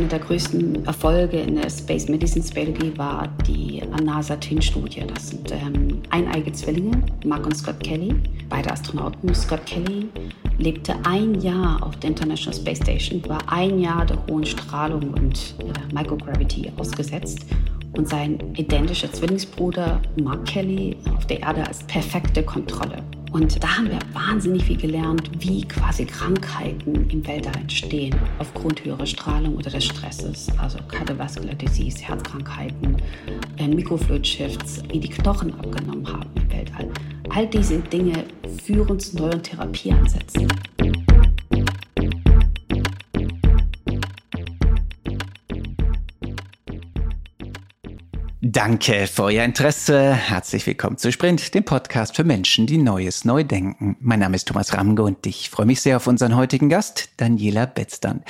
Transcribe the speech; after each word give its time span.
einer 0.00 0.08
der 0.08 0.18
größten 0.20 0.86
Erfolge 0.86 1.40
in 1.40 1.56
der 1.56 1.68
Space 1.68 2.08
Medicine 2.08 2.42
Speleologie 2.42 2.96
war 2.96 3.28
die 3.46 3.82
NASA-TIN-Studie. 4.02 5.04
Das 5.12 5.28
sind 5.28 5.52
ähm, 5.52 6.00
eineige 6.08 6.50
Zwillinge, 6.52 7.02
Mark 7.26 7.44
und 7.44 7.54
Scott 7.54 7.80
Kelly, 7.80 8.14
beide 8.48 8.72
Astronauten. 8.72 9.34
Scott 9.34 9.66
Kelly 9.66 10.08
lebte 10.56 10.94
ein 11.04 11.38
Jahr 11.42 11.82
auf 11.82 11.96
der 11.96 12.10
International 12.10 12.58
Space 12.58 12.78
Station, 12.78 13.22
war 13.28 13.40
ein 13.52 13.78
Jahr 13.78 14.06
der 14.06 14.16
hohen 14.26 14.46
Strahlung 14.46 15.12
und 15.12 15.54
äh, 15.58 15.94
Microgravity 15.94 16.72
ausgesetzt 16.78 17.44
und 17.94 18.08
sein 18.08 18.38
identischer 18.56 19.12
Zwillingsbruder 19.12 20.00
Mark 20.22 20.46
Kelly 20.46 20.96
auf 21.14 21.26
der 21.26 21.40
Erde 21.40 21.66
als 21.66 21.82
perfekte 21.82 22.42
Kontrolle. 22.42 23.02
Und 23.32 23.62
da 23.62 23.76
haben 23.76 23.88
wir 23.88 23.98
wahnsinnig 24.12 24.64
viel 24.64 24.76
gelernt, 24.76 25.30
wie 25.38 25.62
quasi 25.62 26.04
Krankheiten 26.04 27.08
im 27.10 27.26
Weltall 27.26 27.56
entstehen 27.56 28.14
aufgrund 28.38 28.84
höherer 28.84 29.06
Strahlung 29.06 29.56
oder 29.56 29.70
des 29.70 29.84
Stresses, 29.84 30.48
also 30.58 30.78
Cardiovascular 30.88 31.54
Disease, 31.54 32.02
Herzkrankheiten, 32.02 32.96
äh, 33.56 33.68
Mikrofluid 33.68 34.26
Shifts, 34.26 34.82
wie 34.90 34.98
die 34.98 35.08
Knochen 35.08 35.54
abgenommen 35.54 36.06
haben 36.12 36.30
im 36.34 36.50
Weltall. 36.52 36.88
All 37.28 37.46
diese 37.46 37.78
Dinge 37.78 38.24
führen 38.64 38.98
zu 38.98 39.16
neuen 39.16 39.40
Therapieansätzen. 39.42 40.48
Danke 48.52 49.06
für 49.06 49.24
euer 49.24 49.44
Interesse. 49.44 50.12
Herzlich 50.12 50.66
willkommen 50.66 50.98
zu 50.98 51.12
Sprint, 51.12 51.54
dem 51.54 51.62
Podcast 51.62 52.16
für 52.16 52.24
Menschen, 52.24 52.66
die 52.66 52.78
Neues 52.78 53.24
neu 53.24 53.44
denken. 53.44 53.96
Mein 54.00 54.18
Name 54.18 54.34
ist 54.34 54.48
Thomas 54.48 54.74
Ramge 54.74 55.04
und 55.04 55.24
ich 55.24 55.50
freue 55.50 55.66
mich 55.66 55.80
sehr 55.80 55.98
auf 55.98 56.08
unseren 56.08 56.34
heutigen 56.34 56.68
Gast, 56.68 57.10
Daniela 57.18 57.66
Betzdan. 57.66 58.24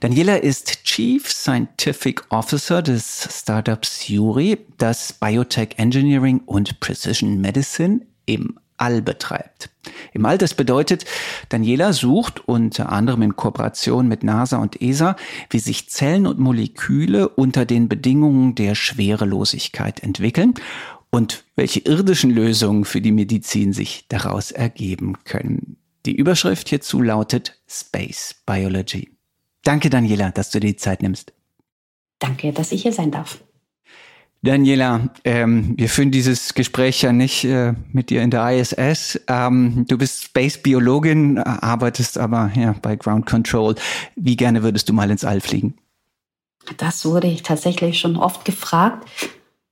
Daniela 0.00 0.36
ist 0.36 0.84
Chief 0.84 1.30
Scientific 1.30 2.22
Officer 2.30 2.80
des 2.80 3.28
Startups 3.30 4.08
Yuri, 4.08 4.56
das 4.78 5.12
Biotech 5.12 5.74
Engineering 5.76 6.40
und 6.46 6.80
Precision 6.80 7.42
Medicine 7.42 8.00
im 8.24 8.58
All 8.76 9.02
betreibt. 9.02 9.70
Im 10.12 10.24
All, 10.26 10.38
das 10.38 10.54
bedeutet, 10.54 11.04
Daniela 11.48 11.92
sucht 11.92 12.46
unter 12.48 12.90
anderem 12.90 13.22
in 13.22 13.36
Kooperation 13.36 14.08
mit 14.08 14.22
NASA 14.22 14.58
und 14.58 14.80
ESA, 14.80 15.16
wie 15.50 15.58
sich 15.58 15.88
Zellen 15.88 16.26
und 16.26 16.38
Moleküle 16.38 17.28
unter 17.28 17.64
den 17.64 17.88
Bedingungen 17.88 18.54
der 18.54 18.74
Schwerelosigkeit 18.74 20.02
entwickeln 20.02 20.54
und 21.10 21.44
welche 21.54 21.80
irdischen 21.80 22.30
Lösungen 22.30 22.84
für 22.84 23.00
die 23.00 23.12
Medizin 23.12 23.72
sich 23.72 24.06
daraus 24.08 24.50
ergeben 24.50 25.24
können. 25.24 25.76
Die 26.04 26.14
Überschrift 26.14 26.68
hierzu 26.68 27.00
lautet 27.02 27.60
Space 27.66 28.42
Biology. 28.46 29.10
Danke, 29.64 29.90
Daniela, 29.90 30.30
dass 30.30 30.50
du 30.50 30.60
dir 30.60 30.68
die 30.68 30.76
Zeit 30.76 31.02
nimmst. 31.02 31.32
Danke, 32.18 32.52
dass 32.52 32.72
ich 32.72 32.82
hier 32.82 32.92
sein 32.92 33.10
darf. 33.10 33.42
Daniela, 34.46 35.10
ähm, 35.24 35.74
wir 35.76 35.88
führen 35.88 36.10
dieses 36.10 36.54
Gespräch 36.54 37.02
ja 37.02 37.12
nicht 37.12 37.44
äh, 37.44 37.74
mit 37.92 38.10
dir 38.10 38.22
in 38.22 38.30
der 38.30 38.48
ISS. 38.50 39.20
Ähm, 39.28 39.84
du 39.88 39.98
bist 39.98 40.22
Space-Biologin, 40.24 41.38
arbeitest 41.38 42.16
aber 42.16 42.50
ja, 42.54 42.74
bei 42.80 42.96
Ground 42.96 43.26
Control. 43.26 43.74
Wie 44.14 44.36
gerne 44.36 44.62
würdest 44.62 44.88
du 44.88 44.92
mal 44.92 45.10
ins 45.10 45.24
All 45.24 45.40
fliegen? 45.40 45.74
Das 46.78 47.04
wurde 47.04 47.26
ich 47.26 47.42
tatsächlich 47.42 47.98
schon 47.98 48.16
oft 48.16 48.44
gefragt, 48.44 49.08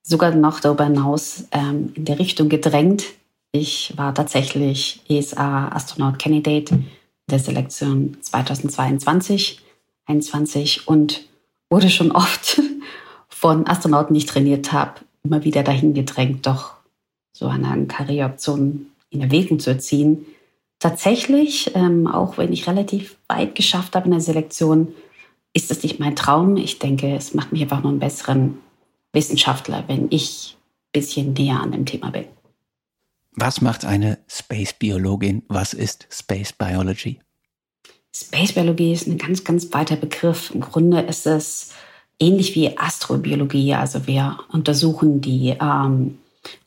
sogar 0.02 0.34
noch 0.34 0.60
darüber 0.60 0.84
hinaus 0.84 1.44
ähm, 1.52 1.92
in 1.94 2.04
der 2.04 2.18
Richtung 2.18 2.48
gedrängt. 2.48 3.04
Ich 3.52 3.94
war 3.96 4.14
tatsächlich 4.14 5.02
ESA-Astronaut-Candidate 5.08 6.82
der 7.30 7.38
Selektion 7.38 8.16
2022, 8.20 9.60
2021 10.06 10.88
und 10.88 11.26
wurde 11.70 11.90
schon 11.90 12.12
oft 12.12 12.60
von 13.44 13.66
Astronauten, 13.66 14.14
die 14.14 14.20
ich 14.20 14.26
trainiert 14.26 14.72
habe, 14.72 15.02
immer 15.22 15.44
wieder 15.44 15.62
dahin 15.62 15.92
gedrängt, 15.92 16.46
doch 16.46 16.76
so 17.34 17.46
eine 17.46 17.86
Karriereoption 17.86 18.86
in 19.10 19.20
Erwägung 19.20 19.58
zu 19.58 19.76
ziehen. 19.76 20.24
Tatsächlich, 20.78 21.70
ähm, 21.74 22.06
auch 22.06 22.38
wenn 22.38 22.54
ich 22.54 22.66
relativ 22.66 23.18
weit 23.28 23.54
geschafft 23.54 23.96
habe 23.96 24.06
in 24.06 24.12
der 24.12 24.22
Selektion, 24.22 24.94
ist 25.52 25.70
es 25.70 25.82
nicht 25.82 26.00
mein 26.00 26.16
Traum. 26.16 26.56
Ich 26.56 26.78
denke, 26.78 27.14
es 27.14 27.34
macht 27.34 27.52
mich 27.52 27.60
einfach 27.60 27.82
nur 27.82 27.90
einen 27.90 28.00
besseren 28.00 28.60
Wissenschaftler, 29.12 29.84
wenn 29.88 30.06
ich 30.08 30.56
ein 30.56 30.92
bisschen 30.98 31.34
näher 31.34 31.60
an 31.60 31.72
dem 31.72 31.84
Thema 31.84 32.12
bin. 32.12 32.24
Was 33.32 33.60
macht 33.60 33.84
eine 33.84 34.20
Space-Biologin? 34.26 35.42
Was 35.48 35.74
ist 35.74 36.06
Space 36.10 36.54
Biology? 36.54 37.20
Space 38.16 38.52
Biologie 38.54 38.94
ist 38.94 39.06
ein 39.06 39.18
ganz, 39.18 39.44
ganz 39.44 39.70
weiter 39.74 39.96
Begriff. 39.96 40.50
Im 40.54 40.62
Grunde 40.62 41.02
ist 41.02 41.26
es 41.26 41.74
ähnlich 42.18 42.54
wie 42.54 42.76
Astrobiologie. 42.76 43.74
Also 43.74 44.06
wir 44.06 44.38
untersuchen 44.52 45.20
die 45.20 45.56
ähm, 45.60 46.18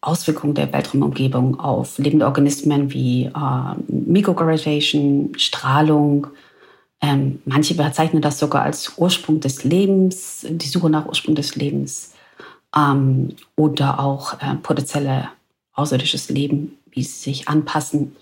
Auswirkungen 0.01 0.55
der 0.55 0.71
Weltraumumgebung 0.73 1.59
auf 1.59 1.97
lebende 1.97 2.25
Organismen 2.25 2.91
wie 2.93 3.25
äh, 3.25 3.75
Mikrogravitation, 3.87 5.33
Strahlung. 5.37 6.27
Ähm, 7.01 7.41
manche 7.45 7.75
bezeichnen 7.75 8.21
das 8.21 8.39
sogar 8.39 8.63
als 8.63 8.93
Ursprung 8.97 9.39
des 9.39 9.63
Lebens, 9.63 10.45
die 10.49 10.67
Suche 10.67 10.89
nach 10.89 11.05
Ursprung 11.05 11.35
des 11.35 11.55
Lebens 11.55 12.13
ähm, 12.75 13.35
oder 13.55 13.99
auch 13.99 14.33
äh, 14.41 14.55
potenzielle 14.61 15.29
außerirdisches 15.73 16.29
Leben, 16.29 16.77
wie 16.89 17.03
sie 17.03 17.31
sich 17.31 17.47
anpassen 17.47 18.15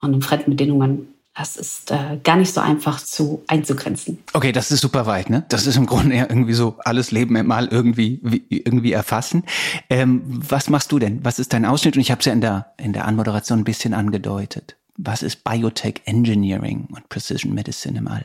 an 0.00 0.20
fremden 0.22 0.50
Bedingungen 0.50 1.08
das 1.36 1.56
ist 1.56 1.90
äh, 1.90 2.18
gar 2.24 2.36
nicht 2.36 2.52
so 2.52 2.62
einfach 2.62 3.00
zu 3.00 3.44
einzugrenzen. 3.46 4.18
Okay, 4.32 4.52
das 4.52 4.70
ist 4.70 4.80
super 4.80 5.04
weit, 5.04 5.28
ne? 5.28 5.44
Das 5.50 5.66
ist 5.66 5.76
im 5.76 5.84
Grunde 5.84 6.16
ja 6.16 6.26
irgendwie 6.28 6.54
so 6.54 6.76
alles 6.78 7.10
Leben 7.10 7.46
mal 7.46 7.68
irgendwie 7.70 8.20
wie, 8.22 8.44
irgendwie 8.48 8.92
erfassen. 8.92 9.44
Ähm, 9.90 10.22
was 10.26 10.70
machst 10.70 10.90
du 10.92 10.98
denn? 10.98 11.22
Was 11.24 11.38
ist 11.38 11.52
dein 11.52 11.66
Ausschnitt? 11.66 11.96
Und 11.96 12.00
ich 12.00 12.10
habe 12.10 12.20
es 12.20 12.24
ja 12.24 12.32
in 12.32 12.40
der 12.40 12.72
in 12.78 12.94
der 12.94 13.04
Anmoderation 13.04 13.58
ein 13.58 13.64
bisschen 13.64 13.92
angedeutet. 13.92 14.76
Was 14.96 15.22
ist 15.22 15.44
Biotech 15.44 16.00
Engineering 16.06 16.88
und 16.90 17.08
Precision 17.10 17.52
Medicine 17.54 17.98
im 17.98 18.08
All? 18.08 18.24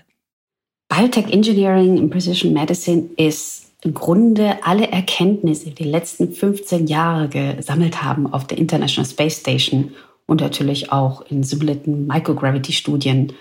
Biotech 0.87 1.31
Engineering 1.31 1.99
und 1.99 2.11
Precision 2.11 2.53
Medicine 2.53 3.09
ist 3.17 3.65
im 3.83 3.93
Grunde 3.93 4.63
alle 4.63 4.89
Erkenntnisse, 4.89 5.65
die 5.65 5.75
die 5.75 5.83
letzten 5.83 6.31
15 6.31 6.87
Jahre 6.87 7.27
gesammelt 7.27 8.03
haben 8.03 8.31
auf 8.31 8.47
der 8.47 8.57
International 8.57 9.09
Space 9.09 9.39
Station 9.39 9.91
und 10.25 10.41
natürlich 10.41 10.91
auch 10.91 11.21
in 11.29 11.43
simulierten 11.43 12.07
Microgravity-Studien 12.07 13.33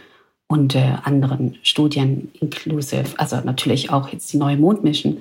und 0.49 0.75
äh, 0.75 0.95
anderen 1.05 1.59
Studien 1.63 2.33
inklusive, 2.41 3.19
also 3.19 3.41
natürlich 3.41 3.91
auch 3.91 4.09
jetzt 4.09 4.33
die 4.33 4.37
neue 4.37 4.57
Mondmission, 4.57 5.19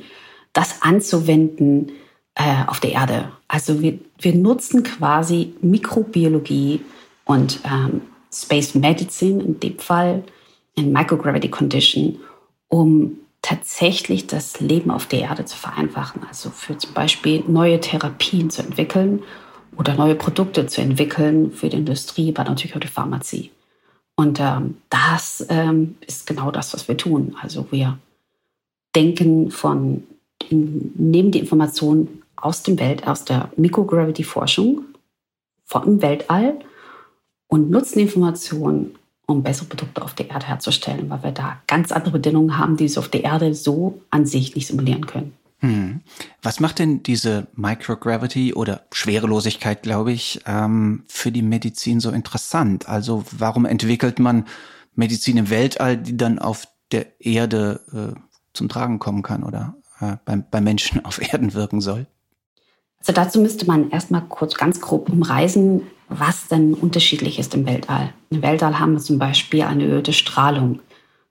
das 0.54 0.82
anzuwenden 0.82 1.92
äh, 2.36 2.66
auf 2.66 2.80
der 2.80 2.94
Erde. 2.94 3.32
Also 3.48 3.82
wir, 3.82 4.00
wir 4.18 4.34
nutzen 4.34 4.84
quasi 4.84 5.54
Mikrobiologie 5.62 6.82
und 7.26 7.60
ähm, 7.64 8.02
Space 8.34 8.74
Medicine 8.74 9.44
in 9.44 9.60
dem 9.60 9.78
Fall, 9.78 10.24
in 10.76 10.92
Microgravity 10.92 11.50
Condition, 11.50 12.20
um 12.68 13.18
tatsächlich 13.42 14.28
das 14.28 14.60
Leben 14.60 14.92
auf 14.92 15.06
der 15.06 15.22
Erde 15.22 15.46
zu 15.46 15.58
vereinfachen. 15.58 16.24
Also 16.28 16.50
für 16.50 16.78
zum 16.78 16.94
Beispiel 16.94 17.44
neue 17.48 17.80
Therapien 17.80 18.50
zu 18.50 18.64
entwickeln 18.64 19.24
oder 19.78 19.94
neue 19.96 20.16
Produkte 20.16 20.68
zu 20.68 20.82
entwickeln 20.82 21.52
für 21.52 21.70
die 21.70 21.78
Industrie, 21.78 22.34
aber 22.36 22.50
natürlich 22.50 22.76
auch 22.76 22.82
die 22.82 22.88
Pharmazie. 22.88 23.52
Und 24.16 24.40
ähm, 24.40 24.78
das 24.90 25.46
ähm, 25.50 25.96
ist 26.06 26.28
genau 26.28 26.52
das, 26.52 26.74
was 26.74 26.88
wir 26.88 26.98
tun. 26.98 27.38
Also 27.42 27.68
wir 27.72 27.98
denken 28.96 29.52
von, 29.52 30.04
nehmen 30.50 31.32
die 31.32 31.40
Informationen 31.40 32.22
aus 32.36 32.64
dem 32.64 32.80
Welt, 32.80 33.08
aus 33.08 33.24
der 33.24 33.50
Microgravity-Forschung 33.56 34.84
vom 35.64 36.02
Weltall 36.02 36.60
und 37.48 37.70
nutzen 37.70 38.00
die 38.00 38.06
Informationen, 38.06 38.96
um 39.26 39.44
bessere 39.44 39.68
Produkte 39.68 40.02
auf 40.02 40.16
der 40.16 40.30
Erde 40.30 40.48
herzustellen, 40.48 41.10
weil 41.10 41.24
wir 41.24 41.32
da 41.32 41.62
ganz 41.68 41.92
andere 41.92 42.14
Bedingungen 42.14 42.58
haben, 42.58 42.78
die 42.78 42.88
sie 42.88 42.98
auf 42.98 43.10
der 43.10 43.24
Erde 43.24 43.54
so 43.54 44.02
an 44.10 44.26
sich 44.26 44.56
nicht 44.56 44.68
simulieren 44.68 45.06
können. 45.06 45.34
Hm. 45.62 46.02
Was 46.42 46.60
macht 46.60 46.80
denn 46.80 47.04
diese 47.04 47.48
Microgravity 47.54 48.54
oder 48.54 48.86
Schwerelosigkeit, 48.94 49.84
glaube 49.84 50.14
ich, 50.14 50.42
ähm, 50.46 51.04
für 51.08 51.32
die 51.32 51.42
Medizin 51.42 52.00
so 52.00 52.12
interessant? 52.12 52.88
Also 52.88 53.26
warum 53.32 53.66
entwickelt 53.66 54.20
man 54.20 54.46
Medizin 54.96 55.38
im 55.38 55.50
Weltall, 55.50 55.98
die 55.98 56.16
dann 56.16 56.40
auf 56.40 56.68
der 56.92 57.22
Erde 57.22 57.82
äh, 57.94 58.20
zum 58.54 58.70
Tragen 58.70 59.00
kommen 59.00 59.22
kann 59.22 59.44
oder 59.44 59.76
äh, 60.00 60.16
beim, 60.24 60.46
beim 60.50 60.64
Menschen 60.64 61.04
auf 61.06 61.22
Erden 61.22 61.54
wirken 61.54 61.82
soll? 61.82 62.08
Also 63.00 63.14
dazu 63.14 63.40
müsste 63.40 63.66
man 63.66 63.92
erstmal 63.92 64.24
kurz 64.28 64.56
ganz 64.56 64.82
grob 64.82 65.10
umreißen, 65.10 65.82
was 66.10 66.48
denn 66.48 66.74
unterschiedlich 66.74 67.40
ist 67.40 67.54
im 67.54 67.66
Weltall. 67.66 68.14
Im 68.30 68.42
Weltall 68.42 68.80
haben 68.80 68.94
wir 68.94 69.00
zum 69.00 69.20
Beispiel 69.20 69.62
eine 69.64 69.86
erhöhte 69.86 70.14
Strahlung. 70.14 70.80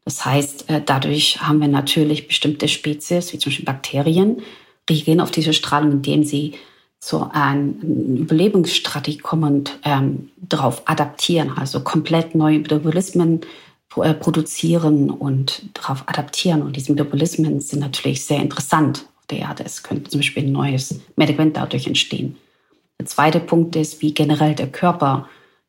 Das 0.08 0.25
heißt, 0.25 0.70
äh, 0.70 0.81
dadurch 0.82 1.43
haben 1.43 1.60
wir 1.60 1.69
natürlich 1.69 2.28
bestimmte 2.28 2.66
Spezies, 2.66 3.31
wie 3.34 3.38
zum 3.38 3.50
Beispiel 3.50 3.66
Bakterien, 3.66 4.40
reagieren 4.88 5.20
auf 5.20 5.31
diese 5.31 5.52
Strahlung, 5.52 5.93
indem 5.93 6.25
sie 6.25 6.55
zu 6.99 7.31
einer 7.31 7.75
Überlebensstrategie 7.82 9.19
kommen 9.19 9.44
und 9.44 9.78
ähm, 9.84 10.31
darauf 10.38 10.81
adaptieren, 10.88 11.50
also 11.50 11.81
komplett 11.81 12.34
neue 12.34 12.60
Metabolismen 12.60 13.43
äh, 13.96 14.14
produzieren 14.14 15.10
und 15.10 15.64
darauf 15.75 16.05
adaptieren. 16.08 16.62
Und 16.62 16.76
diese 16.76 16.90
Metabolismen 16.93 17.61
sind 17.61 17.81
natürlich 17.81 18.25
sehr 18.25 18.40
interessant 18.40 19.04
auf 19.19 19.26
der 19.26 19.40
Erde. 19.40 19.64
Es 19.66 19.82
könnte 19.82 20.08
zum 20.08 20.20
Beispiel 20.20 20.44
ein 20.44 20.52
neues 20.52 21.02
Medikament 21.16 21.58
dadurch 21.58 21.87
entstehen. 21.87 22.38
Der 22.99 23.04
zweite 23.04 23.40
Punkt 23.40 23.76
ist, 23.76 24.00
wie 24.00 24.14
generell 24.14 24.54
der 24.54 24.69
Körper 24.69 25.28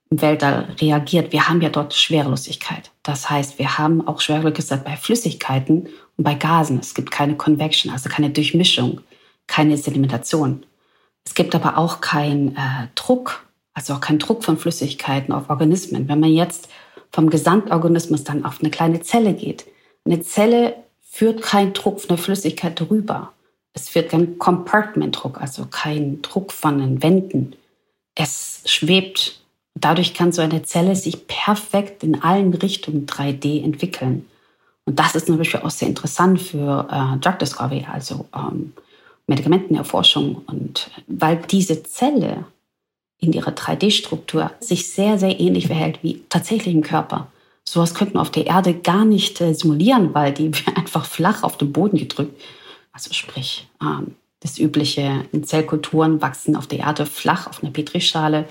im 0.09 0.21
Weltall 0.21 0.75
reagiert. 0.79 1.33
Wir 1.33 1.49
haben 1.49 1.61
ja 1.61 1.67
dort 1.67 1.93
Schwerelosigkeit. 1.93 2.89
Das 3.09 3.27
heißt, 3.27 3.57
wir 3.57 3.79
haben 3.79 4.07
auch 4.07 4.21
Schwerelosigkeit 4.21 4.85
bei 4.85 4.95
Flüssigkeiten 4.95 5.89
und 6.15 6.23
bei 6.23 6.35
Gasen. 6.35 6.77
Es 6.77 6.93
gibt 6.93 7.09
keine 7.09 7.35
Convection, 7.35 7.91
also 7.91 8.07
keine 8.07 8.29
Durchmischung, 8.29 9.01
keine 9.47 9.77
Sedimentation. 9.77 10.63
Es 11.25 11.33
gibt 11.33 11.55
aber 11.55 11.79
auch 11.79 12.01
keinen 12.01 12.49
äh, 12.55 12.87
Druck, 12.93 13.47
also 13.73 13.95
auch 13.95 13.99
keinen 13.99 14.19
Druck 14.19 14.43
von 14.43 14.59
Flüssigkeiten 14.59 15.33
auf 15.33 15.49
Organismen. 15.49 16.07
Wenn 16.07 16.19
man 16.19 16.29
jetzt 16.29 16.69
vom 17.11 17.31
Gesamtorganismus 17.31 18.25
dann 18.25 18.45
auf 18.45 18.59
eine 18.59 18.69
kleine 18.69 19.01
Zelle 19.01 19.33
geht, 19.33 19.65
eine 20.05 20.21
Zelle 20.21 20.75
führt 21.01 21.41
keinen 21.41 21.73
Druck 21.73 22.01
von 22.01 22.09
der 22.09 22.19
Flüssigkeit 22.19 22.79
drüber. 22.79 23.33
Es 23.73 23.95
wird 23.95 24.11
kein 24.11 24.37
Compartment-Druck, 24.37 25.41
also 25.41 25.65
kein 25.65 26.21
Druck 26.21 26.51
von 26.51 26.77
den 26.77 27.01
Wänden. 27.01 27.55
Es 28.13 28.61
schwebt. 28.65 29.41
Dadurch 29.81 30.13
kann 30.13 30.31
so 30.31 30.41
eine 30.41 30.63
Zelle 30.63 30.95
sich 30.95 31.27
perfekt 31.27 32.03
in 32.03 32.21
allen 32.21 32.53
Richtungen 32.53 33.05
3D 33.05 33.63
entwickeln. 33.63 34.25
Und 34.85 34.97
das 34.99 35.15
ist 35.15 35.27
zum 35.27 35.37
Beispiel 35.37 35.59
auch 35.61 35.69
sehr 35.69 35.87
interessant 35.87 36.41
für 36.41 36.87
äh, 36.89 37.19
Drug 37.19 37.37
Discovery, 37.39 37.85
also 37.91 38.25
ähm, 38.35 38.73
Medikamentenerforschung. 39.27 40.41
Und 40.47 40.89
weil 41.07 41.37
diese 41.49 41.83
Zelle 41.83 42.45
in 43.19 43.33
ihrer 43.33 43.51
3D-Struktur 43.51 44.51
sich 44.59 44.91
sehr, 44.91 45.19
sehr 45.19 45.39
ähnlich 45.39 45.67
verhält 45.67 45.99
wie 46.01 46.23
tatsächlich 46.29 46.73
im 46.73 46.81
Körper. 46.81 47.27
Sowas 47.63 47.93
könnten 47.93 48.15
wir 48.15 48.21
auf 48.21 48.31
der 48.31 48.47
Erde 48.47 48.73
gar 48.73 49.05
nicht 49.05 49.39
äh, 49.41 49.53
simulieren, 49.53 50.13
weil 50.13 50.33
die 50.33 50.51
einfach 50.75 51.05
flach 51.05 51.43
auf 51.43 51.57
den 51.57 51.71
Boden 51.71 51.97
gedrückt. 51.97 52.41
Also 52.91 53.13
sprich, 53.13 53.67
ähm, 53.81 54.15
das 54.39 54.57
übliche 54.57 55.25
in 55.31 55.43
Zellkulturen 55.43 56.21
wachsen 56.21 56.55
auf 56.55 56.65
der 56.65 56.79
Erde 56.79 57.05
flach 57.05 57.47
auf 57.47 57.61
einer 57.61 57.71
Petrischale 57.71 58.45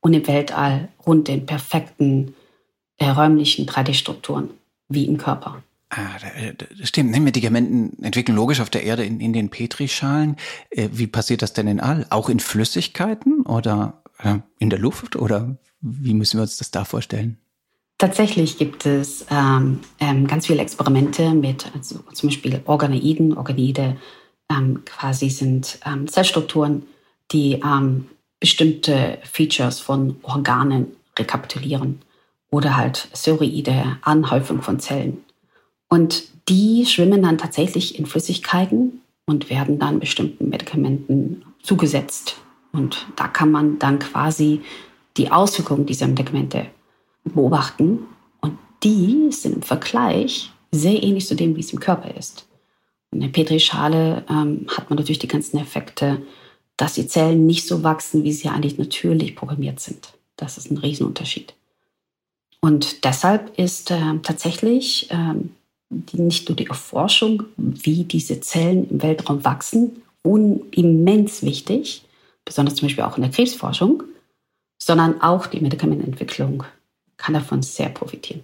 und 0.00 0.12
im 0.12 0.26
Weltall 0.26 0.88
rund 1.06 1.28
den 1.28 1.46
perfekten 1.46 2.34
äh, 2.98 3.08
räumlichen 3.08 3.66
3D-Strukturen 3.66 4.50
wie 4.88 5.04
im 5.04 5.18
Körper. 5.18 5.62
Ah, 5.90 6.18
das 6.78 6.88
stimmt. 6.88 7.12
Ne? 7.12 7.20
Medikamenten 7.20 8.02
entwickeln 8.02 8.36
logisch 8.36 8.60
auf 8.60 8.68
der 8.68 8.84
Erde 8.84 9.04
in, 9.04 9.20
in 9.20 9.32
den 9.32 9.48
Petrischalen. 9.48 10.36
Äh, 10.70 10.90
wie 10.92 11.06
passiert 11.06 11.40
das 11.40 11.54
denn 11.54 11.66
in 11.66 11.80
All? 11.80 12.06
Auch 12.10 12.28
in 12.28 12.40
Flüssigkeiten 12.40 13.42
oder 13.42 14.02
äh, 14.22 14.36
in 14.58 14.68
der 14.68 14.78
Luft? 14.78 15.16
Oder 15.16 15.56
wie 15.80 16.12
müssen 16.12 16.38
wir 16.38 16.42
uns 16.42 16.58
das 16.58 16.70
da 16.70 16.84
vorstellen? 16.84 17.38
Tatsächlich 17.96 18.58
gibt 18.58 18.86
es 18.86 19.26
ähm, 19.30 19.80
ähm, 19.98 20.26
ganz 20.26 20.46
viele 20.46 20.62
Experimente 20.62 21.30
mit 21.30 21.74
also 21.74 22.00
zum 22.12 22.28
Beispiel 22.28 22.60
Organoiden. 22.66 23.36
Organoide 23.36 23.96
ähm, 24.50 24.82
quasi 24.84 25.30
sind 25.30 25.80
ähm, 25.84 26.06
Zellstrukturen, 26.06 26.84
die 27.32 27.54
ähm, 27.54 28.06
bestimmte 28.40 29.18
Features 29.24 29.80
von 29.80 30.16
Organen 30.22 30.96
rekapitulieren 31.18 32.00
oder 32.50 32.76
halt 32.76 33.08
Steroide, 33.14 33.98
Anhäufung 34.02 34.62
von 34.62 34.80
Zellen. 34.80 35.24
Und 35.88 36.24
die 36.48 36.86
schwimmen 36.86 37.22
dann 37.22 37.38
tatsächlich 37.38 37.98
in 37.98 38.06
Flüssigkeiten 38.06 39.00
und 39.26 39.50
werden 39.50 39.78
dann 39.78 40.00
bestimmten 40.00 40.48
Medikamenten 40.48 41.42
zugesetzt. 41.62 42.36
Und 42.72 43.06
da 43.16 43.28
kann 43.28 43.50
man 43.50 43.78
dann 43.78 43.98
quasi 43.98 44.62
die 45.16 45.30
Auswirkungen 45.30 45.86
dieser 45.86 46.06
Medikamente 46.06 46.66
beobachten. 47.24 48.00
Und 48.40 48.58
die 48.82 49.30
sind 49.32 49.56
im 49.56 49.62
Vergleich 49.62 50.50
sehr 50.70 51.02
ähnlich 51.02 51.26
zu 51.26 51.34
dem, 51.34 51.56
wie 51.56 51.60
es 51.60 51.72
im 51.72 51.80
Körper 51.80 52.14
ist. 52.16 52.46
In 53.10 53.20
der 53.20 53.28
Petrischale 53.28 54.24
ähm, 54.28 54.66
hat 54.68 54.90
man 54.90 54.98
natürlich 54.98 55.18
die 55.18 55.28
ganzen 55.28 55.58
Effekte, 55.58 56.22
dass 56.78 56.94
die 56.94 57.06
Zellen 57.06 57.44
nicht 57.44 57.66
so 57.66 57.82
wachsen, 57.82 58.24
wie 58.24 58.32
sie 58.32 58.48
eigentlich 58.48 58.78
natürlich 58.78 59.36
programmiert 59.36 59.80
sind. 59.80 60.14
Das 60.36 60.56
ist 60.56 60.70
ein 60.70 60.78
Riesenunterschied. 60.78 61.52
Und 62.60 63.04
deshalb 63.04 63.58
ist 63.58 63.90
äh, 63.90 64.18
tatsächlich 64.22 65.10
die, 65.90 66.20
nicht 66.20 66.48
nur 66.48 66.56
die 66.56 66.66
Erforschung, 66.66 67.44
wie 67.56 68.04
diese 68.04 68.40
Zellen 68.40 68.88
im 68.90 69.02
Weltraum 69.02 69.44
wachsen, 69.44 70.02
immens 70.24 71.42
wichtig, 71.42 72.04
besonders 72.44 72.74
zum 72.76 72.86
Beispiel 72.86 73.04
auch 73.04 73.16
in 73.16 73.22
der 73.22 73.30
Krebsforschung, 73.30 74.02
sondern 74.78 75.20
auch 75.20 75.46
die 75.46 75.60
Medikamentenentwicklung 75.60 76.64
kann 77.16 77.34
davon 77.34 77.62
sehr 77.62 77.88
profitieren. 77.88 78.42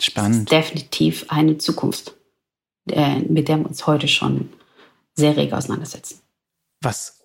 Spannend. 0.00 0.50
definitiv 0.50 1.26
eine 1.28 1.56
Zukunft, 1.58 2.14
äh, 2.90 3.20
mit 3.20 3.48
der 3.48 3.58
wir 3.58 3.66
uns 3.66 3.86
heute 3.86 4.08
schon 4.08 4.50
sehr 5.14 5.36
rege 5.36 5.56
auseinandersetzen. 5.56 6.20
Was 6.82 7.15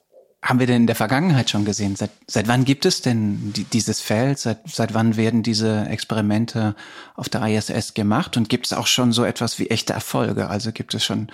haben 0.43 0.59
wir 0.59 0.65
denn 0.65 0.81
in 0.81 0.88
der 0.88 0.95
Vergangenheit 0.95 1.51
schon 1.51 1.65
gesehen? 1.65 1.95
Seit, 1.95 2.09
seit 2.27 2.47
wann 2.47 2.65
gibt 2.65 2.85
es 2.85 3.01
denn 3.01 3.53
die, 3.53 3.63
dieses 3.63 4.01
Feld? 4.01 4.39
Seit, 4.39 4.59
seit 4.67 4.93
wann 4.95 5.15
werden 5.15 5.43
diese 5.43 5.85
Experimente 5.85 6.75
auf 7.13 7.29
der 7.29 7.45
ISS 7.45 7.93
gemacht? 7.93 8.38
Und 8.38 8.49
gibt 8.49 8.65
es 8.65 8.73
auch 8.73 8.88
schon 8.88 9.11
so 9.11 9.23
etwas 9.23 9.59
wie 9.59 9.69
echte 9.69 9.93
Erfolge? 9.93 10.49
Also 10.49 10.71
gibt 10.71 10.95
es 10.95 11.03
schon 11.03 11.27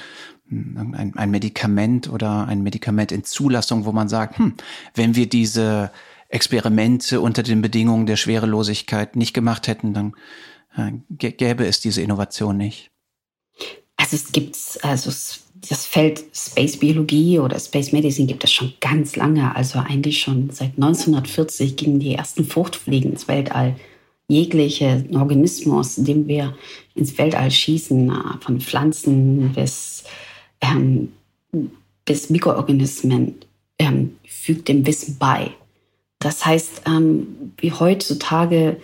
hm, 0.50 0.94
ein, 0.98 1.16
ein 1.16 1.32
Medikament 1.32 2.10
oder 2.10 2.48
ein 2.48 2.64
Medikament 2.64 3.14
in 3.14 3.24
Zulassung, 3.24 3.86
wo 3.86 3.94
man 3.94 4.10
sagt, 4.10 4.40
hm, 4.40 4.56
wenn 4.94 5.16
wir 5.16 5.30
diese 5.30 5.90
Experimente 6.28 7.22
unter 7.22 7.44
den 7.44 7.62
Bedingungen 7.62 8.08
der 8.08 8.18
Schwerelosigkeit 8.18 9.16
nicht 9.16 9.34
gemacht 9.34 9.70
hätten, 9.70 9.94
dann 9.94 10.16
äh, 10.76 10.92
gäbe 11.10 11.66
es 11.66 11.80
diese 11.80 12.02
Innovation 12.02 12.58
nicht. 12.58 12.92
Also 13.96 14.18
es 14.18 14.34
gibt, 14.34 14.58
also 14.84 15.10
es 15.10 15.47
das 15.70 15.86
Feld 15.86 16.24
Space 16.34 16.78
Biologie 16.78 17.40
oder 17.40 17.60
Space 17.60 17.92
Medicine 17.92 18.28
gibt 18.28 18.44
es 18.44 18.52
schon 18.52 18.74
ganz 18.80 19.16
lange. 19.16 19.56
Also 19.56 19.80
eigentlich 19.80 20.20
schon 20.20 20.50
seit 20.52 20.76
1940 20.76 21.76
gingen 21.76 22.00
die 22.00 22.14
ersten 22.14 22.46
Fruchtfliegen 22.46 23.12
ins 23.12 23.28
Weltall. 23.28 23.76
Jegliche 24.28 25.06
Organismus, 25.14 25.96
den 25.96 26.28
wir 26.28 26.56
ins 26.96 27.18
Weltall 27.18 27.50
schießen, 27.50 28.12
von 28.42 28.60
Pflanzen 28.60 29.54
bis, 29.54 30.04
ähm, 30.60 31.14
bis 32.04 32.30
Mikroorganismen, 32.30 33.36
ähm, 33.80 34.18
fügt 34.28 34.68
dem 34.68 34.86
Wissen 34.86 35.18
bei. 35.18 35.52
Das 36.20 36.46
heißt, 36.46 36.82
ähm, 36.88 37.54
wie 37.58 37.72
heutzutage 37.72 38.78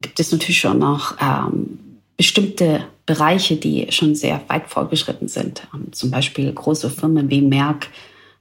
gibt 0.00 0.20
es 0.20 0.32
natürlich 0.32 0.58
schon 0.58 0.80
noch 0.80 1.16
ähm, 1.20 1.78
bestimmte 2.24 2.86
Bereiche, 3.04 3.56
die 3.56 3.92
schon 3.92 4.14
sehr 4.14 4.40
weit 4.48 4.70
fortgeschritten 4.70 5.28
sind. 5.28 5.68
Ähm, 5.74 5.92
zum 5.92 6.10
Beispiel 6.10 6.50
große 6.50 6.88
Firmen 6.88 7.28
wie 7.28 7.42
Merck 7.42 7.88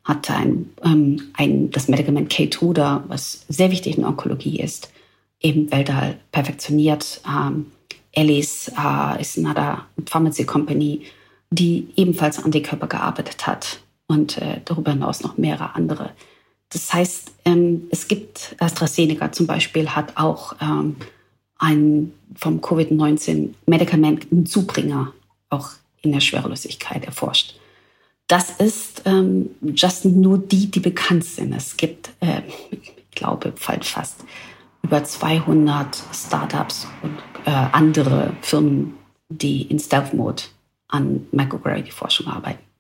hat 0.06 0.32
ein, 0.32 0.70
ähm, 0.86 1.32
ein, 1.34 1.70
das 1.70 1.90
Medikament 1.90 2.30
Keytruda, 2.30 3.04
was 3.10 3.46
sehr 3.50 3.72
wichtig 3.72 3.98
in 3.98 4.06
Onkologie 4.06 4.62
ist, 4.62 4.90
eben 5.42 5.70
Weltall 5.70 6.16
perfektioniert. 6.32 7.20
Ähm, 7.28 7.74
Alice 8.16 8.70
äh, 8.70 9.20
ist 9.22 9.38
eine 9.38 9.82
Pharmacy 10.06 10.46
Company, 10.46 11.02
die 11.50 11.90
ebenfalls 11.98 12.42
an 12.42 12.52
die 12.52 12.63
Körper 12.63 12.88
gearbeitet 12.88 13.46
hat 13.46 13.82
und 14.08 14.38
äh, 14.38 14.62
darüber 14.63 14.92
hinaus 14.92 15.24
noch 15.24 15.38
mehrere 15.38 15.75
andere. 15.75 16.12
Das 16.72 16.94
heißt, 16.94 17.34
ähm, 17.44 17.88
es 17.92 18.08
gibt 18.08 18.56
AstraZeneca 18.60 19.34
zum 19.34 19.46
Beispiel 19.46 19.90
hat 19.90 20.16
auch 20.16 20.56
ähm, 20.62 20.96
ein 21.63 22.12
vom 22.36 22.60
Covid-19 22.60 23.53
Medikament 23.65 24.27
Zubringer 24.50 25.13
auch 25.50 25.70
in 26.01 26.12
der 26.12 26.20
Schwerelosigkeit 26.20 27.05
erforscht. 27.05 27.55
Das 28.27 28.50
ist 28.50 29.03
ähm, 29.05 29.51
just 29.63 30.03
nur 30.03 30.39
die, 30.39 30.70
die 30.70 30.82
bekannt 30.82 31.24
sind. 31.24 31.53
Es 31.53 31.77
gibt, 31.77 32.10
äh, 32.20 32.41
ich 32.72 32.93
glaube, 33.12 33.53
fast 33.55 34.25
über 34.82 35.03
200 35.03 36.03
Startups 36.13 36.86
und 37.01 37.17
äh, 37.46 37.51
andere 37.51 38.34
Firmen, 38.41 38.96
die 39.29 39.62
in 39.62 39.79
Stealth 39.79 40.13
Mode 40.13 40.43
an 40.89 41.27
Microgravity-Forschung 41.32 42.27
arbeiten. 42.27 42.73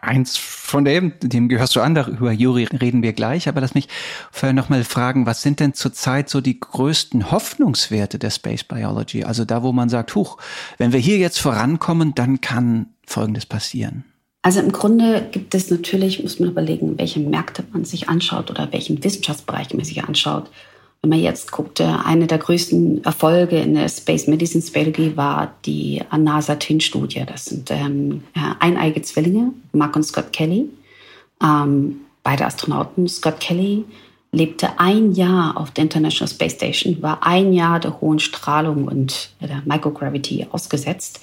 Eins 0.00 0.36
von 0.36 0.84
dem, 0.84 1.12
dem 1.20 1.48
gehörst 1.48 1.76
du 1.76 1.80
an, 1.80 1.94
darüber, 1.94 2.32
Juri, 2.32 2.64
reden 2.64 3.02
wir 3.02 3.12
gleich. 3.12 3.48
Aber 3.48 3.60
lass 3.60 3.74
mich 3.74 3.88
vorher 4.30 4.52
nochmal 4.52 4.84
fragen, 4.84 5.26
was 5.26 5.42
sind 5.42 5.60
denn 5.60 5.74
zurzeit 5.74 6.28
so 6.28 6.40
die 6.40 6.58
größten 6.58 7.30
Hoffnungswerte 7.30 8.18
der 8.18 8.30
Space 8.30 8.64
Biology? 8.64 9.24
Also 9.24 9.44
da, 9.44 9.62
wo 9.62 9.72
man 9.72 9.88
sagt, 9.88 10.14
huch, 10.14 10.38
wenn 10.78 10.92
wir 10.92 11.00
hier 11.00 11.18
jetzt 11.18 11.38
vorankommen, 11.38 12.14
dann 12.14 12.40
kann 12.40 12.86
Folgendes 13.06 13.46
passieren. 13.46 14.04
Also 14.42 14.60
im 14.60 14.72
Grunde 14.72 15.28
gibt 15.30 15.54
es 15.54 15.70
natürlich, 15.70 16.22
muss 16.22 16.40
man 16.40 16.50
überlegen, 16.50 16.96
welche 16.96 17.20
Märkte 17.20 17.62
man 17.72 17.84
sich 17.84 18.08
anschaut 18.08 18.50
oder 18.50 18.72
welchen 18.72 19.02
Wissenschaftsbereich 19.04 19.74
man 19.74 19.84
sich 19.84 20.02
anschaut. 20.02 20.50
Wenn 21.02 21.10
man 21.10 21.20
jetzt 21.20 21.50
guckt, 21.50 21.80
eine 21.80 22.26
der 22.26 22.36
größten 22.36 23.04
Erfolge 23.04 23.58
in 23.58 23.74
der 23.74 23.88
Space 23.88 24.26
Medicine 24.26 24.62
Strategy 24.62 25.16
war 25.16 25.54
die 25.64 26.02
NASA-TIN-Studie. 26.14 27.24
Das 27.26 27.46
sind 27.46 27.70
ähm, 27.70 28.24
äh, 28.34 28.40
eineige 28.58 29.00
Zwillinge, 29.00 29.52
Mark 29.72 29.96
und 29.96 30.02
Scott 30.02 30.30
Kelly. 30.32 30.68
Ähm, 31.42 32.02
beide 32.22 32.44
Astronauten. 32.44 33.08
Scott 33.08 33.40
Kelly 33.40 33.86
lebte 34.32 34.78
ein 34.78 35.12
Jahr 35.12 35.56
auf 35.56 35.70
der 35.70 35.84
International 35.84 36.32
Space 36.32 36.52
Station, 36.52 37.00
war 37.00 37.26
ein 37.26 37.54
Jahr 37.54 37.80
der 37.80 38.00
hohen 38.00 38.18
Strahlung 38.18 38.86
und 38.86 39.30
der 39.40 39.62
Microgravity 39.64 40.48
ausgesetzt 40.50 41.20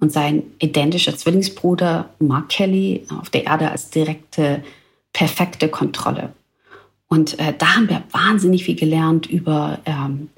und 0.00 0.12
sein 0.12 0.42
identischer 0.58 1.16
Zwillingsbruder 1.16 2.10
Mark 2.18 2.48
Kelly 2.48 3.06
auf 3.20 3.30
der 3.30 3.44
Erde 3.44 3.70
als 3.70 3.90
direkte, 3.90 4.64
perfekte 5.12 5.68
Kontrolle. 5.68 6.32
Und 7.12 7.38
äh, 7.40 7.52
da 7.58 7.74
haben 7.74 7.88
wir 7.88 8.04
wahnsinnig 8.12 8.64
viel 8.64 8.76
gelernt 8.76 9.26
über, 9.26 9.80
ähm, 9.84 10.30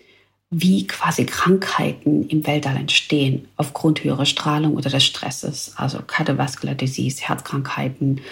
wie 0.50 0.86
quasi 0.86 1.26
Krankheiten 1.26 2.26
im 2.28 2.46
Weltall 2.46 2.76
entstehen 2.76 3.46
aufgrund 3.56 4.02
höherer 4.02 4.24
Strahlung 4.24 4.74
oder 4.74 4.88
des 4.88 5.04
Stresses, 5.04 5.74
also 5.76 5.98
Cardiovascular 6.06 6.74
Disease, 6.74 7.20
Herzkrankheiten, 7.20 8.22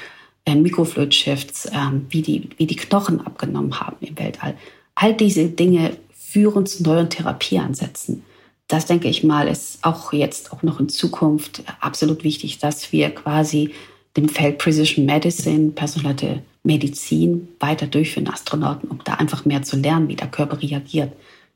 äh, 0.46 0.54
Mikrofluid 0.54 1.14
Shifts, 1.14 1.66
äh, 1.66 1.76
wie, 2.08 2.22
die, 2.22 2.48
wie 2.56 2.66
die 2.66 2.76
Knochen 2.76 3.20
abgenommen 3.20 3.78
haben 3.78 3.96
im 4.00 4.18
Weltall. 4.18 4.56
All 4.94 5.14
diese 5.14 5.48
Dinge 5.48 5.98
führen 6.14 6.64
zu 6.64 6.82
neuen 6.82 7.10
Therapieansätzen. 7.10 8.22
Das 8.68 8.86
denke 8.86 9.08
ich 9.08 9.22
mal, 9.22 9.48
ist 9.48 9.80
auch 9.82 10.14
jetzt 10.14 10.52
auch 10.52 10.62
noch 10.62 10.80
in 10.80 10.88
Zukunft 10.88 11.62
absolut 11.80 12.24
wichtig, 12.24 12.58
dass 12.58 12.90
wir 12.90 13.10
quasi 13.10 13.74
dem 14.16 14.30
Feld 14.30 14.56
Precision 14.56 15.04
Medicine, 15.04 15.72
personalisierte 15.72 16.42
Medizin 16.62 17.48
weiter 17.58 17.86
durchführen, 17.86 18.28
Astronauten, 18.28 18.88
um 18.88 19.00
da 19.04 19.14
einfach 19.14 19.44
mehr 19.44 19.62
zu 19.62 19.76
lernen, 19.76 20.08
wie 20.08 20.16
der 20.16 20.28
Körper 20.28 20.60
reagiert 20.60 21.12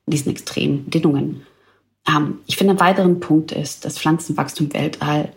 in 0.07 0.11
diesen 0.11 0.33
extremen 0.33 0.85
Bedingungen. 0.85 1.47
Ähm, 2.09 2.39
ich 2.47 2.57
finde, 2.57 2.75
ein 2.75 2.81
weiterer 2.81 3.09
Punkt 3.15 3.53
ist 3.53 3.85
das 3.85 3.99
Pflanzenwachstum 3.99 4.73
Weltall. 4.73 5.33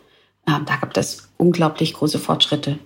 Ähm, 0.47 0.65
da 0.65 0.77
gab 0.77 0.95
es 0.95 1.29
unglaublich 1.37 1.93
große 1.93 2.19
Fortschritte. 2.19 2.79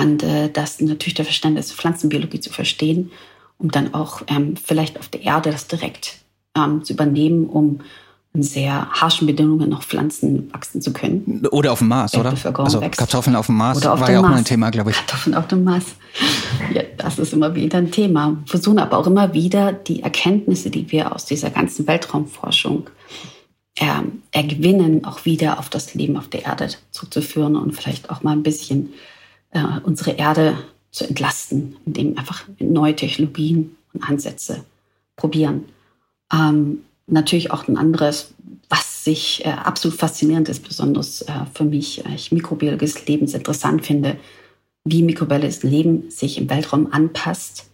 Und 0.00 0.22
äh, 0.22 0.50
das 0.50 0.80
natürlich 0.80 1.14
der 1.14 1.24
Verständnis 1.24 1.72
Pflanzenbiologie 1.72 2.40
zu 2.40 2.50
verstehen, 2.50 3.10
um 3.58 3.70
dann 3.70 3.94
auch 3.94 4.22
ähm, 4.28 4.56
vielleicht 4.56 4.98
auf 4.98 5.08
der 5.08 5.22
Erde 5.22 5.50
das 5.50 5.68
direkt 5.68 6.24
ähm, 6.56 6.84
zu 6.84 6.92
übernehmen, 6.92 7.46
um 7.48 7.80
sehr 8.42 8.90
harschen 8.90 9.26
Bedingungen 9.26 9.70
noch 9.70 9.84
Pflanzen 9.84 10.52
wachsen 10.52 10.82
zu 10.82 10.92
können. 10.92 11.46
Oder 11.52 11.72
auf 11.72 11.78
dem 11.78 11.88
Mars, 11.88 12.16
oder? 12.16 12.34
Also 12.54 12.80
wächst. 12.80 12.98
Kartoffeln 12.98 13.36
auf 13.36 13.46
dem 13.46 13.56
Mars 13.56 13.78
oder 13.78 14.00
war 14.00 14.10
ja 14.10 14.18
auch 14.18 14.22
mal 14.22 14.34
ein 14.34 14.44
Thema, 14.44 14.70
glaube 14.70 14.90
ich. 14.90 14.96
Kartoffeln 14.96 15.36
auf 15.36 15.46
dem 15.46 15.62
Mars. 15.62 15.84
Ja, 16.72 16.82
das 16.96 17.20
ist 17.20 17.32
immer 17.32 17.54
wieder 17.54 17.78
ein 17.78 17.92
Thema. 17.92 18.30
Wir 18.30 18.46
versuchen 18.46 18.80
aber 18.80 18.98
auch 18.98 19.06
immer 19.06 19.32
wieder 19.34 19.72
die 19.72 20.02
Erkenntnisse, 20.02 20.70
die 20.70 20.90
wir 20.90 21.14
aus 21.14 21.26
dieser 21.26 21.50
ganzen 21.50 21.86
Weltraumforschung 21.86 22.90
äh, 23.78 24.02
ergewinnen, 24.32 25.04
auch 25.04 25.24
wieder 25.24 25.60
auf 25.60 25.68
das 25.68 25.94
Leben 25.94 26.16
auf 26.16 26.26
der 26.28 26.44
Erde 26.44 26.68
zuzuführen 26.90 27.54
und 27.54 27.72
vielleicht 27.72 28.10
auch 28.10 28.24
mal 28.24 28.32
ein 28.32 28.42
bisschen 28.42 28.92
äh, 29.50 29.62
unsere 29.84 30.12
Erde 30.12 30.58
zu 30.90 31.06
entlasten, 31.06 31.76
indem 31.86 32.18
einfach 32.18 32.44
neue 32.58 32.96
Technologien 32.96 33.76
und 33.92 34.08
Ansätze 34.08 34.64
probieren. 35.16 35.66
Ähm, 36.32 36.78
natürlich 37.06 37.50
auch 37.50 37.68
ein 37.68 37.76
anderes, 37.76 38.34
was 38.68 39.04
sich 39.04 39.44
äh, 39.44 39.50
absolut 39.50 39.98
faszinierend 39.98 40.48
ist, 40.48 40.66
besonders 40.66 41.22
äh, 41.22 41.32
für 41.52 41.64
mich, 41.64 42.04
äh, 42.04 42.14
ich 42.14 42.32
mikrobiologisches 42.32 43.06
Leben 43.06 43.26
interessant 43.26 43.84
finde, 43.84 44.16
wie 44.84 45.02
mikrobiologisches 45.02 45.62
Leben 45.62 46.10
sich 46.10 46.38
im 46.38 46.48
Weltraum 46.50 46.92
anpasst, 46.92 47.70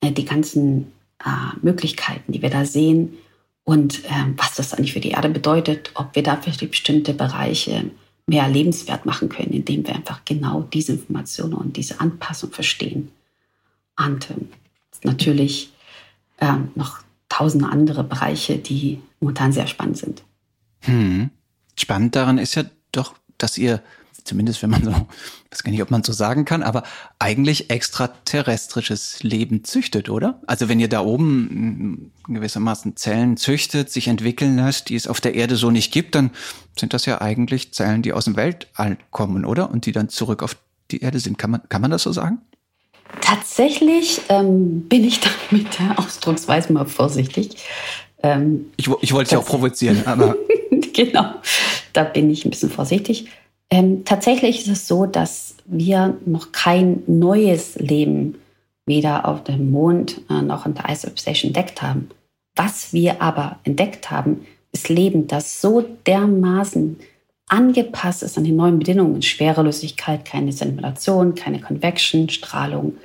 äh, 0.00 0.12
die 0.12 0.24
ganzen 0.24 0.92
äh, 1.24 1.56
Möglichkeiten, 1.62 2.32
die 2.32 2.42
wir 2.42 2.50
da 2.50 2.64
sehen 2.64 3.16
und 3.64 4.02
ähm, 4.08 4.34
was 4.36 4.54
das 4.54 4.74
eigentlich 4.74 4.92
für 4.92 5.00
die 5.00 5.10
Erde 5.10 5.28
bedeutet, 5.28 5.90
ob 5.94 6.14
wir 6.14 6.22
da 6.22 6.36
für 6.36 6.66
bestimmte 6.66 7.14
Bereiche 7.14 7.90
mehr 8.28 8.48
lebenswert 8.48 9.06
machen 9.06 9.28
können, 9.28 9.52
indem 9.52 9.86
wir 9.86 9.94
einfach 9.94 10.24
genau 10.24 10.62
diese 10.62 10.92
Informationen 10.92 11.54
und 11.54 11.76
diese 11.76 12.00
Anpassung 12.00 12.52
verstehen. 12.52 13.10
Und 13.98 14.30
ähm, 14.30 14.48
natürlich 15.02 15.72
ähm, 16.40 16.68
noch 16.74 17.00
tausende 17.36 17.68
andere 17.68 18.02
Bereiche, 18.02 18.56
die 18.56 18.98
momentan 19.20 19.52
sehr 19.52 19.66
spannend 19.66 19.98
sind. 19.98 20.22
Hm. 20.80 21.28
Spannend 21.78 22.16
daran 22.16 22.38
ist 22.38 22.54
ja 22.54 22.64
doch, 22.92 23.14
dass 23.36 23.58
ihr, 23.58 23.82
zumindest 24.24 24.62
wenn 24.62 24.70
man 24.70 24.82
so, 24.82 24.90
weiß 25.50 25.62
gar 25.62 25.70
nicht, 25.70 25.82
ob 25.82 25.90
man 25.90 26.02
so 26.02 26.14
sagen 26.14 26.46
kann, 26.46 26.62
aber 26.62 26.82
eigentlich 27.18 27.68
extraterrestrisches 27.68 29.22
Leben 29.22 29.64
züchtet, 29.64 30.08
oder? 30.08 30.40
Also 30.46 30.70
wenn 30.70 30.80
ihr 30.80 30.88
da 30.88 31.00
oben 31.00 32.10
gewissermaßen 32.26 32.96
Zellen 32.96 33.36
züchtet, 33.36 33.90
sich 33.90 34.08
entwickeln 34.08 34.56
lässt, 34.56 34.88
die 34.88 34.94
es 34.94 35.06
auf 35.06 35.20
der 35.20 35.34
Erde 35.34 35.56
so 35.56 35.70
nicht 35.70 35.92
gibt, 35.92 36.14
dann 36.14 36.30
sind 36.78 36.94
das 36.94 37.04
ja 37.04 37.20
eigentlich 37.20 37.74
Zellen, 37.74 38.00
die 38.00 38.14
aus 38.14 38.24
dem 38.24 38.36
Weltall 38.36 38.96
kommen, 39.10 39.44
oder? 39.44 39.70
Und 39.70 39.84
die 39.84 39.92
dann 39.92 40.08
zurück 40.08 40.42
auf 40.42 40.56
die 40.90 41.02
Erde 41.02 41.20
sind. 41.20 41.36
Kann 41.36 41.50
man, 41.50 41.68
kann 41.68 41.82
man 41.82 41.90
das 41.90 42.04
so 42.04 42.12
sagen? 42.12 42.40
Tatsächlich 43.20 44.20
ähm, 44.28 44.82
bin 44.82 45.04
ich 45.04 45.20
da 45.20 45.30
mit 45.50 45.78
der 45.78 45.98
Ausdrucksweise 45.98 46.72
mal 46.72 46.86
vorsichtig. 46.86 47.56
Ähm, 48.22 48.66
ich, 48.76 48.88
ich 49.00 49.12
wollte 49.12 49.30
dich 49.30 49.38
auch 49.38 49.46
provozieren, 49.46 50.02
aber. 50.06 50.36
genau, 50.92 51.34
da 51.92 52.04
bin 52.04 52.30
ich 52.30 52.44
ein 52.44 52.50
bisschen 52.50 52.70
vorsichtig. 52.70 53.28
Ähm, 53.70 54.04
tatsächlich 54.04 54.60
ist 54.60 54.68
es 54.68 54.86
so, 54.86 55.06
dass 55.06 55.56
wir 55.66 56.16
noch 56.24 56.52
kein 56.52 57.02
neues 57.06 57.74
Leben 57.76 58.36
weder 58.86 59.26
auf 59.26 59.42
dem 59.42 59.70
Mond 59.72 60.20
äh, 60.30 60.42
noch 60.42 60.66
in 60.66 60.74
der 60.74 60.88
Ice 60.88 61.10
Station 61.16 61.48
entdeckt 61.48 61.82
haben. 61.82 62.10
Was 62.54 62.92
wir 62.92 63.20
aber 63.20 63.58
entdeckt 63.64 64.10
haben, 64.10 64.46
ist 64.72 64.88
Leben, 64.88 65.26
das 65.26 65.60
so 65.60 65.82
dermaßen 66.06 66.98
angepasst 67.48 68.22
ist 68.22 68.36
an 68.36 68.44
die 68.44 68.52
neuen 68.52 68.78
Bedingungen, 68.78 69.22
Schwerelosigkeit, 69.22 70.24
keine 70.24 70.52
Simulation, 70.52 71.34
keine 71.34 71.60
Convection, 71.60 72.28
Strahlung, 72.28 72.96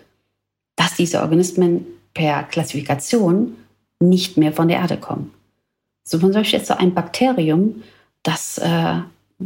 dass 0.75 0.95
diese 0.95 1.21
Organismen 1.21 1.86
per 2.13 2.43
Klassifikation 2.43 3.55
nicht 4.00 4.38
mehr 4.38 4.51
von 4.51 4.67
der 4.67 4.79
Erde 4.79 4.98
kommen. 4.98 5.31
So 6.03 6.17
zum 6.17 6.31
Beispiel 6.31 6.60
jetzt 6.60 6.67
so 6.67 6.74
ein 6.74 6.93
Bakterium, 6.93 7.83
das 8.24 8.57
äh, 8.57 9.01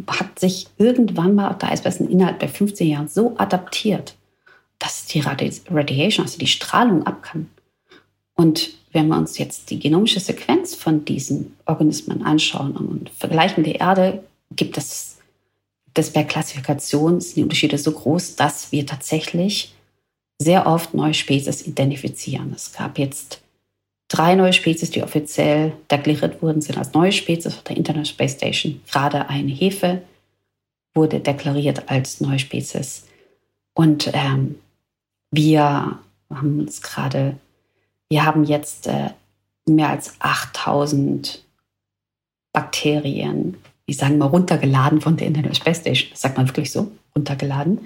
hat 0.08 0.40
sich 0.40 0.68
irgendwann 0.78 1.36
mal 1.36 1.50
auf 1.50 1.58
der 1.58 1.72
Eisbären 1.72 2.10
innerhalb 2.10 2.40
der 2.40 2.50
15 2.50 2.88
Jahren 2.88 3.08
so 3.08 3.36
adaptiert, 3.38 4.16
dass 4.80 5.06
die 5.06 5.20
Radiation, 5.20 6.26
also 6.26 6.40
die 6.40 6.48
Strahlung 6.48 7.06
ab 7.06 7.22
kann. 7.22 7.50
Und 8.36 8.72
wenn 8.92 9.08
wir 9.08 9.18
uns 9.18 9.38
jetzt 9.38 9.70
die 9.70 9.80
genomische 9.80 10.20
Sequenz 10.20 10.76
von 10.76 11.06
diesen 11.06 11.56
Organismen 11.66 12.24
anschauen 12.24 12.76
und 12.76 13.10
vergleichen 13.10 13.64
die 13.64 13.74
Erde 13.74 14.24
gibt 14.56 14.78
es 14.78 15.16
das 15.96 16.12
bei 16.12 16.24
Klassifikation 16.26 17.22
sind 17.22 17.38
die 17.38 17.44
Unterschiede 17.44 17.78
so 17.78 17.92
groß, 17.92 18.36
dass 18.36 18.72
wir 18.72 18.86
tatsächlich 18.86 19.74
sehr 20.38 20.68
oft 20.68 20.94
neue 20.94 21.14
Spezies 21.14 21.66
identifizieren. 21.66 22.52
Es 22.54 22.74
gab 22.74 23.00
jetzt 23.00 23.42
drei 24.10 24.36
neue 24.36 24.52
Spezies, 24.52 24.92
die 24.92 25.02
offiziell 25.02 25.72
deklariert 25.90 26.42
wurden, 26.42 26.62
sind 26.62 26.78
als 26.78 26.94
neue 26.94 27.14
Spezies 27.14 27.54
auf 27.54 27.64
der 27.64 27.78
International 27.78 28.06
Space 28.06 28.34
Station. 28.34 28.82
Gerade 28.92 29.30
eine 29.30 29.52
Hefe 29.52 30.02
wurde 30.94 31.22
deklariert 31.22 31.90
als 31.90 32.20
neue 32.20 32.40
Spezies. 32.40 33.08
Und 33.74 34.12
ähm, 34.14 34.56
wir 35.32 36.00
haben 36.30 36.60
uns 36.60 36.82
gerade, 36.82 37.38
wir 38.10 38.26
haben 38.26 38.44
jetzt 38.44 38.88
äh, 38.88 39.12
mehr 39.66 39.90
als 39.90 40.16
8000 40.20 41.42
Bakterien 42.52 43.58
ich 43.86 43.98
sage 43.98 44.16
mal, 44.16 44.26
runtergeladen 44.26 45.02
von 45.02 45.18
der 45.18 45.28
Internet 45.28 45.58
Space 45.58 45.80
Station. 45.80 46.10
Das 46.12 46.22
sagt 46.22 46.38
man 46.38 46.48
wirklich 46.48 46.72
so, 46.72 46.92
runtergeladen. 47.16 47.80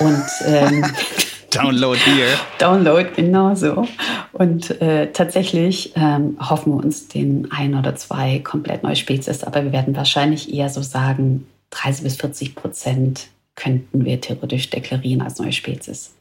Und 0.00 0.24
ähm, 0.46 0.84
Download 1.50 1.98
hier. 1.98 2.28
Download, 2.58 3.10
genau 3.14 3.54
so. 3.54 3.86
Und 4.32 4.80
äh, 4.80 5.12
tatsächlich 5.12 5.92
ähm, 5.96 6.36
hoffen 6.40 6.72
wir 6.72 6.84
uns 6.84 7.08
den 7.08 7.50
ein 7.52 7.74
oder 7.74 7.94
zwei 7.94 8.38
komplett 8.38 8.82
neue 8.82 8.96
Spezies, 8.96 9.44
aber 9.44 9.64
wir 9.64 9.72
werden 9.72 9.94
wahrscheinlich 9.94 10.52
eher 10.52 10.70
so 10.70 10.80
sagen, 10.80 11.46
30 11.70 12.04
bis 12.04 12.16
40 12.16 12.54
Prozent 12.54 13.28
könnten 13.54 14.04
wir 14.04 14.20
theoretisch 14.20 14.70
deklarieren 14.70 15.20
als 15.20 15.38
neue 15.38 15.52
Spezies. 15.52 16.14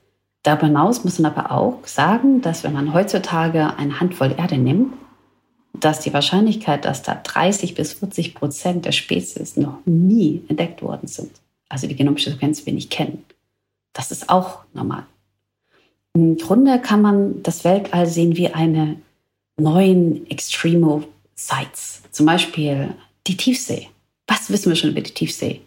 Darüber 0.44 0.68
hinaus 0.68 1.04
muss 1.04 1.20
man 1.20 1.32
aber 1.32 1.52
auch 1.52 1.80
sagen, 1.86 2.42
dass 2.42 2.64
wenn 2.64 2.74
man 2.74 2.94
heutzutage 2.94 3.78
eine 3.78 4.00
Handvoll 4.00 4.36
Erde 4.38 4.58
nimmt 4.58 4.94
dass 5.74 6.00
die 6.00 6.14
Wahrscheinlichkeit, 6.14 6.86
dass 6.86 7.02
da 7.02 7.16
30 7.16 7.76
bis 7.76 7.94
40 7.94 8.36
Prozent 8.36 8.86
der 8.86 8.92
Spezies 8.92 9.58
noch 9.58 9.80
nie 9.86 10.44
entdeckt 10.48 10.82
worden 10.82 11.08
sind, 11.08 11.32
also 11.70 11.88
die 11.88 11.96
genomische 11.96 12.32
Sequenz 12.32 12.66
wir 12.66 12.74
nicht 12.74 12.92
kennen, 12.92 13.24
das 13.94 14.12
ist 14.12 14.30
auch 14.30 14.60
normal. 14.74 15.06
Im 16.14 16.38
Grunde 16.38 16.80
kann 16.80 17.02
man 17.02 17.42
das 17.44 17.64
Weltall 17.64 18.06
sehen 18.06 18.36
wie 18.36 18.50
eine 18.50 18.98
neuen 19.58 20.30
Extremo 20.30 21.04
Sites, 21.36 22.04
zum 22.12 22.26
Beispiel 22.26 22.94
die 23.28 23.38
Tiefsee. 23.38 23.88
Was 24.28 24.50
wissen 24.50 24.70
wir 24.70 24.76
schon 24.76 24.92
über 24.92 25.02
die 25.02 25.14
Tiefsee? 25.14 25.62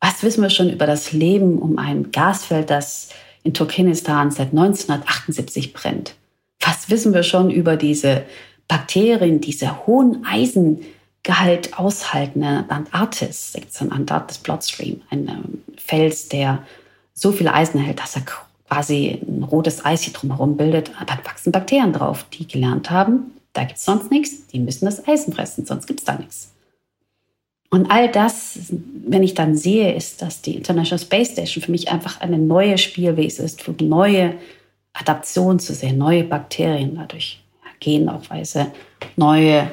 Was 0.00 0.22
wissen 0.22 0.42
wir 0.42 0.50
schon 0.50 0.70
über 0.70 0.86
das 0.86 1.12
Leben 1.12 1.58
um 1.58 1.78
ein 1.78 2.12
Gasfeld, 2.12 2.70
das 2.70 3.10
in 3.42 3.54
Turkmenistan 3.54 4.30
seit 4.30 4.50
1978 4.50 5.72
brennt? 5.72 6.14
Was 6.60 6.90
wissen 6.90 7.14
wir 7.14 7.22
schon 7.22 7.50
über 7.50 7.76
diese 7.76 8.24
Bakterien 8.68 9.40
diese 9.40 9.86
hohen 9.86 10.24
Eisengehalt 10.24 11.78
aushalten. 11.78 12.44
Antarktis, 12.44 13.52
Sektion 13.52 13.90
Antarktis 13.90 14.38
Bloodstream, 14.38 15.00
ein 15.10 15.28
ähm, 15.28 15.62
Fels, 15.76 16.28
der 16.28 16.62
so 17.14 17.32
viel 17.32 17.48
Eisen 17.48 17.80
hält, 17.80 17.98
dass 17.98 18.14
er 18.14 18.22
quasi 18.68 19.18
ein 19.26 19.42
rotes 19.42 19.84
Eis 19.84 20.02
hier 20.02 20.12
drumherum 20.12 20.56
bildet, 20.56 20.92
dann 21.06 21.18
wachsen 21.24 21.52
Bakterien 21.52 21.92
drauf, 21.92 22.26
die 22.32 22.46
gelernt 22.46 22.90
haben, 22.90 23.32
da 23.54 23.64
gibt 23.64 23.78
es 23.78 23.84
sonst 23.84 24.10
nichts, 24.10 24.46
die 24.48 24.60
müssen 24.60 24.84
das 24.84 25.06
Eisen 25.08 25.32
fressen, 25.32 25.66
sonst 25.66 25.86
gibt 25.86 26.00
es 26.00 26.06
da 26.06 26.14
nichts. 26.14 26.52
Und 27.70 27.90
all 27.90 28.10
das, 28.10 28.58
wenn 28.70 29.22
ich 29.22 29.34
dann 29.34 29.56
sehe, 29.56 29.94
ist, 29.94 30.22
dass 30.22 30.40
die 30.40 30.54
International 30.54 31.04
Space 31.04 31.32
Station 31.32 31.62
für 31.62 31.70
mich 31.70 31.90
einfach 31.90 32.20
eine 32.20 32.38
neue 32.38 32.78
Spielwiese 32.78 33.42
ist, 33.42 33.62
für 33.62 33.74
neue 33.82 34.34
Adaptionen 34.94 35.58
zu 35.58 35.74
sehen, 35.74 35.98
neue 35.98 36.24
Bakterien 36.24 36.94
dadurch, 36.94 37.42
Genaufweise, 37.80 38.72
neue 39.16 39.70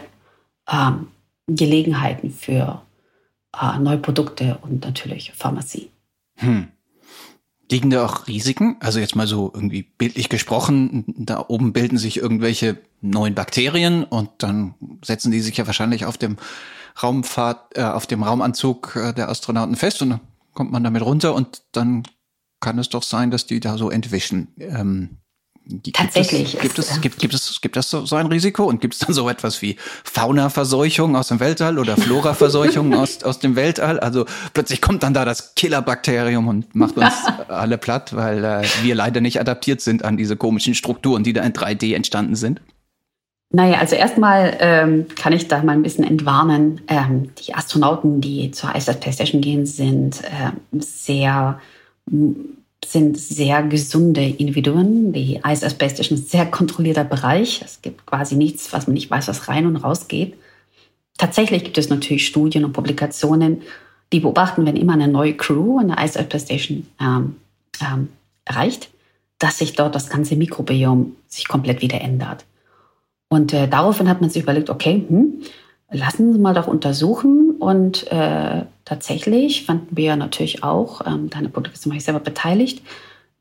ähm, 0.72 1.08
Gelegenheiten 1.48 2.32
für 2.32 2.82
äh, 3.60 3.80
neue 3.80 3.98
Produkte 3.98 4.58
und 4.62 4.84
natürlich 4.84 5.32
Pharmazie. 5.34 5.90
Hm. 6.38 6.68
Liegen 7.72 7.90
da 7.90 8.06
auch 8.06 8.28
Risiken? 8.28 8.78
Also 8.80 9.00
jetzt 9.00 9.16
mal 9.16 9.26
so 9.26 9.52
irgendwie 9.54 9.82
bildlich 9.84 10.30
gesprochen, 10.30 11.04
da 11.18 11.46
oben 11.48 11.74
bilden 11.74 11.98
sich 11.98 12.18
irgendwelche 12.18 12.78
neuen 13.02 13.34
Bakterien 13.34 14.04
und 14.04 14.30
dann 14.38 14.76
setzen 15.04 15.32
die 15.32 15.42
sich 15.42 15.58
ja 15.58 15.66
wahrscheinlich 15.66 16.06
auf 16.06 16.18
dem 16.18 16.38
Raumfahrt, 17.02 17.78
äh, 17.78 17.84
auf 17.84 18.06
dem 18.06 18.22
Raumanzug 18.22 18.96
äh, 18.96 19.14
der 19.14 19.30
Astronauten 19.30 19.76
fest 19.76 20.02
und 20.02 20.12
dann 20.12 20.20
kommt 20.54 20.72
man 20.72 20.84
damit 20.84 21.02
runter 21.02 21.34
und 21.34 21.64
dann 21.72 22.04
kann 22.60 22.80
es 22.80 22.90
doch 22.90 23.04
sein, 23.04 23.32
dass 23.32 23.48
die 23.48 23.60
da 23.60 23.78
so 23.78 23.90
entwischen. 23.90 24.54
Ähm, 24.60 25.18
Gibt 25.68 25.98
Tatsächlich. 25.98 26.54
Es, 26.56 26.62
gibt, 26.62 26.78
es, 26.78 27.02
gibt, 27.02 27.18
gibt, 27.18 27.34
es, 27.34 27.60
gibt 27.60 27.76
es 27.76 27.90
so 27.90 28.16
ein 28.16 28.28
Risiko? 28.28 28.66
Und 28.66 28.82
gibt 28.82 28.94
es 28.94 29.00
dann 29.00 29.14
so 29.14 29.28
etwas 29.28 29.64
wie 29.64 29.78
Faunaverseuchung 30.04 31.16
aus 31.16 31.30
dem 31.30 31.40
Weltall 31.40 31.80
oder 31.80 31.98
Floraverseuchung 31.98 32.94
aus, 33.00 33.24
aus 33.24 33.40
dem 33.40 33.56
Weltall? 33.56 34.00
Also 34.00 34.26
plötzlich 34.54 34.80
kommt 34.80 35.02
dann 35.02 35.16
da 35.16 35.26
das 35.26 35.56
Killerbakterium 35.56 36.48
und 36.48 36.76
macht 36.76 36.98
uns 36.98 37.14
alle 37.48 37.80
platt, 37.80 38.16
weil 38.16 38.44
äh, 38.44 38.64
wir 38.84 38.94
leider 38.94 39.22
nicht 39.22 39.40
adaptiert 39.40 39.82
sind 39.82 40.06
an 40.06 40.18
diese 40.18 40.38
komischen 40.38 40.76
Strukturen, 40.76 41.24
die 41.24 41.34
da 41.34 41.42
in 41.42 41.54
3D 41.54 41.96
entstanden 41.96 42.36
sind. 42.36 42.62
Naja, 43.52 43.80
also 43.80 43.96
erstmal 43.96 44.58
ähm, 44.60 45.08
kann 45.16 45.34
ich 45.34 45.48
da 45.48 45.64
mal 45.64 45.72
ein 45.72 45.84
bisschen 45.84 46.04
entwarnen. 46.04 46.82
Ähm, 46.88 47.32
die 47.44 47.56
Astronauten, 47.56 48.22
die 48.22 48.52
zur 48.52 48.76
ISS 48.76 49.00
PlayStation 49.00 49.42
gehen, 49.42 49.66
sind 49.66 50.24
äh, 50.24 50.52
sehr 50.80 51.60
sind 52.92 53.18
sehr 53.18 53.64
gesunde 53.64 54.22
Individuen. 54.22 55.14
Die 55.14 55.40
Station 55.56 56.00
ist 56.00 56.12
ein 56.12 56.18
sehr 56.18 56.46
kontrollierter 56.46 57.04
Bereich. 57.04 57.62
Es 57.64 57.82
gibt 57.82 58.06
quasi 58.06 58.36
nichts, 58.36 58.74
was 58.74 58.88
man 58.88 58.94
nicht 58.94 59.10
weiß, 59.10 59.28
was 59.28 59.48
rein 59.48 59.66
und 59.66 59.78
raus 59.78 60.08
geht. 60.08 60.36
Tatsächlich 61.18 61.64
gibt 61.64 61.78
es 61.78 61.90
natürlich 61.90 62.28
Studien 62.28 62.66
und 62.66 62.74
Publikationen, 62.74 63.62
die 64.12 64.20
beobachten, 64.20 64.66
wenn 64.66 64.76
immer 64.76 64.94
eine 64.94 65.08
neue 65.08 65.34
Crew 65.34 65.80
an 65.80 65.90
der 65.90 66.08
Space 66.08 66.44
Station 66.44 66.88
ähm, 67.00 67.36
ähm, 67.82 68.10
erreicht, 68.46 68.90
dass 69.40 69.58
sich 69.58 69.74
dort 69.74 69.96
das 69.96 70.10
ganze 70.10 70.36
Mikrobiom 70.36 71.16
sich 71.28 71.48
komplett 71.48 71.82
wieder 71.82 72.02
ändert. 72.02 72.46
Und 73.30 73.54
äh, 73.54 73.68
daraufhin 73.68 74.10
hat 74.10 74.22
man 74.22 74.30
sich 74.30 74.44
überlegt, 74.44 74.70
okay, 74.70 75.04
hm, 75.08 75.42
lassen 75.92 76.34
Sie 76.34 76.40
mal 76.40 76.54
doch 76.54 76.68
untersuchen. 76.68 77.45
Und 77.66 78.12
äh, 78.12 78.62
tatsächlich 78.86 79.66
fanden 79.66 79.98
wir 79.98 80.16
natürlich 80.18 80.64
auch, 80.64 81.02
ähm, 81.04 81.32
deine 81.32 81.50
Produktion 81.50 81.90
war 81.90 81.98
ich 81.98 82.04
selber 82.04 82.20
beteiligt, 82.20 82.84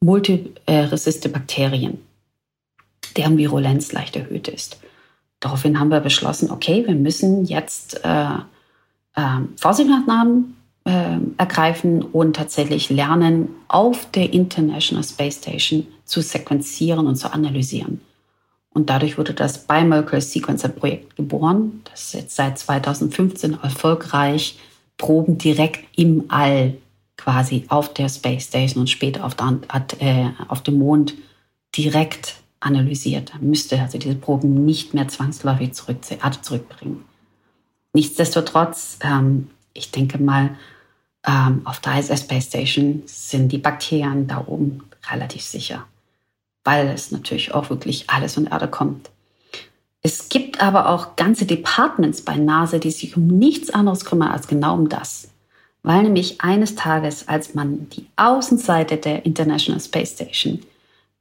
multiresiste 0.00 1.28
Bakterien, 1.28 1.98
deren 3.18 3.36
Virulenz 3.36 3.92
leicht 3.92 4.16
erhöht 4.16 4.48
ist. 4.48 4.78
Daraufhin 5.40 5.78
haben 5.78 5.90
wir 5.90 6.00
beschlossen, 6.00 6.50
okay, 6.50 6.86
wir 6.86 6.94
müssen 6.94 7.44
jetzt 7.44 8.02
äh, 8.02 8.36
äh, 9.14 9.40
Vorsichtsmaßnahmen 9.56 10.56
äh, 10.84 11.18
ergreifen 11.36 12.00
und 12.00 12.34
tatsächlich 12.34 12.88
lernen, 12.88 13.50
auf 13.68 14.10
der 14.10 14.32
International 14.32 15.04
Space 15.04 15.36
Station 15.36 15.86
zu 16.06 16.22
sequenzieren 16.22 17.06
und 17.06 17.16
zu 17.16 17.30
analysieren. 17.30 18.00
Und 18.74 18.90
dadurch 18.90 19.16
wurde 19.16 19.32
das 19.32 19.66
Biomolecular 19.66 20.20
Sequencer 20.20 20.68
Projekt 20.68 21.16
geboren, 21.16 21.80
das 21.90 22.12
jetzt 22.12 22.34
seit 22.36 22.58
2015 22.58 23.58
erfolgreich 23.62 24.58
Proben 24.98 25.38
direkt 25.38 25.84
im 25.96 26.24
All 26.28 26.74
quasi 27.16 27.64
auf 27.68 27.94
der 27.94 28.08
Space 28.08 28.46
Station 28.46 28.82
und 28.82 28.90
später 28.90 29.24
auf, 29.24 29.36
der, 29.36 29.62
äh, 30.00 30.30
auf 30.48 30.62
dem 30.62 30.78
Mond 30.78 31.14
direkt 31.76 32.34
analysiert. 32.58 33.32
Man 33.34 33.50
müsste 33.50 33.80
also 33.80 33.98
diese 33.98 34.16
Proben 34.16 34.64
nicht 34.64 34.92
mehr 34.92 35.06
zwangsläufig 35.06 35.72
zurück 35.72 36.04
zur 36.04 36.20
Erde 36.20 36.40
zurückbringen. 36.42 37.04
Nichtsdestotrotz, 37.92 38.98
ähm, 39.02 39.50
ich 39.72 39.92
denke 39.92 40.18
mal, 40.18 40.56
ähm, 41.24 41.62
auf 41.64 41.78
der 41.78 41.98
ISS 42.00 42.20
Space 42.22 42.46
Station 42.46 43.02
sind 43.06 43.52
die 43.52 43.58
Bakterien 43.58 44.26
da 44.26 44.44
oben 44.46 44.82
relativ 45.08 45.42
sicher 45.42 45.86
weil 46.64 46.88
es 46.88 47.10
natürlich 47.10 47.54
auch 47.54 47.70
wirklich 47.70 48.10
alles 48.10 48.34
von 48.34 48.46
Erde 48.46 48.68
kommt. 48.68 49.10
Es 50.02 50.28
gibt 50.28 50.60
aber 50.60 50.88
auch 50.88 51.16
ganze 51.16 51.46
Departments 51.46 52.22
bei 52.22 52.36
NASA, 52.36 52.78
die 52.78 52.90
sich 52.90 53.16
um 53.16 53.26
nichts 53.26 53.70
anderes 53.70 54.04
kümmern 54.04 54.32
als 54.32 54.48
genau 54.48 54.74
um 54.74 54.88
das. 54.88 55.28
Weil 55.82 56.02
nämlich 56.02 56.40
eines 56.40 56.74
Tages, 56.74 57.28
als 57.28 57.54
man 57.54 57.88
die 57.90 58.06
Außenseite 58.16 58.96
der 58.96 59.24
International 59.24 59.80
Space 59.80 60.12
Station 60.12 60.60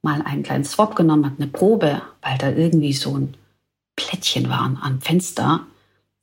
mal 0.02 0.22
einen 0.22 0.42
kleinen 0.42 0.64
Swap 0.64 0.96
genommen 0.96 1.26
hat, 1.26 1.34
eine 1.38 1.48
Probe, 1.48 2.02
weil 2.22 2.38
da 2.38 2.50
irgendwie 2.50 2.92
so 2.92 3.16
ein 3.16 3.36
Plättchen 3.96 4.48
waren 4.48 4.78
am 4.82 5.00
Fenster, 5.00 5.66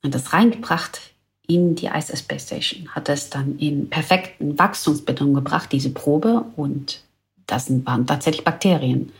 und 0.04 0.14
das 0.14 0.32
reingebracht 0.32 1.00
in 1.46 1.74
die 1.74 1.86
ISS 1.86 2.20
Space 2.20 2.46
Station, 2.46 2.88
hat 2.94 3.08
es 3.08 3.30
dann 3.30 3.58
in 3.58 3.88
perfekten 3.88 4.58
Wachstumsbedingungen 4.58 5.36
gebracht, 5.36 5.70
diese 5.72 5.90
Probe, 5.90 6.44
und 6.56 7.02
das 7.46 7.70
waren 7.86 8.06
tatsächlich 8.06 8.44
Bakterien. 8.44 9.12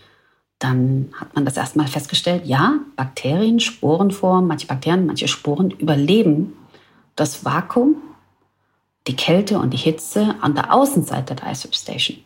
Dann 0.58 1.12
hat 1.18 1.34
man 1.34 1.44
das 1.44 1.56
erstmal 1.56 1.88
festgestellt, 1.88 2.46
ja, 2.46 2.78
Bakterien, 2.96 3.58
Sporenformen, 3.58 4.46
manche 4.46 4.66
Bakterien, 4.66 5.06
manche 5.06 5.28
Sporen 5.28 5.70
überleben 5.72 6.52
das 7.16 7.44
Vakuum, 7.44 7.96
die 9.06 9.16
Kälte 9.16 9.58
und 9.58 9.70
die 9.70 9.78
Hitze 9.78 10.36
an 10.40 10.54
der 10.54 10.72
Außenseite 10.72 11.34
der 11.34 11.50
ISOP 11.50 11.74
Station. 11.74 12.18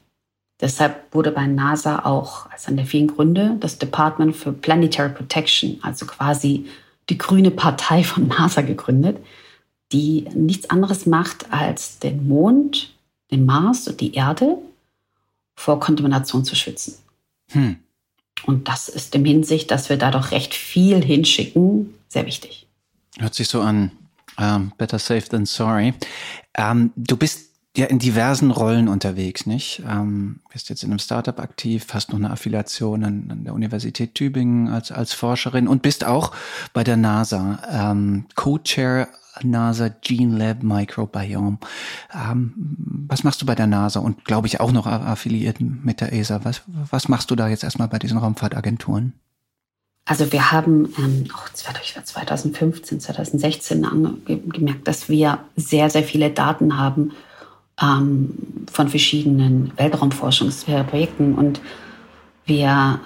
Deshalb 0.60 1.14
wurde 1.14 1.32
bei 1.32 1.46
NASA 1.46 2.04
auch 2.04 2.50
als 2.50 2.66
einer 2.66 2.78
der 2.78 2.86
vielen 2.86 3.08
Gründe 3.08 3.56
das 3.60 3.78
Department 3.78 4.36
for 4.36 4.52
Planetary 4.52 5.10
Protection, 5.10 5.78
also 5.82 6.06
quasi 6.06 6.66
die 7.10 7.18
grüne 7.18 7.50
Partei 7.50 8.04
von 8.04 8.28
NASA 8.28 8.62
gegründet, 8.62 9.18
die 9.92 10.28
nichts 10.34 10.68
anderes 10.70 11.06
macht, 11.06 11.52
als 11.52 11.98
den 11.98 12.26
Mond, 12.26 12.94
den 13.30 13.44
Mars 13.44 13.86
und 13.88 14.00
die 14.00 14.14
Erde 14.14 14.58
vor 15.56 15.80
Kontamination 15.80 16.44
zu 16.44 16.54
schützen. 16.54 16.94
Hm. 17.50 17.76
Und 18.44 18.68
das 18.68 18.88
ist 18.88 19.14
im 19.14 19.24
Hinsicht, 19.24 19.70
dass 19.70 19.88
wir 19.88 19.96
da 19.96 20.10
doch 20.10 20.30
recht 20.30 20.54
viel 20.54 21.02
hinschicken, 21.02 21.94
sehr 22.08 22.26
wichtig. 22.26 22.68
Hört 23.18 23.34
sich 23.34 23.48
so 23.48 23.60
an. 23.60 23.92
Um, 24.38 24.44
ähm, 24.44 24.72
better 24.76 24.98
safe 24.98 25.26
than 25.28 25.46
sorry. 25.46 25.94
Um, 26.58 26.64
ähm, 26.64 26.92
du 26.94 27.16
bist 27.16 27.46
ja 27.76 27.86
in 27.86 27.98
diversen 27.98 28.50
Rollen 28.50 28.88
unterwegs, 28.88 29.46
nicht? 29.46 29.82
Ähm, 29.88 30.40
bist 30.52 30.68
jetzt 30.68 30.82
in 30.82 30.90
einem 30.90 30.98
Startup 30.98 31.38
aktiv, 31.40 31.86
hast 31.92 32.10
noch 32.10 32.18
eine 32.18 32.30
Affiliation 32.30 33.04
an, 33.04 33.28
an, 33.30 33.44
der 33.44 33.54
Universität 33.54 34.14
Tübingen 34.14 34.68
als, 34.68 34.92
als 34.92 35.12
Forscherin 35.12 35.68
und 35.68 35.82
bist 35.82 36.04
auch 36.04 36.32
bei 36.72 36.84
der 36.84 36.96
NASA 36.96 37.60
ähm, 37.70 38.26
Co-Chair 38.34 39.08
NASA 39.42 39.88
Gene 39.88 40.36
Lab 40.36 40.62
Microbiome. 40.62 41.58
Ähm, 42.14 42.52
was 43.08 43.24
machst 43.24 43.42
du 43.42 43.46
bei 43.46 43.54
der 43.54 43.66
NASA 43.66 44.00
und 44.00 44.24
glaube 44.24 44.46
ich 44.46 44.60
auch 44.60 44.72
noch 44.72 44.86
affiliiert 44.86 45.60
mit 45.60 46.00
der 46.00 46.12
ESA? 46.12 46.44
Was, 46.44 46.62
was 46.66 47.08
machst 47.08 47.30
du 47.30 47.36
da 47.36 47.48
jetzt 47.48 47.64
erstmal 47.64 47.88
bei 47.88 47.98
diesen 47.98 48.18
Raumfahrtagenturen? 48.18 49.12
Also 50.04 50.32
wir 50.32 50.52
haben 50.52 50.94
ähm, 50.98 51.26
auch 51.34 51.52
2015, 51.52 53.00
2016 53.00 53.86
gemerkt, 54.52 54.86
dass 54.86 55.08
wir 55.08 55.40
sehr, 55.56 55.90
sehr 55.90 56.04
viele 56.04 56.30
Daten 56.30 56.78
haben 56.78 57.12
ähm, 57.82 58.66
von 58.70 58.88
verschiedenen 58.88 59.72
Weltraumforschungsprojekten 59.76 61.34
und 61.34 61.60
wir 62.44 63.00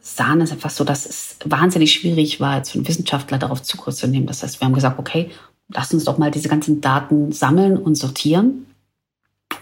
sahen 0.00 0.40
es 0.40 0.52
einfach 0.52 0.70
so, 0.70 0.84
dass 0.84 1.04
es 1.04 1.36
wahnsinnig 1.44 1.92
schwierig 1.92 2.38
war, 2.38 2.52
als 2.52 2.76
Wissenschaftler 2.76 3.38
darauf 3.38 3.62
Zugriff 3.62 3.96
zu 3.96 4.06
nehmen. 4.06 4.26
Das 4.26 4.44
heißt, 4.44 4.60
wir 4.60 4.66
haben 4.66 4.74
gesagt, 4.74 5.00
okay, 5.00 5.32
lass 5.68 5.92
uns 5.92 6.04
doch 6.04 6.18
mal 6.18 6.30
diese 6.30 6.48
ganzen 6.48 6.80
Daten 6.80 7.32
sammeln 7.32 7.76
und 7.76 7.94
sortieren. 7.94 8.66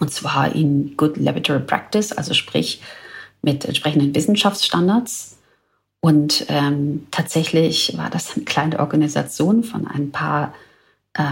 Und 0.01 0.11
zwar 0.13 0.55
in 0.55 0.97
Good 0.97 1.17
Laboratory 1.17 1.61
Practice, 1.61 2.13
also 2.13 2.35
sprich 2.35 2.83
mit 3.43 3.65
entsprechenden 3.65 4.15
Wissenschaftsstandards. 4.15 5.39
Und 6.01 6.47
ähm, 6.49 7.07
tatsächlich 7.11 7.97
war 7.97 8.11
das 8.11 8.35
eine 8.35 8.45
kleine 8.45 8.79
Organisation 8.81 9.65
von 9.65 9.87
ein 9.87 10.11
paar 10.11 10.53
äh, 11.15 11.23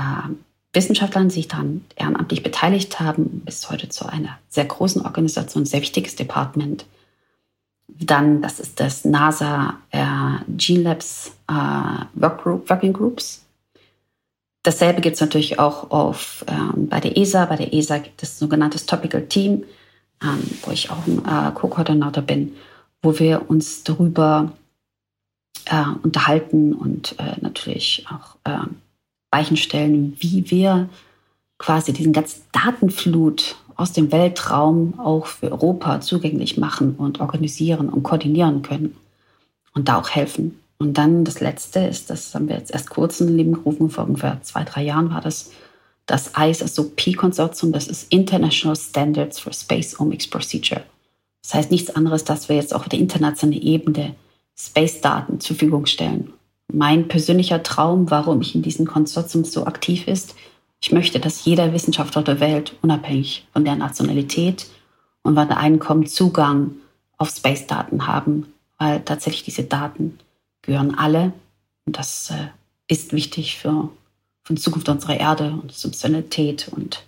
Wissenschaftlern, 0.72 1.28
die 1.28 1.35
sich 1.35 1.48
daran 1.48 1.85
ehrenamtlich 1.96 2.42
beteiligt 2.42 2.98
haben, 2.98 3.42
bis 3.44 3.70
heute 3.70 3.88
zu 3.90 4.06
einer 4.06 4.38
sehr 4.48 4.64
großen 4.64 5.02
Organisation, 5.02 5.66
sehr 5.66 5.82
wichtiges 5.82 6.16
Department. 6.16 6.87
Dann, 7.88 8.40
das 8.40 8.61
ist 8.61 8.80
das 8.80 9.04
NASA 9.04 9.74
äh, 9.90 10.06
Gene 10.56 10.82
Labs 10.85 11.32
äh, 11.48 11.52
Work 12.14 12.46
Working 12.46 12.94
Groups. 12.94 13.41
Dasselbe 14.62 15.01
gibt 15.01 15.14
es 15.14 15.20
natürlich 15.20 15.59
auch 15.59 15.90
auf, 15.90 16.44
ähm, 16.46 16.88
bei 16.88 17.01
der 17.01 17.16
ESA. 17.16 17.46
Bei 17.46 17.57
der 17.57 17.72
ESA 17.72 17.98
gibt 17.98 18.22
es 18.22 18.35
ein 18.35 18.38
sogenanntes 18.38 18.87
Topical 18.87 19.27
Team, 19.27 19.64
ähm, 20.22 20.42
wo 20.62 20.70
ich 20.70 20.90
auch 20.90 21.05
ein 21.07 21.18
äh, 21.18 21.53
Co-Koordinator 21.53 22.22
bin, 22.22 22.55
wo 23.03 23.18
wir 23.18 23.51
uns 23.51 23.83
darüber 23.83 24.53
äh, 25.66 25.85
unterhalten 26.03 26.75
und 26.75 27.18
äh, 27.18 27.37
natürlich 27.40 28.07
auch 28.09 28.37
äh, 28.44 28.66
Weichen 29.31 29.57
stellen, 29.57 30.16
wie 30.20 30.51
wir 30.51 30.88
quasi 31.59 31.92
diesen 31.92 32.12
ganzen 32.12 32.42
Datenflut 32.53 33.57
aus 33.77 33.92
dem 33.92 34.12
Weltraum 34.12 34.98
auch 35.01 35.27
für 35.27 35.51
Europa 35.51 36.01
zugänglich 36.01 36.59
machen 36.59 36.94
und 36.96 37.20
organisieren 37.20 37.88
und 37.88 38.03
koordinieren 38.03 38.62
können 38.62 38.96
und 39.75 39.88
da 39.88 39.98
auch 39.98 40.11
helfen. 40.11 40.62
Und 40.83 40.99
dann 40.99 41.25
das 41.25 41.38
Letzte 41.38 41.79
ist, 41.79 42.11
das 42.11 42.35
haben 42.35 42.49
wir 42.49 42.57
jetzt 42.57 42.73
erst 42.73 42.90
kurz 42.90 43.21
in 43.21 43.29
den 43.29 43.37
Leben 43.37 43.53
gerufen, 43.53 43.88
vor 43.88 44.03
ungefähr 44.05 44.40
zwei, 44.42 44.64
drei 44.64 44.83
Jahren 44.83 45.11
war 45.11 45.21
das, 45.21 45.53
das 46.07 46.33
ISSOP-Konsortium, 46.37 47.71
das 47.71 47.87
ist 47.87 48.12
International 48.12 48.75
Standards 48.75 49.38
for 49.38 49.53
Space 49.53 50.01
Omics 50.01 50.27
Procedure. 50.27 50.83
Das 51.42 51.55
heißt 51.55 51.71
nichts 51.71 51.95
anderes, 51.95 52.25
dass 52.25 52.49
wir 52.49 52.57
jetzt 52.57 52.75
auch 52.75 52.81
auf 52.81 52.88
der 52.88 52.99
internationalen 52.99 53.62
Ebene 53.62 54.16
Space-Daten 54.59 55.38
zur 55.38 55.55
Verfügung 55.55 55.87
stellen. 55.87 56.33
Mein 56.73 57.07
persönlicher 57.07 57.62
Traum, 57.62 58.11
warum 58.11 58.40
ich 58.40 58.57
in 58.57 58.62
diesem 58.62 58.87
Konsortium 58.87 59.45
so 59.45 59.66
aktiv 59.66 60.09
ist, 60.09 60.35
ich 60.83 60.90
möchte, 60.90 61.21
dass 61.21 61.45
jeder 61.45 61.73
Wissenschaftler 61.73 62.23
der 62.23 62.40
Welt, 62.40 62.75
unabhängig 62.83 63.47
von 63.53 63.64
der 63.64 63.77
Nationalität 63.77 64.66
und 65.23 65.37
wann 65.37 65.47
der 65.47 65.59
Einkommen, 65.59 66.07
Zugang 66.07 66.73
auf 67.18 67.31
Space-Daten 67.31 68.09
haben, 68.09 68.53
weil 68.79 69.01
tatsächlich 69.03 69.45
diese 69.45 69.62
Daten 69.62 70.18
gehören 70.62 70.94
alle 70.94 71.33
und 71.85 71.98
das 71.98 72.31
äh, 72.31 72.48
ist 72.88 73.12
wichtig 73.12 73.59
für, 73.59 73.90
für 74.44 74.55
die 74.55 74.61
Zukunft 74.61 74.88
unserer 74.88 75.18
Erde 75.18 75.51
und 75.51 75.72
Substanität 75.72 76.68
und 76.68 77.05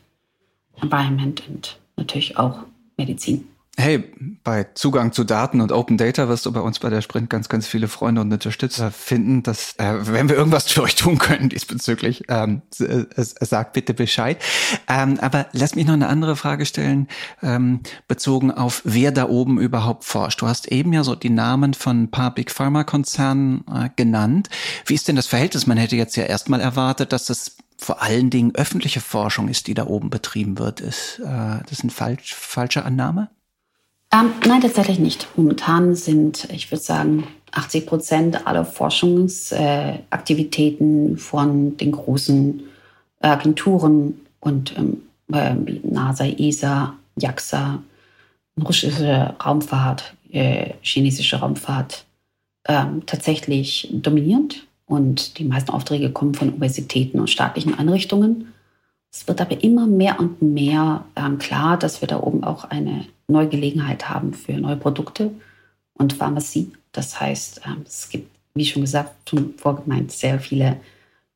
Environment 0.80 1.42
und 1.48 1.78
natürlich 1.96 2.36
auch 2.36 2.64
Medizin. 2.96 3.48
Hey, 3.76 4.04
bei 4.44 4.68
Zugang 4.74 5.10
zu 5.10 5.24
Daten 5.24 5.60
und 5.60 5.72
Open 5.72 5.96
Data 5.96 6.28
wirst 6.28 6.46
du 6.46 6.52
bei 6.52 6.60
uns 6.60 6.78
bei 6.78 6.90
der 6.90 7.02
Sprint 7.02 7.28
ganz, 7.28 7.48
ganz 7.48 7.66
viele 7.66 7.88
Freunde 7.88 8.20
und 8.20 8.32
Unterstützer 8.32 8.92
finden. 8.92 9.42
Dass, 9.42 9.74
äh, 9.78 9.94
wenn 10.06 10.28
wir 10.28 10.36
irgendwas 10.36 10.70
für 10.70 10.82
euch 10.82 10.94
tun 10.94 11.18
können 11.18 11.48
diesbezüglich, 11.50 12.22
ähm, 12.28 12.62
äh, 12.78 13.04
sagt 13.16 13.72
bitte 13.72 13.92
Bescheid. 13.92 14.40
Ähm, 14.86 15.18
aber 15.20 15.46
lass 15.52 15.74
mich 15.74 15.86
noch 15.86 15.94
eine 15.94 16.06
andere 16.06 16.36
Frage 16.36 16.66
stellen, 16.66 17.08
ähm, 17.42 17.80
bezogen 18.06 18.52
auf 18.52 18.80
wer 18.84 19.10
da 19.10 19.28
oben 19.28 19.58
überhaupt 19.58 20.04
forscht. 20.04 20.40
Du 20.40 20.46
hast 20.46 20.70
eben 20.70 20.92
ja 20.92 21.02
so 21.02 21.16
die 21.16 21.30
Namen 21.30 21.74
von 21.74 22.04
ein 22.04 22.10
paar 22.12 22.32
Big 22.32 22.52
Pharma 22.52 22.84
Konzernen 22.84 23.64
äh, 23.74 23.90
genannt. 23.96 24.50
Wie 24.86 24.94
ist 24.94 25.08
denn 25.08 25.16
das 25.16 25.26
Verhältnis? 25.26 25.66
Man 25.66 25.78
hätte 25.78 25.96
jetzt 25.96 26.14
ja 26.14 26.24
erstmal 26.24 26.60
erwartet, 26.60 27.12
dass 27.12 27.26
das 27.26 27.56
vor 27.76 28.02
allen 28.02 28.30
Dingen 28.30 28.54
öffentliche 28.54 29.00
Forschung 29.00 29.48
ist, 29.48 29.66
die 29.66 29.74
da 29.74 29.86
oben 29.86 30.10
betrieben 30.10 30.60
wird. 30.60 30.80
Ist 30.80 31.18
äh, 31.18 31.58
das 31.68 31.80
eine 31.80 31.90
falsch, 31.90 32.34
falsche 32.34 32.84
Annahme? 32.84 33.30
Ähm, 34.14 34.32
nein, 34.46 34.60
tatsächlich 34.60 35.00
nicht. 35.00 35.26
Momentan 35.34 35.96
sind, 35.96 36.46
ich 36.52 36.70
würde 36.70 36.82
sagen, 36.82 37.26
80 37.50 37.86
Prozent 37.86 38.46
aller 38.46 38.64
Forschungsaktivitäten 38.64 41.14
äh, 41.14 41.18
von 41.18 41.76
den 41.76 41.90
großen 41.90 42.62
Agenturen 43.20 44.20
und 44.38 44.78
ähm, 44.78 45.02
äh, 45.32 45.56
NASA, 45.82 46.26
ESA, 46.26 46.94
JAXA, 47.16 47.82
russische 48.62 49.34
Raumfahrt, 49.44 50.14
äh, 50.30 50.74
chinesische 50.82 51.40
Raumfahrt 51.40 52.04
ähm, 52.68 53.02
tatsächlich 53.06 53.88
dominierend. 53.90 54.68
Und 54.86 55.38
die 55.38 55.44
meisten 55.44 55.72
Aufträge 55.72 56.12
kommen 56.12 56.34
von 56.34 56.50
Universitäten 56.50 57.18
und 57.18 57.30
staatlichen 57.30 57.76
Einrichtungen. 57.76 58.53
Es 59.16 59.28
wird 59.28 59.40
aber 59.40 59.62
immer 59.62 59.86
mehr 59.86 60.18
und 60.18 60.42
mehr 60.42 61.04
ähm, 61.14 61.38
klar, 61.38 61.78
dass 61.78 62.00
wir 62.00 62.08
da 62.08 62.18
oben 62.18 62.42
auch 62.42 62.64
eine 62.64 63.06
neue 63.28 63.48
Gelegenheit 63.48 64.08
haben 64.08 64.34
für 64.34 64.54
neue 64.54 64.76
Produkte 64.76 65.30
und 65.92 66.14
Pharmazie. 66.14 66.72
Das 66.90 67.20
heißt, 67.20 67.60
ähm, 67.64 67.84
es 67.86 68.08
gibt, 68.08 68.28
wie 68.54 68.66
schon 68.66 68.82
gesagt, 68.82 69.30
schon 69.30 69.54
vorgemeint, 69.56 70.10
sehr 70.10 70.40
viele 70.40 70.80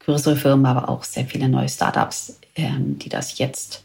größere 0.00 0.34
Firmen, 0.34 0.66
aber 0.66 0.88
auch 0.88 1.04
sehr 1.04 1.24
viele 1.26 1.48
neue 1.48 1.68
Startups, 1.68 2.40
ähm, 2.56 2.98
die 2.98 3.08
das 3.08 3.38
jetzt 3.38 3.84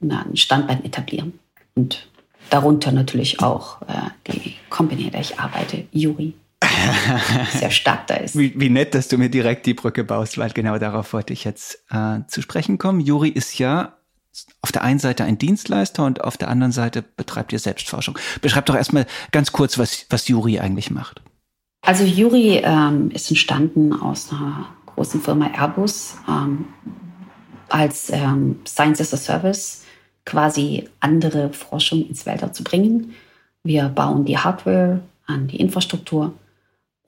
ein 0.00 0.34
Standbein 0.34 0.82
etablieren. 0.82 1.38
Und 1.74 2.08
darunter 2.48 2.90
natürlich 2.90 3.42
auch 3.42 3.82
äh, 3.82 4.32
die 4.32 4.54
Company, 4.70 5.04
in 5.04 5.10
der 5.10 5.20
ich 5.20 5.38
arbeite, 5.38 5.84
Yuri. 5.92 6.32
Sehr 7.58 7.70
stark 7.70 8.06
da 8.06 8.16
ist. 8.16 8.38
Wie, 8.38 8.58
wie, 8.58 8.68
nett, 8.68 8.94
dass 8.94 9.08
du 9.08 9.18
mir 9.18 9.30
direkt 9.30 9.66
die 9.66 9.74
Brücke 9.74 10.04
baust, 10.04 10.38
weil 10.38 10.50
genau 10.50 10.78
darauf 10.78 11.12
wollte 11.12 11.32
ich 11.32 11.44
jetzt 11.44 11.84
äh, 11.90 12.20
zu 12.28 12.42
sprechen 12.42 12.78
kommen. 12.78 13.00
Juri 13.00 13.28
ist 13.28 13.58
ja 13.58 13.96
auf 14.62 14.70
der 14.72 14.82
einen 14.82 14.98
Seite 14.98 15.24
ein 15.24 15.38
Dienstleister 15.38 16.04
und 16.04 16.22
auf 16.22 16.36
der 16.36 16.48
anderen 16.48 16.72
Seite 16.72 17.02
betreibt 17.02 17.52
ihr 17.52 17.58
Selbstforschung. 17.58 18.18
Beschreibt 18.40 18.68
doch 18.68 18.76
erstmal 18.76 19.06
ganz 19.32 19.52
kurz, 19.52 19.78
was, 19.78 20.06
was 20.10 20.28
Juri 20.28 20.60
eigentlich 20.60 20.90
macht. 20.90 21.22
Also 21.82 22.04
Juri 22.04 22.60
ähm, 22.62 23.10
ist 23.10 23.30
entstanden 23.30 23.92
aus 23.92 24.30
einer 24.30 24.68
großen 24.86 25.20
Firma 25.20 25.46
Airbus 25.46 26.16
ähm, 26.28 26.66
als 27.68 28.10
ähm, 28.10 28.60
Science 28.66 29.00
as 29.00 29.14
a 29.14 29.16
Service, 29.16 29.84
quasi 30.26 30.88
andere 31.00 31.52
Forschung 31.52 32.06
ins 32.06 32.26
Weltall 32.26 32.52
zu 32.52 32.64
bringen. 32.64 33.14
Wir 33.62 33.88
bauen 33.88 34.24
die 34.24 34.38
Hardware 34.38 35.00
an 35.26 35.48
die 35.48 35.56
Infrastruktur 35.56 36.34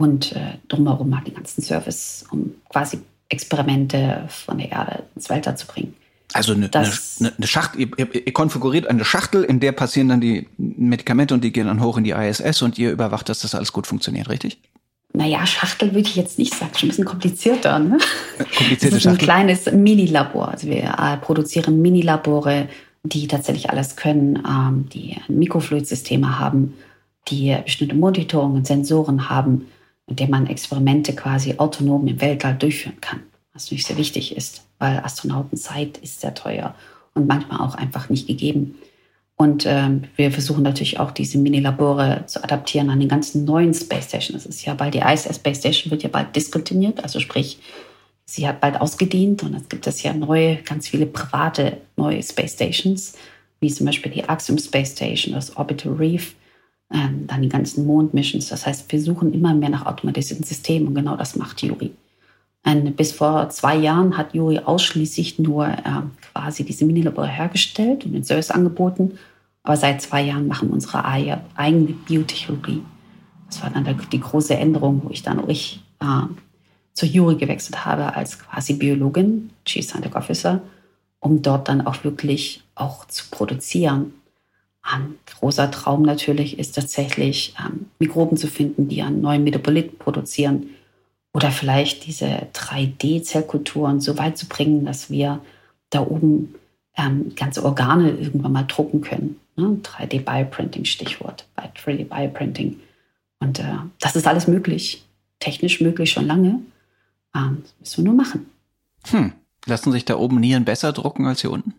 und 0.02 0.32
äh, 0.32 0.58
drumherum 0.68 1.14
halt 1.14 1.26
den 1.26 1.34
ganzen 1.34 1.62
Service, 1.62 2.24
um 2.30 2.54
quasi 2.68 3.00
Experimente 3.28 4.24
von 4.28 4.58
der 4.58 4.70
Erde 4.70 5.02
ins 5.14 5.30
Weltall 5.30 5.56
zu 5.56 5.66
bringen. 5.66 5.94
Also 6.34 6.54
eine, 6.54 6.70
eine, 6.72 7.32
eine 7.36 7.46
Schachtel, 7.46 7.90
ihr, 7.96 8.14
ihr, 8.14 8.32
konfiguriert 8.32 8.86
eine 8.86 9.04
Schachtel, 9.04 9.44
in 9.44 9.60
der 9.60 9.72
passieren 9.72 10.08
dann 10.08 10.20
die 10.20 10.48
Medikamente 10.56 11.34
und 11.34 11.44
die 11.44 11.52
gehen 11.52 11.66
dann 11.66 11.82
hoch 11.82 11.98
in 11.98 12.04
die 12.04 12.12
ISS 12.12 12.62
und 12.62 12.78
ihr 12.78 12.90
überwacht, 12.90 13.28
dass 13.28 13.40
das 13.40 13.54
alles 13.54 13.72
gut 13.72 13.86
funktioniert, 13.86 14.28
richtig? 14.30 14.58
Naja, 15.14 15.46
Schachtel 15.46 15.92
würde 15.92 16.08
ich 16.08 16.16
jetzt 16.16 16.38
nicht 16.38 16.54
sagen, 16.54 16.72
schon 16.74 16.86
ein 16.86 16.90
bisschen 16.90 17.04
komplizierter. 17.04 17.78
Ne? 17.78 17.98
Komplizierte 18.38 18.96
das 18.96 19.04
ist 19.04 19.06
ein 19.06 19.18
kleines 19.18 19.70
Mini-Labor. 19.70 20.48
Also 20.48 20.68
wir 20.68 20.96
äh, 20.98 21.18
produzieren 21.18 21.82
Mini-Labore, 21.82 22.68
die 23.02 23.28
tatsächlich 23.28 23.68
alles 23.68 23.96
können, 23.96 24.42
ähm, 24.48 24.88
die 24.90 25.18
Mikrofluidsysteme 25.28 26.38
haben, 26.38 26.74
die 27.28 27.54
bestimmte 27.62 27.94
Monitoring 27.94 28.52
und 28.52 28.66
Sensoren 28.66 29.28
haben, 29.28 29.66
mit 30.06 30.20
denen 30.20 30.30
man 30.30 30.46
Experimente 30.46 31.14
quasi 31.14 31.54
autonom 31.58 32.06
im 32.06 32.20
Weltall 32.20 32.54
durchführen 32.54 33.00
kann 33.00 33.20
was 33.52 33.64
natürlich 33.64 33.86
sehr 33.86 33.98
wichtig 33.98 34.36
ist, 34.36 34.64
weil 34.78 34.98
Astronautenzeit 34.98 35.98
ist 35.98 36.20
sehr 36.20 36.34
teuer 36.34 36.74
und 37.14 37.26
manchmal 37.26 37.60
auch 37.60 37.74
einfach 37.74 38.08
nicht 38.08 38.26
gegeben. 38.26 38.78
Und 39.36 39.64
ähm, 39.66 40.04
wir 40.16 40.30
versuchen 40.30 40.62
natürlich 40.62 41.00
auch 41.00 41.10
diese 41.10 41.38
Mini-Labore 41.38 42.24
zu 42.26 42.42
adaptieren 42.42 42.90
an 42.90 43.00
den 43.00 43.08
ganzen 43.08 43.44
neuen 43.44 43.74
Space 43.74 44.06
Station. 44.06 44.34
Das 44.34 44.46
ist 44.46 44.64
ja 44.64 44.74
bald 44.74 44.94
die 44.94 45.00
ISS 45.00 45.36
Space 45.36 45.58
Station 45.58 45.90
wird 45.90 46.02
ja 46.02 46.08
bald 46.08 46.34
diskontinuiert, 46.36 47.02
also 47.02 47.18
sprich, 47.18 47.58
sie 48.24 48.46
hat 48.46 48.60
bald 48.60 48.80
ausgedient 48.80 49.42
und 49.42 49.54
es 49.54 49.68
gibt 49.68 49.86
es 49.86 50.02
ja 50.02 50.14
neue, 50.14 50.56
ganz 50.56 50.88
viele 50.88 51.06
private 51.06 51.78
neue 51.96 52.22
Space 52.22 52.52
Stations, 52.52 53.14
wie 53.60 53.72
zum 53.72 53.86
Beispiel 53.86 54.12
die 54.12 54.28
Axiom 54.28 54.58
Space 54.58 54.92
Station, 54.92 55.34
das 55.34 55.56
Orbital 55.56 55.92
Reef, 55.92 56.34
ähm, 56.92 57.26
dann 57.26 57.42
die 57.42 57.48
ganzen 57.48 57.86
Mond-Missions. 57.86 58.48
Das 58.48 58.66
heißt, 58.66 58.90
wir 58.90 59.00
suchen 59.00 59.32
immer 59.32 59.54
mehr 59.54 59.70
nach 59.70 59.86
automatisierten 59.86 60.44
Systemen 60.44 60.88
und 60.88 60.94
genau 60.94 61.16
das 61.16 61.36
macht 61.36 61.62
Juri. 61.62 61.92
Und 62.64 62.96
bis 62.96 63.12
vor 63.12 63.48
zwei 63.48 63.76
Jahren 63.76 64.16
hat 64.16 64.34
Juri 64.34 64.60
ausschließlich 64.60 65.38
nur 65.38 65.66
äh, 65.66 66.02
quasi 66.32 66.64
diese 66.64 66.84
Minilabore 66.84 67.26
hergestellt 67.26 68.04
und 68.04 68.12
den 68.12 68.24
Service 68.24 68.50
angeboten. 68.50 69.18
Aber 69.64 69.76
seit 69.76 70.00
zwei 70.02 70.22
Jahren 70.22 70.46
machen 70.46 70.68
wir 70.68 70.74
unsere 70.74 71.04
eigene 71.04 71.92
Biotechnologie. 72.06 72.82
Das 73.46 73.62
war 73.62 73.70
dann 73.70 73.86
die 74.10 74.20
große 74.20 74.56
Änderung, 74.56 75.02
wo 75.04 75.10
ich 75.10 75.22
dann 75.22 75.48
ich 75.48 75.82
äh, 76.00 76.22
zur 76.94 77.08
Juri 77.08 77.36
gewechselt 77.36 77.84
habe 77.84 78.14
als 78.14 78.38
quasi 78.38 78.74
Biologin, 78.74 79.50
Chief 79.64 79.84
Scientific 79.84 80.16
Officer, 80.16 80.62
um 81.20 81.42
dort 81.42 81.68
dann 81.68 81.86
auch 81.86 82.04
wirklich 82.04 82.62
auch 82.74 83.06
zu 83.06 83.24
produzieren. 83.30 84.14
Ein 84.82 85.14
großer 85.26 85.70
Traum 85.70 86.02
natürlich 86.02 86.58
ist 86.58 86.74
tatsächlich, 86.74 87.54
ähm, 87.64 87.86
Mikroben 87.98 88.36
zu 88.36 88.48
finden, 88.48 88.88
die 88.88 89.02
einen 89.02 89.20
neuen 89.20 89.44
Metabolit 89.44 89.98
produzieren, 89.98 90.70
oder 91.34 91.50
vielleicht 91.50 92.06
diese 92.06 92.26
3D-Zellkulturen 92.52 94.00
so 94.00 94.18
weit 94.18 94.36
zu 94.36 94.46
bringen, 94.46 94.84
dass 94.84 95.10
wir 95.10 95.40
da 95.90 96.00
oben 96.00 96.54
ähm, 96.96 97.34
ganze 97.36 97.64
Organe 97.64 98.10
irgendwann 98.10 98.52
mal 98.52 98.64
drucken 98.64 99.00
können. 99.00 99.40
Ne? 99.56 99.78
3D-Bioprinting, 99.82 100.84
Stichwort, 100.84 101.46
bei 101.56 101.70
3D-Bioprinting. 101.74 102.76
Und 103.40 103.60
äh, 103.60 103.76
das 103.98 104.14
ist 104.14 104.26
alles 104.26 104.46
möglich, 104.46 105.04
technisch 105.38 105.80
möglich 105.80 106.10
schon 106.10 106.26
lange. 106.26 106.60
Ähm, 107.34 107.62
das 107.62 107.74
müssen 107.80 108.04
wir 108.04 108.12
nur 108.12 108.22
machen. 108.22 108.46
Hm. 109.06 109.32
Lassen 109.64 109.92
sich 109.92 110.04
da 110.04 110.16
oben 110.16 110.40
Nieren 110.40 110.64
besser 110.64 110.92
drucken 110.92 111.26
als 111.26 111.40
hier 111.40 111.50
unten? 111.50 111.74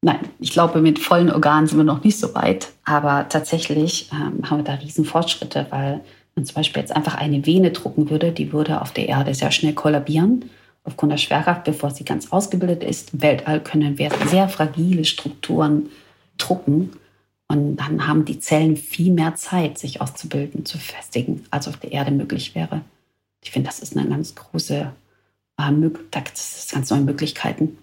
Nein, 0.00 0.20
ich 0.38 0.52
glaube, 0.52 0.80
mit 0.80 1.00
vollen 1.00 1.30
Organen 1.30 1.66
sind 1.66 1.78
wir 1.78 1.84
noch 1.84 2.04
nicht 2.04 2.18
so 2.18 2.34
weit. 2.34 2.72
Aber 2.84 3.28
tatsächlich 3.28 4.10
ähm, 4.12 4.48
haben 4.48 4.58
wir 4.58 4.64
da 4.64 4.74
riesen 4.74 5.04
Fortschritte, 5.04 5.66
weil 5.70 6.00
man 6.36 6.44
zum 6.44 6.54
Beispiel 6.54 6.80
jetzt 6.80 6.94
einfach 6.94 7.16
eine 7.16 7.44
Vene 7.44 7.72
drucken 7.72 8.10
würde, 8.10 8.30
die 8.30 8.52
würde 8.52 8.80
auf 8.80 8.92
der 8.92 9.08
Erde 9.08 9.34
sehr 9.34 9.50
schnell 9.50 9.74
kollabieren 9.74 10.50
aufgrund 10.84 11.12
der 11.12 11.18
Schwerkraft, 11.18 11.64
bevor 11.64 11.90
sie 11.90 12.04
ganz 12.04 12.32
ausgebildet 12.32 12.82
ist. 12.82 13.12
Im 13.12 13.22
Weltall 13.22 13.60
können 13.62 13.98
wir 13.98 14.10
sehr 14.26 14.48
fragile 14.48 15.04
Strukturen 15.04 15.90
drucken 16.38 16.92
Und 17.48 17.76
dann 17.76 18.06
haben 18.06 18.24
die 18.24 18.38
Zellen 18.38 18.76
viel 18.76 19.12
mehr 19.12 19.34
Zeit, 19.34 19.78
sich 19.78 20.00
auszubilden, 20.00 20.64
zu 20.64 20.78
festigen, 20.78 21.44
als 21.50 21.68
auf 21.68 21.76
der 21.76 21.92
Erde 21.92 22.10
möglich 22.10 22.54
wäre. 22.54 22.82
Ich 23.42 23.50
finde, 23.50 23.68
das 23.68 23.80
ist 23.80 23.96
eine 23.96 24.08
ganz 24.08 24.34
große, 24.34 24.92
äh, 25.58 25.90
das 26.10 26.58
ist 26.58 26.72
ganz 26.72 26.90
neue 26.90 27.00
Möglichkeiten, 27.00 27.78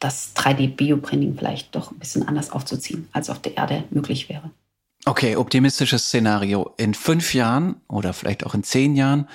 das 0.00 0.34
3D-Bioprinting 0.36 1.36
vielleicht 1.36 1.74
doch 1.74 1.92
ein 1.92 1.98
bisschen 1.98 2.26
anders 2.26 2.50
aufzuziehen, 2.50 3.08
als 3.12 3.30
auf 3.30 3.40
der 3.40 3.56
Erde 3.56 3.84
möglich 3.90 4.28
wäre. 4.28 4.50
Okay, 5.06 5.36
optimistisches 5.36 6.06
Szenario. 6.06 6.72
In 6.76 6.94
fünf 6.94 7.34
Jahren 7.34 7.76
oder 7.88 8.12
vielleicht 8.12 8.46
auch 8.46 8.54
in 8.54 8.62
zehn 8.64 8.96
Jahren 8.96 9.28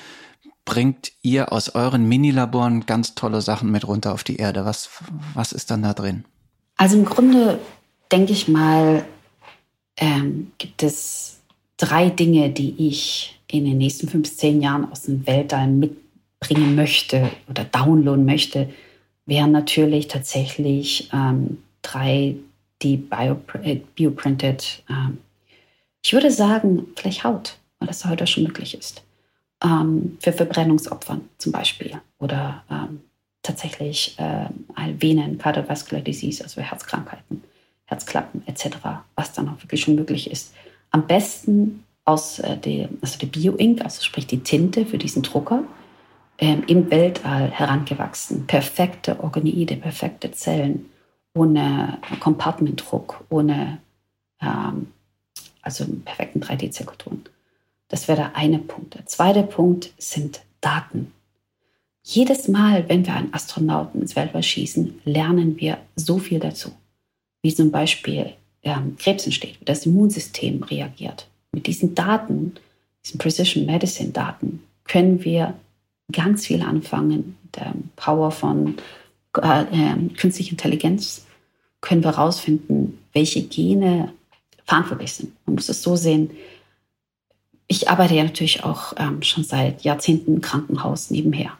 bringt 0.65 1.11
ihr 1.21 1.51
aus 1.51 1.69
euren 1.69 2.07
Minilaboren 2.07 2.85
ganz 2.85 3.15
tolle 3.15 3.41
Sachen 3.41 3.71
mit 3.71 3.87
runter 3.87 4.13
auf 4.13 4.23
die 4.23 4.37
Erde. 4.37 4.65
Was, 4.65 4.89
was 5.33 5.51
ist 5.51 5.71
dann 5.71 5.83
da 5.83 5.93
drin? 5.93 6.25
Also 6.77 6.97
im 6.97 7.05
Grunde 7.05 7.59
denke 8.11 8.33
ich 8.33 8.47
mal, 8.47 9.05
ähm, 9.97 10.51
gibt 10.57 10.83
es 10.83 11.39
drei 11.77 12.09
Dinge, 12.09 12.49
die 12.49 12.75
ich 12.87 13.39
in 13.47 13.65
den 13.65 13.77
nächsten 13.77 14.07
fünf 14.07 14.35
zehn 14.35 14.61
Jahren 14.61 14.91
aus 14.91 15.03
dem 15.03 15.25
Weltall 15.25 15.67
mitbringen 15.67 16.75
möchte 16.75 17.31
oder 17.47 17.63
downloaden 17.63 18.25
möchte, 18.25 18.69
wären 19.29 19.51
natürlich 19.51 20.07
tatsächlich 20.07 21.09
ähm, 21.13 21.59
drei, 21.81 22.35
die 22.81 22.97
bio, 22.97 23.39
äh, 23.63 23.75
bioprinted, 23.95 24.83
ähm, 24.89 25.19
ich 26.03 26.13
würde 26.13 26.31
sagen, 26.31 26.87
vielleicht 26.95 27.23
Haut, 27.23 27.57
weil 27.79 27.87
das 27.87 28.05
heute 28.05 28.25
schon 28.27 28.43
möglich 28.43 28.77
ist. 28.77 29.03
Ähm, 29.63 30.17
für 30.19 30.33
Verbrennungsopfern 30.33 31.21
zum 31.37 31.51
Beispiel 31.51 32.01
oder 32.19 32.63
ähm, 32.71 33.01
tatsächlich 33.43 34.17
äh, 34.17 34.47
Venen, 34.99 35.37
Cardiovascular 35.37 36.01
Disease, 36.01 36.43
also 36.43 36.61
Herzkrankheiten, 36.61 37.43
Herzklappen 37.85 38.43
etc., 38.47 38.77
was 39.15 39.33
dann 39.33 39.49
auch 39.49 39.61
wirklich 39.61 39.81
schon 39.81 39.95
möglich 39.95 40.31
ist. 40.31 40.53
Am 40.91 41.05
besten 41.07 41.83
aus 42.05 42.39
äh, 42.39 42.57
der, 42.57 42.89
also 43.01 43.19
der 43.19 43.27
Bio-Ink, 43.27 43.81
also 43.83 44.03
sprich 44.03 44.27
die 44.27 44.39
Tinte 44.39 44.85
für 44.85 44.97
diesen 44.97 45.21
Drucker, 45.21 45.63
ähm, 46.39 46.63
im 46.67 46.89
Weltall 46.89 47.51
herangewachsen. 47.51 48.47
Perfekte 48.47 49.19
Organoide, 49.21 49.75
perfekte 49.75 50.31
Zellen, 50.31 50.89
ohne 51.33 51.99
Compartmentdruck, 52.19 53.23
ohne 53.29 53.79
ähm, 54.41 54.87
also 55.61 55.85
perfekten 56.05 56.41
3D-Zirkutoren. 56.41 57.25
Das 57.89 58.07
wäre 58.07 58.17
der 58.17 58.35
eine 58.35 58.59
Punkt. 58.59 58.95
Der 58.95 59.05
zweite 59.05 59.43
Punkt 59.43 59.93
sind 59.97 60.41
Daten. 60.61 61.11
Jedes 62.03 62.47
Mal, 62.47 62.87
wenn 62.87 63.05
wir 63.05 63.13
einen 63.13 63.33
Astronauten 63.33 64.01
ins 64.01 64.15
Weltall 64.15 64.43
schießen, 64.43 65.01
lernen 65.05 65.59
wir 65.59 65.77
so 65.95 66.17
viel 66.17 66.39
dazu. 66.39 66.71
Wie 67.41 67.53
zum 67.53 67.71
Beispiel 67.71 68.33
ähm, 68.63 68.95
Krebs 68.97 69.25
entsteht, 69.25 69.59
wie 69.59 69.65
das 69.65 69.85
Immunsystem 69.85 70.63
reagiert. 70.63 71.27
Mit 71.51 71.67
diesen 71.67 71.95
Daten, 71.95 72.55
diesen 73.03 73.17
Precision 73.17 73.65
Medicine 73.65 74.11
Daten, 74.11 74.63
können 74.85 75.23
wir 75.23 75.55
ganz 76.11 76.47
viel 76.47 76.61
anfangen. 76.61 77.37
Mit 77.43 77.55
der 77.55 77.73
Power 77.95 78.31
von 78.31 78.75
äh, 79.37 79.61
äh, 79.61 80.09
künstlicher 80.17 80.51
Intelligenz 80.51 81.25
können 81.81 82.03
wir 82.03 82.11
herausfinden, 82.11 82.99
welche 83.13 83.43
Gene 83.43 84.13
verantwortlich 84.65 85.13
sind. 85.13 85.33
Man 85.45 85.55
muss 85.55 85.69
es 85.69 85.81
so 85.81 85.95
sehen. 85.95 86.31
Ich 87.67 87.89
arbeite 87.89 88.15
ja 88.15 88.23
natürlich 88.23 88.63
auch 88.63 88.93
ähm, 88.97 89.21
schon 89.21 89.43
seit 89.43 89.81
Jahrzehnten 89.83 90.35
im 90.35 90.41
Krankenhaus 90.41 91.11
nebenher. 91.11 91.51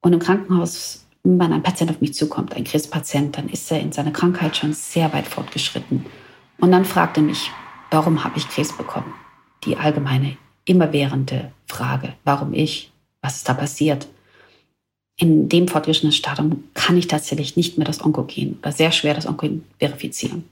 Und 0.00 0.12
im 0.12 0.18
Krankenhaus, 0.18 1.06
wenn 1.22 1.52
ein 1.52 1.62
Patient 1.62 1.90
auf 1.90 2.00
mich 2.00 2.14
zukommt, 2.14 2.54
ein 2.54 2.64
Krebspatient, 2.64 3.36
dann 3.36 3.48
ist 3.48 3.70
er 3.70 3.80
in 3.80 3.92
seiner 3.92 4.12
Krankheit 4.12 4.56
schon 4.56 4.72
sehr 4.72 5.12
weit 5.12 5.26
fortgeschritten. 5.26 6.06
Und 6.58 6.72
dann 6.72 6.84
fragt 6.84 7.16
er 7.16 7.22
mich, 7.22 7.50
warum 7.90 8.24
habe 8.24 8.38
ich 8.38 8.48
Krebs 8.48 8.76
bekommen? 8.76 9.12
Die 9.64 9.76
allgemeine, 9.76 10.36
immerwährende 10.64 11.52
Frage, 11.66 12.14
warum 12.24 12.52
ich? 12.52 12.92
Was 13.26 13.38
ist 13.38 13.48
da 13.48 13.54
passiert? 13.54 14.06
In 15.16 15.48
dem 15.48 15.66
fortgeschrittenen 15.66 16.12
Stadium 16.12 16.62
kann 16.74 16.96
ich 16.96 17.08
tatsächlich 17.08 17.56
nicht 17.56 17.76
mehr 17.76 17.86
das 17.86 18.00
Onkogen 18.00 18.56
oder 18.60 18.70
sehr 18.70 18.92
schwer 18.92 19.14
das 19.14 19.26
Onkogen 19.26 19.64
verifizieren. 19.80 20.44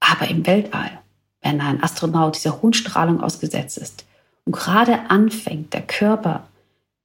Aber 0.00 0.28
im 0.28 0.46
Weltall, 0.46 1.00
wenn 1.40 1.62
ein 1.62 1.82
Astronaut 1.82 2.36
dieser 2.36 2.60
hohen 2.60 2.74
Strahlung 2.74 3.22
ausgesetzt 3.22 3.78
ist 3.78 4.04
und 4.44 4.52
gerade 4.52 5.08
anfängt, 5.08 5.72
der 5.72 5.80
Körper 5.80 6.46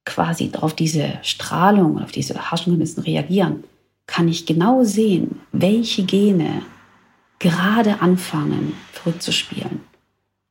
quasi 0.04 0.50
auf 0.60 0.74
diese 0.74 1.18
Strahlung, 1.22 2.02
auf 2.02 2.12
diese 2.12 2.50
Haschengemessen 2.50 3.02
reagieren, 3.02 3.64
kann 4.06 4.28
ich 4.28 4.44
genau 4.44 4.84
sehen, 4.84 5.40
welche 5.52 6.04
Gene 6.04 6.60
gerade 7.38 8.02
anfangen, 8.02 8.74
verrückt 8.92 9.22
zu 9.22 9.32
spielen. 9.32 9.80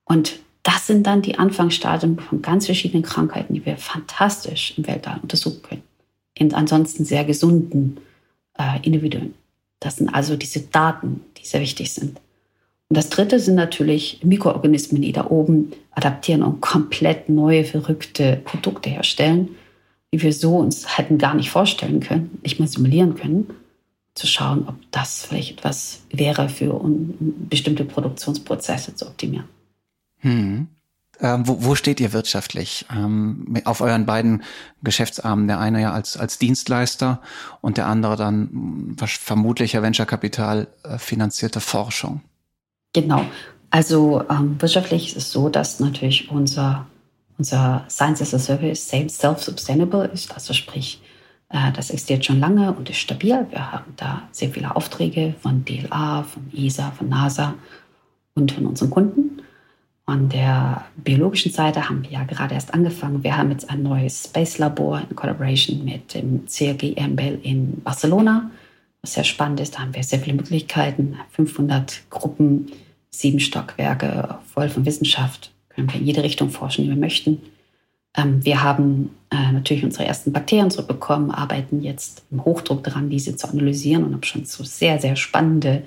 Und 0.05 0.39
das 0.63 0.88
sind 0.88 1.08
dann 1.08 1.22
die 1.22 1.38
Anfangsstadien 1.38 2.19
von 2.19 2.41
ganz 2.41 2.65
verschiedenen 2.65 3.04
Krankheiten, 3.04 3.54
die 3.54 3.65
wir 3.65 3.78
fantastisch 3.78 4.74
im 4.78 4.88
Weltall 4.88 5.19
untersuchen 5.22 5.62
können. 5.62 5.84
In 6.34 6.54
ansonsten 6.54 7.06
sehr 7.06 7.24
gesunden 7.24 7.98
äh, 8.58 8.80
Individuen. 8.84 9.34
Das 9.80 9.98
sind 9.98 10.10
also 10.10 10.36
diese 10.36 10.62
Daten, 10.62 11.22
die 11.38 11.45
sehr 11.45 11.62
wichtig 11.62 11.93
sind. 11.93 12.19
Und 12.89 12.98
das 12.98 13.10
dritte 13.10 13.39
sind 13.39 13.56
natürlich 13.56 14.19
Mikroorganismen, 14.24 15.02
die 15.02 15.12
da 15.12 15.28
oben 15.28 15.72
adaptieren 15.91 16.43
und 16.43 16.60
komplett 16.60 17.30
neue, 17.30 17.63
verrückte 17.63 18.41
Produkte 18.43 18.89
herstellen, 18.89 19.50
die 20.12 20.22
wir 20.22 20.34
so 20.34 20.58
uns 20.58 20.98
hätten 20.98 21.17
gar 21.19 21.36
nicht 21.36 21.52
vorstellen 21.52 22.00
können, 22.00 22.39
nicht 22.41 22.60
mal 22.60 22.67
simulieren 22.67 23.15
können, 23.15 23.52
zu 24.15 24.26
schauen, 24.28 24.65
ob 24.67 24.76
das 24.91 25.26
vielleicht 25.26 25.60
etwas 25.60 26.02
wäre 26.10 26.50
für 26.50 26.82
bestimmte 27.50 27.86
Produktionsprozesse 27.86 28.95
zu 28.95 29.06
optimieren. 29.08 29.45
Hm. 30.19 30.67
Ähm, 31.21 31.47
wo, 31.47 31.63
wo 31.63 31.75
steht 31.75 31.99
ihr 31.99 32.13
wirtschaftlich? 32.13 32.86
Ähm, 32.95 33.58
auf 33.65 33.82
euren 33.82 34.05
beiden 34.05 34.43
Geschäftsarmen, 34.84 35.47
der 35.47 35.60
eine 35.60 35.82
ja 35.82 35.91
als, 35.91 36.15
als 36.15 36.39
Dienstleister 36.39 37.21
und 37.60 37.77
der 37.77 37.88
andere 37.88 38.15
dann 38.15 38.95
vermutlicher 38.97 39.82
Venture-Kapital 39.82 40.67
äh, 40.84 40.97
finanzierte 40.97 41.60
Forschung. 41.60 42.21
Genau. 42.93 43.25
Also 43.69 44.23
ähm, 44.29 44.55
wirtschaftlich 44.60 45.10
ist 45.10 45.17
es 45.17 45.32
so, 45.32 45.49
dass 45.49 45.79
natürlich 45.79 46.32
unser, 46.32 46.88
unser 47.38 47.86
Science 47.89 48.21
as 48.21 48.34
a 48.34 48.39
Service 48.39 48.88
self-sustainable 48.88 50.05
ist. 50.08 50.34
Also 50.34 50.53
sprich, 50.53 51.01
äh, 51.49 51.71
das 51.73 51.89
existiert 51.89 52.25
schon 52.25 52.39
lange 52.39 52.71
und 52.71 52.89
ist 52.89 52.97
stabil. 52.97 53.45
Wir 53.49 53.71
haben 53.71 53.93
da 53.97 54.23
sehr 54.32 54.49
viele 54.49 54.75
Aufträge 54.75 55.36
von 55.41 55.65
DLA, 55.65 56.23
von 56.23 56.49
ESA, 56.53 56.91
von 56.91 57.10
NASA 57.10 57.55
und 58.36 58.53
von 58.53 58.65
unseren 58.65 58.89
Kunden. 58.89 59.38
An 60.10 60.30
der 60.30 60.86
biologischen 60.98 61.52
Seite 61.52 61.88
haben 61.88 62.04
wir 62.04 62.12
ja 62.12 62.24
gerade 62.24 62.56
erst 62.56 62.74
angefangen. 62.74 63.24
Wir 63.24 63.38
haben 63.38 63.52
jetzt 63.52 63.69
ein 63.69 63.84
neues 63.84 64.26
Space-Labor 64.26 65.04
in 65.10 65.15
Collaboration 65.15 65.86
mit 65.86 66.13
dem 66.13 66.45
CRG 66.45 66.95
EMBL 66.95 67.39
in 67.43 67.82
Barcelona 67.82 68.52
was 69.02 69.13
sehr 69.13 69.24
spannend 69.24 69.60
ist. 69.60 69.76
Da 69.76 69.80
haben 69.80 69.95
wir 69.95 70.04
sehr 70.04 70.19
viele 70.19 70.36
Möglichkeiten. 70.36 71.17
500 71.32 72.04
Gruppen, 72.10 72.72
sieben 73.10 73.39
Stockwerke, 73.39 74.39
voll 74.54 74.69
von 74.69 74.86
Wissenschaft. 74.86 75.52
Können 75.69 75.91
wir 75.91 76.00
in 76.00 76.06
jede 76.06 76.24
Richtung 76.24 76.50
forschen, 76.50 76.84
die 76.84 76.89
wir 76.89 76.98
möchten. 76.98 77.41
Ähm, 78.17 78.43
wir 78.43 78.63
haben 78.63 79.12
äh, 79.30 79.52
natürlich 79.52 79.84
unsere 79.84 80.06
ersten 80.06 80.34
Bakterien 80.34 80.72
zurückbekommen, 80.72 81.32
arbeiten 81.32 81.82
jetzt 81.82 82.24
im 82.32 82.43
Hochdruck 82.43 82.84
daran, 82.84 83.10
diese 83.10 83.36
zu 83.36 83.48
analysieren 83.48 84.04
und 84.04 84.13
haben 84.13 84.24
schon 84.24 84.45
so 84.45 84.63
sehr, 84.63 85.00
sehr 85.00 85.15
spannende 85.15 85.84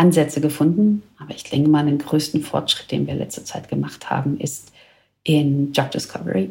Ansätze 0.00 0.40
gefunden. 0.40 1.02
Aber 1.18 1.34
ich 1.34 1.44
denke 1.44 1.68
mal, 1.68 1.84
den 1.84 1.98
größten 1.98 2.42
Fortschritt, 2.42 2.90
den 2.90 3.06
wir 3.06 3.14
letzte 3.14 3.44
Zeit 3.44 3.68
gemacht 3.68 4.08
haben, 4.08 4.40
ist 4.40 4.72
in 5.22 5.72
Drug 5.72 5.90
Discovery 5.90 6.50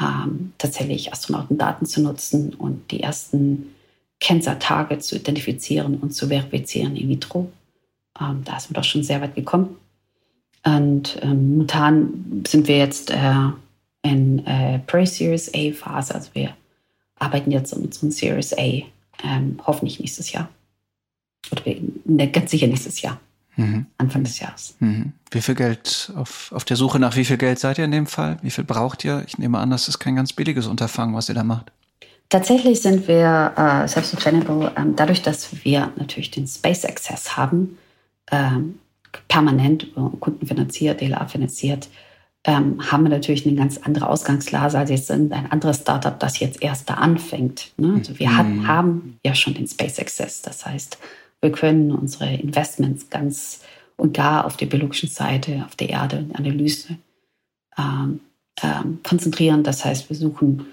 ähm, 0.00 0.52
tatsächlich 0.58 1.12
Astronautendaten 1.12 1.86
zu 1.86 2.02
nutzen 2.02 2.54
und 2.54 2.90
die 2.90 3.02
ersten 3.02 3.74
Cancer-Targets 4.20 5.08
zu 5.08 5.16
identifizieren 5.16 5.96
und 5.96 6.14
zu 6.14 6.28
verifizieren 6.28 6.94
in 6.96 7.08
vitro. 7.08 7.50
Ähm, 8.20 8.42
da 8.44 8.60
sind 8.60 8.70
wir 8.70 8.80
doch 8.80 8.84
schon 8.84 9.02
sehr 9.02 9.22
weit 9.22 9.34
gekommen. 9.34 9.76
Und 10.64 11.18
ähm, 11.22 11.52
momentan 11.52 12.44
sind 12.46 12.68
wir 12.68 12.76
jetzt 12.76 13.10
äh, 13.10 13.48
in 14.02 14.46
äh, 14.46 14.78
Pre-Series 14.80 15.52
A-Phase. 15.54 16.14
Also 16.14 16.30
wir 16.34 16.54
arbeiten 17.18 17.50
jetzt 17.50 17.74
an 17.74 17.82
unserem 17.82 18.10
Series 18.10 18.52
A, 18.52 18.82
ähm, 19.24 19.60
hoffentlich 19.66 19.98
nächstes 19.98 20.30
Jahr. 20.30 20.48
Oder 21.50 21.62
ne, 22.04 22.30
ganz 22.30 22.50
sicher 22.50 22.66
nächstes 22.66 23.02
Jahr. 23.02 23.20
Mhm. 23.56 23.86
Anfang 23.98 24.24
des 24.24 24.40
Jahres. 24.40 24.76
Mhm. 24.80 25.12
Wie 25.30 25.42
viel 25.42 25.54
Geld, 25.54 26.10
auf, 26.16 26.50
auf 26.52 26.64
der 26.64 26.76
Suche 26.76 26.98
nach 26.98 27.16
wie 27.16 27.24
viel 27.24 27.36
Geld 27.36 27.58
seid 27.58 27.78
ihr 27.78 27.84
in 27.84 27.90
dem 27.90 28.06
Fall? 28.06 28.38
Wie 28.42 28.50
viel 28.50 28.64
braucht 28.64 29.04
ihr? 29.04 29.24
Ich 29.26 29.36
nehme 29.36 29.58
an, 29.58 29.70
das 29.70 29.88
ist 29.88 29.98
kein 29.98 30.16
ganz 30.16 30.32
billiges 30.32 30.66
Unterfangen, 30.66 31.14
was 31.14 31.28
ihr 31.28 31.34
da 31.34 31.44
macht. 31.44 31.70
Tatsächlich 32.30 32.80
sind 32.80 33.08
wir 33.08 33.52
äh, 33.56 33.86
self-sustainable 33.86 34.72
ähm, 34.76 34.96
dadurch, 34.96 35.20
dass 35.20 35.64
wir 35.64 35.92
natürlich 35.96 36.30
den 36.30 36.46
Space 36.46 36.86
Access 36.86 37.36
haben, 37.36 37.76
ähm, 38.30 38.78
permanent 39.28 39.84
äh, 39.96 40.16
kundenfinanziert, 40.18 41.02
DLA 41.02 41.26
finanziert, 41.26 41.90
ähm, 42.44 42.90
haben 42.90 43.02
wir 43.02 43.10
natürlich 43.10 43.46
eine 43.46 43.54
ganz 43.54 43.76
andere 43.76 44.08
Ausgangslage 44.08 44.78
als 44.78 44.88
jetzt 44.88 45.10
ein 45.10 45.30
anderes 45.30 45.82
Startup, 45.82 46.18
das 46.18 46.40
jetzt 46.40 46.62
erst 46.62 46.88
da 46.88 46.94
anfängt. 46.94 47.72
Ne? 47.76 47.96
Also 47.98 48.18
wir 48.18 48.34
hat, 48.34 48.46
mhm. 48.46 48.66
haben 48.66 49.18
ja 49.24 49.34
schon 49.34 49.52
den 49.52 49.68
Space 49.68 49.98
Access. 49.98 50.40
Das 50.40 50.64
heißt, 50.64 50.96
wir 51.42 51.52
können 51.52 51.92
unsere 51.92 52.32
Investments 52.32 53.10
ganz 53.10 53.62
und 53.96 54.14
gar 54.14 54.46
auf 54.46 54.56
der 54.56 54.66
biologischen 54.66 55.10
Seite, 55.10 55.64
auf 55.66 55.76
der 55.76 55.90
Erde, 55.90 56.24
Analyse 56.32 56.96
ähm, 57.76 58.20
ähm, 58.62 59.00
konzentrieren. 59.02 59.62
Das 59.62 59.84
heißt, 59.84 60.08
wir 60.08 60.16
suchen 60.16 60.66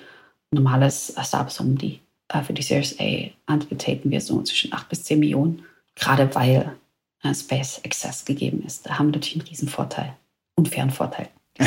normales 0.52 1.14
Startups 1.22 1.60
um 1.60 1.78
die 1.78 2.00
äh, 2.30 2.42
für 2.44 2.54
die 2.54 2.62
Series 2.62 2.96
A 3.00 3.30
antreten 3.48 4.12
wir 4.12 4.22
so 4.22 4.42
zwischen 4.44 4.74
8 4.74 4.88
bis 4.90 5.04
10 5.04 5.20
Millionen, 5.20 5.64
gerade 5.96 6.34
weil 6.34 6.76
äh, 7.24 7.34
Space 7.34 7.82
Access 7.84 8.24
gegeben 8.26 8.64
ist. 8.66 8.86
Da 8.86 8.98
haben 8.98 9.08
wir 9.08 9.14
natürlich 9.14 9.36
einen 9.36 9.48
riesen 9.48 9.68
Vorteil, 9.68 10.16
unfairen 10.56 10.92
Vorteil. 10.92 11.30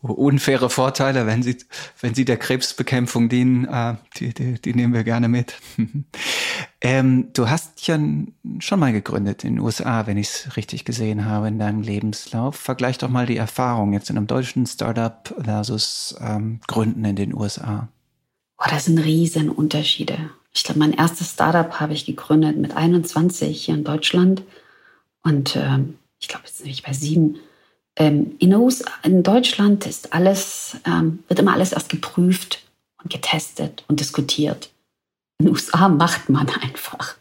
unfaire 0.00 0.70
Vorteile, 0.70 1.26
wenn 1.26 1.42
sie, 1.42 1.58
wenn 2.00 2.14
sie 2.14 2.24
der 2.24 2.36
Krebsbekämpfung 2.36 3.28
dienen, 3.28 3.64
äh, 3.66 3.96
die, 4.16 4.32
die, 4.32 4.54
die 4.60 4.74
nehmen 4.74 4.94
wir 4.94 5.04
gerne 5.04 5.28
mit. 5.28 5.54
ähm, 6.80 7.28
du 7.32 7.48
hast 7.48 7.86
ja 7.86 7.98
schon 8.58 8.80
mal 8.80 8.92
gegründet 8.92 9.44
in 9.44 9.56
den 9.56 9.64
USA, 9.64 10.06
wenn 10.06 10.16
ich 10.16 10.28
es 10.28 10.56
richtig 10.56 10.84
gesehen 10.84 11.24
habe 11.24 11.48
in 11.48 11.58
deinem 11.58 11.82
Lebenslauf. 11.82 12.56
Vergleich 12.56 12.98
doch 12.98 13.08
mal 13.08 13.26
die 13.26 13.36
Erfahrung 13.36 13.92
jetzt 13.92 14.10
in 14.10 14.16
einem 14.16 14.26
deutschen 14.26 14.66
Startup 14.66 15.34
versus 15.42 16.16
ähm, 16.20 16.60
Gründen 16.66 17.04
in 17.04 17.16
den 17.16 17.34
USA. 17.34 17.88
Oh, 18.58 18.66
das 18.70 18.86
sind 18.86 18.98
riesen 18.98 19.50
Unterschiede. 19.50 20.30
Ich 20.54 20.64
glaube, 20.64 20.78
mein 20.78 20.94
erstes 20.94 21.32
Startup 21.32 21.80
habe 21.80 21.92
ich 21.92 22.06
gegründet 22.06 22.56
mit 22.56 22.76
21 22.76 23.64
hier 23.64 23.74
in 23.74 23.84
Deutschland. 23.84 24.42
Und 25.22 25.56
ähm, 25.56 25.98
ich 26.18 26.28
glaube, 26.28 26.46
jetzt 26.46 26.62
bin 26.62 26.70
ich 26.70 26.82
bei 26.82 26.92
sieben 26.92 27.36
ähm, 27.96 28.36
in, 28.38 28.54
USA, 28.54 28.90
in, 29.02 29.22
Deutschland 29.22 29.86
ist 29.86 30.12
alles, 30.12 30.76
ähm, 30.86 31.20
wird 31.28 31.40
immer 31.40 31.54
alles 31.54 31.72
erst 31.72 31.88
geprüft 31.88 32.62
und 33.02 33.10
getestet 33.10 33.84
und 33.88 34.00
diskutiert. 34.00 34.70
In 35.38 35.46
den 35.46 35.54
USA 35.54 35.88
macht 35.88 36.28
man 36.28 36.48
einfach. 36.48 37.16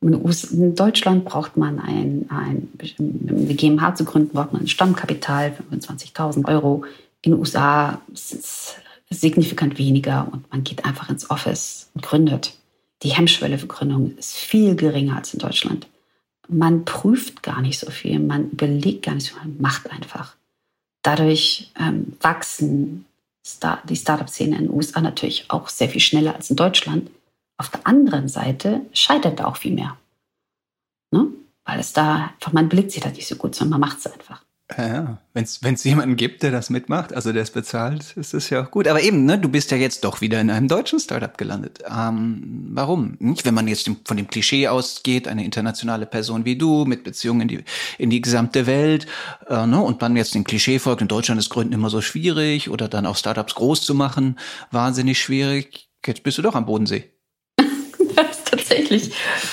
In, 0.00 0.74
Deutschland 0.74 1.24
braucht 1.24 1.56
man 1.56 1.78
ein, 1.78 2.26
ein, 2.30 2.68
eine 2.98 3.54
GmbH 3.54 3.94
zu 3.94 4.04
gründen, 4.04 4.32
braucht 4.32 4.52
man 4.52 4.62
ein 4.62 4.68
Stammkapital, 4.68 5.56
25.000 5.70 6.48
Euro. 6.48 6.84
In 7.22 7.32
den 7.32 7.38
USA 7.38 8.00
ist 8.12 8.34
es 8.34 8.74
signifikant 9.10 9.78
weniger 9.78 10.26
und 10.32 10.50
man 10.50 10.64
geht 10.64 10.84
einfach 10.84 11.08
ins 11.08 11.30
Office 11.30 11.90
und 11.94 12.02
gründet. 12.02 12.54
Die 13.04 13.10
Hemmschwelle 13.10 13.58
für 13.58 13.66
Gründung 13.66 14.16
ist 14.16 14.34
viel 14.34 14.74
geringer 14.74 15.16
als 15.16 15.34
in 15.34 15.40
Deutschland 15.40 15.86
man 16.48 16.84
prüft 16.84 17.42
gar 17.42 17.60
nicht 17.60 17.78
so 17.78 17.90
viel, 17.90 18.18
man 18.18 18.50
überlegt 18.50 19.04
gar 19.04 19.14
nicht 19.14 19.26
so 19.26 19.34
viel, 19.34 19.48
man 19.48 19.60
macht 19.60 19.90
einfach. 19.90 20.36
Dadurch 21.02 21.72
ähm, 21.78 22.16
wachsen 22.20 23.06
Star 23.44 23.82
die 23.88 23.96
Startup-Szene 23.96 24.56
in 24.56 24.66
den 24.66 24.74
USA 24.74 25.00
natürlich 25.00 25.50
auch 25.50 25.68
sehr 25.68 25.88
viel 25.88 26.00
schneller 26.00 26.34
als 26.34 26.50
in 26.50 26.56
Deutschland. 26.56 27.10
Auf 27.58 27.70
der 27.70 27.86
anderen 27.86 28.28
Seite 28.28 28.82
scheitert 28.92 29.40
da 29.40 29.46
auch 29.46 29.56
viel 29.56 29.72
mehr. 29.72 29.96
Ne? 31.10 31.28
Weil 31.64 31.80
es 31.80 31.92
da 31.92 32.32
einfach, 32.34 32.52
man 32.52 32.68
blickt 32.68 32.92
sich 32.92 33.02
da 33.02 33.10
nicht 33.10 33.26
so 33.26 33.36
gut, 33.36 33.54
sondern 33.54 33.80
man 33.80 33.88
macht 33.88 33.98
es 33.98 34.06
einfach. 34.06 34.44
Ja, 34.78 35.18
wenn 35.34 35.44
es 35.44 35.84
jemanden 35.84 36.16
gibt, 36.16 36.42
der 36.42 36.50
das 36.50 36.70
mitmacht, 36.70 37.12
also 37.12 37.32
der 37.32 37.42
es 37.42 37.50
bezahlt, 37.50 38.16
ist 38.16 38.32
es 38.32 38.48
ja 38.48 38.62
auch 38.62 38.70
gut. 38.70 38.88
Aber 38.88 39.02
eben, 39.02 39.26
ne, 39.26 39.38
du 39.38 39.48
bist 39.48 39.70
ja 39.70 39.76
jetzt 39.76 40.04
doch 40.04 40.20
wieder 40.20 40.40
in 40.40 40.50
einem 40.50 40.68
deutschen 40.68 40.98
Startup 40.98 41.36
gelandet. 41.36 41.80
Ähm, 41.86 42.70
warum? 42.72 43.16
Nicht, 43.18 43.44
wenn 43.44 43.54
man 43.54 43.68
jetzt 43.68 43.90
von 44.04 44.16
dem 44.16 44.28
Klischee 44.28 44.68
ausgeht, 44.68 45.28
eine 45.28 45.44
internationale 45.44 46.06
Person 46.06 46.44
wie 46.44 46.56
du 46.56 46.86
mit 46.86 47.04
Beziehungen 47.04 47.42
in 47.42 47.48
die, 47.48 47.64
in 47.98 48.10
die 48.10 48.22
gesamte 48.22 48.66
Welt, 48.66 49.06
äh, 49.48 49.66
ne, 49.66 49.80
und 49.80 50.00
man 50.00 50.16
jetzt 50.16 50.34
dem 50.34 50.44
Klischee 50.44 50.78
folgt, 50.78 51.02
in 51.02 51.08
Deutschland 51.08 51.38
ist 51.38 51.50
Gründen 51.50 51.74
immer 51.74 51.90
so 51.90 52.00
schwierig 52.00 52.70
oder 52.70 52.88
dann 52.88 53.04
auch 53.06 53.16
Startups 53.16 53.54
groß 53.54 53.82
zu 53.82 53.94
machen, 53.94 54.38
wahnsinnig 54.70 55.20
schwierig. 55.20 55.90
Jetzt 56.06 56.22
bist 56.22 56.38
du 56.38 56.42
doch 56.42 56.54
am 56.54 56.66
Bodensee. 56.66 57.11
das 58.16 58.44
tatsächlich 58.44 59.12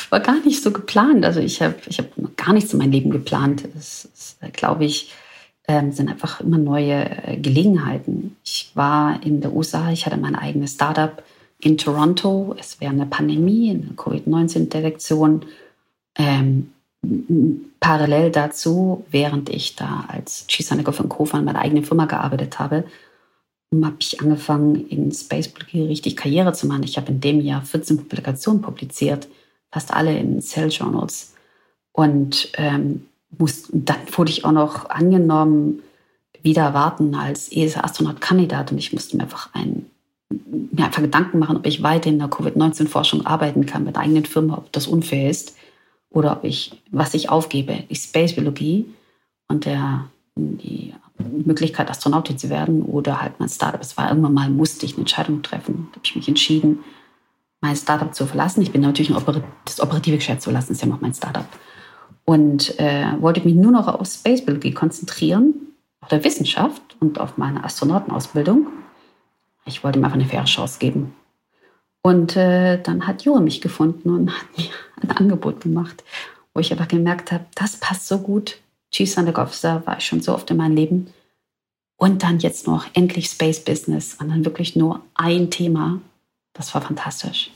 war 0.09 0.19
gar 0.19 0.39
nicht 0.43 0.61
so 0.61 0.71
geplant. 0.71 1.25
Also 1.25 1.39
ich 1.39 1.61
habe 1.61 1.75
ich 1.87 1.99
hab 1.99 2.07
gar 2.37 2.53
nichts 2.53 2.73
in 2.73 2.79
meinem 2.79 2.91
Leben 2.91 3.11
geplant. 3.11 3.67
Das 3.73 4.09
glaube 4.53 4.85
ich, 4.85 5.11
ähm, 5.67 5.91
sind 5.91 6.09
einfach 6.09 6.41
immer 6.41 6.57
neue 6.57 7.05
äh, 7.27 7.37
Gelegenheiten. 7.37 8.35
Ich 8.43 8.71
war 8.73 9.21
in 9.23 9.41
der 9.41 9.53
USA, 9.53 9.91
ich 9.91 10.05
hatte 10.05 10.17
mein 10.17 10.35
eigenes 10.35 10.73
Startup 10.73 11.21
in 11.59 11.77
Toronto. 11.77 12.55
Es 12.59 12.81
wäre 12.81 12.91
eine 12.91 13.05
Pandemie, 13.05 13.69
eine 13.69 13.93
Covid-19-Detektion. 13.95 15.45
Ähm, 16.17 16.71
parallel 17.79 18.31
dazu, 18.31 19.05
während 19.11 19.49
ich 19.49 19.75
da 19.75 20.05
als 20.07 20.47
Chief 20.47 20.69
und 20.71 21.09
Co. 21.09 21.27
an 21.31 21.45
meiner 21.45 21.59
eigenen 21.59 21.83
Firma 21.83 22.05
gearbeitet 22.05 22.59
habe, 22.59 22.83
habe 23.71 23.97
ich 23.99 24.19
angefangen, 24.19 24.87
in 24.87 25.11
Space 25.11 25.51
richtig 25.73 26.17
Karriere 26.17 26.53
zu 26.53 26.67
machen. 26.67 26.83
Ich 26.83 26.97
habe 26.97 27.11
in 27.11 27.21
dem 27.21 27.39
Jahr 27.39 27.61
14 27.61 27.97
Publikationen 27.97 28.61
publiziert, 28.61 29.27
fast 29.71 29.93
alle 29.93 30.17
in 30.17 30.41
Cell 30.41 30.69
Journals. 30.69 31.35
Und 31.91 32.51
ähm, 32.55 33.05
muss, 33.37 33.67
dann 33.71 33.97
wurde 34.11 34.31
ich 34.31 34.43
auch 34.43 34.51
noch 34.51 34.89
angenommen, 34.89 35.83
wieder 36.41 36.73
warten 36.73 37.13
als 37.13 37.51
ESA-Astronaut-Kandidat. 37.51 38.71
Und 38.71 38.79
ich 38.79 38.91
musste 38.91 39.17
mir 39.17 39.23
einfach, 39.23 39.53
ein, 39.53 39.85
mir 40.29 40.85
einfach 40.85 41.01
Gedanken 41.01 41.37
machen, 41.37 41.57
ob 41.57 41.65
ich 41.67 41.83
weiter 41.83 42.09
in 42.09 42.17
der 42.17 42.29
Covid-19-Forschung 42.29 43.25
arbeiten 43.25 43.67
kann 43.67 43.83
mit 43.83 43.95
der 43.95 44.03
eigenen 44.03 44.25
Firma, 44.25 44.57
ob 44.57 44.71
das 44.71 44.87
unfair 44.87 45.29
ist 45.29 45.55
oder 46.09 46.31
ob 46.31 46.43
ich, 46.43 46.81
was 46.89 47.13
ich 47.13 47.29
aufgebe, 47.29 47.83
die 47.87 47.95
Space-Biologie 47.95 48.85
und 49.47 49.65
der, 49.65 50.09
die 50.35 50.93
Möglichkeit, 51.19 51.89
Astronautin 51.89 52.37
zu 52.37 52.49
werden 52.49 52.81
oder 52.81 53.21
halt 53.21 53.39
mein 53.39 53.49
Startup. 53.49 53.81
Es 53.81 53.97
war 53.97 54.09
irgendwann 54.09 54.33
mal, 54.33 54.49
musste 54.49 54.85
ich 54.85 54.93
eine 54.93 55.01
Entscheidung 55.01 55.41
treffen. 55.41 55.89
Da 55.91 55.97
habe 55.97 56.05
ich 56.05 56.15
mich 56.15 56.27
entschieden, 56.27 56.79
mein 57.61 57.75
Startup 57.75 58.13
zu 58.13 58.25
verlassen. 58.25 58.61
Ich 58.61 58.71
bin 58.71 58.81
natürlich 58.81 59.13
ein 59.13 59.43
das 59.65 59.79
operative 59.81 60.17
Geschäft 60.17 60.41
zu 60.41 60.51
lassen, 60.51 60.71
ist 60.71 60.81
ja 60.81 60.87
noch 60.87 61.01
mein 61.01 61.13
Startup. 61.13 61.45
Und 62.25 62.79
äh, 62.79 63.05
wollte 63.19 63.41
mich 63.41 63.55
nur 63.55 63.71
noch 63.71 63.87
auf 63.87 64.07
Spacebiologie 64.07 64.73
konzentrieren, 64.73 65.53
auf 66.01 66.09
der 66.09 66.23
Wissenschaft 66.23 66.81
und 66.99 67.19
auf 67.19 67.37
meine 67.37 67.63
Astronautenausbildung. 67.63 68.67
Ich 69.65 69.83
wollte 69.83 69.99
ihm 69.99 70.05
einfach 70.05 70.17
eine 70.17 70.25
faire 70.25 70.45
Chance 70.45 70.79
geben. 70.79 71.15
Und 72.01 72.37
äh, 72.37 72.81
dann 72.81 73.07
hat 73.07 73.23
Jure 73.23 73.41
mich 73.41 73.61
gefunden 73.61 74.09
und 74.09 74.31
hat 74.31 74.45
mir 74.57 74.69
ein 75.01 75.11
Angebot 75.17 75.61
gemacht, 75.61 76.03
wo 76.53 76.61
ich 76.61 76.71
einfach 76.71 76.87
gemerkt 76.87 77.31
habe, 77.31 77.45
das 77.55 77.77
passt 77.77 78.07
so 78.07 78.19
gut 78.19 78.59
Chief 78.91 79.09
Scientific 79.09 79.37
Officer 79.37 79.85
war 79.85 79.97
ich 79.97 80.05
schon 80.05 80.21
so 80.21 80.33
oft 80.33 80.49
in 80.51 80.57
meinem 80.57 80.75
Leben. 80.75 81.13
Und 81.97 82.23
dann 82.23 82.39
jetzt 82.39 82.65
noch 82.65 82.87
endlich 82.93 83.27
Space 83.27 83.59
Business 83.59 84.15
und 84.19 84.29
dann 84.29 84.45
wirklich 84.45 84.75
nur 84.75 85.03
ein 85.15 85.51
Thema. 85.51 85.99
Das 86.53 86.73
war 86.73 86.81
fantastisch. 86.81 87.51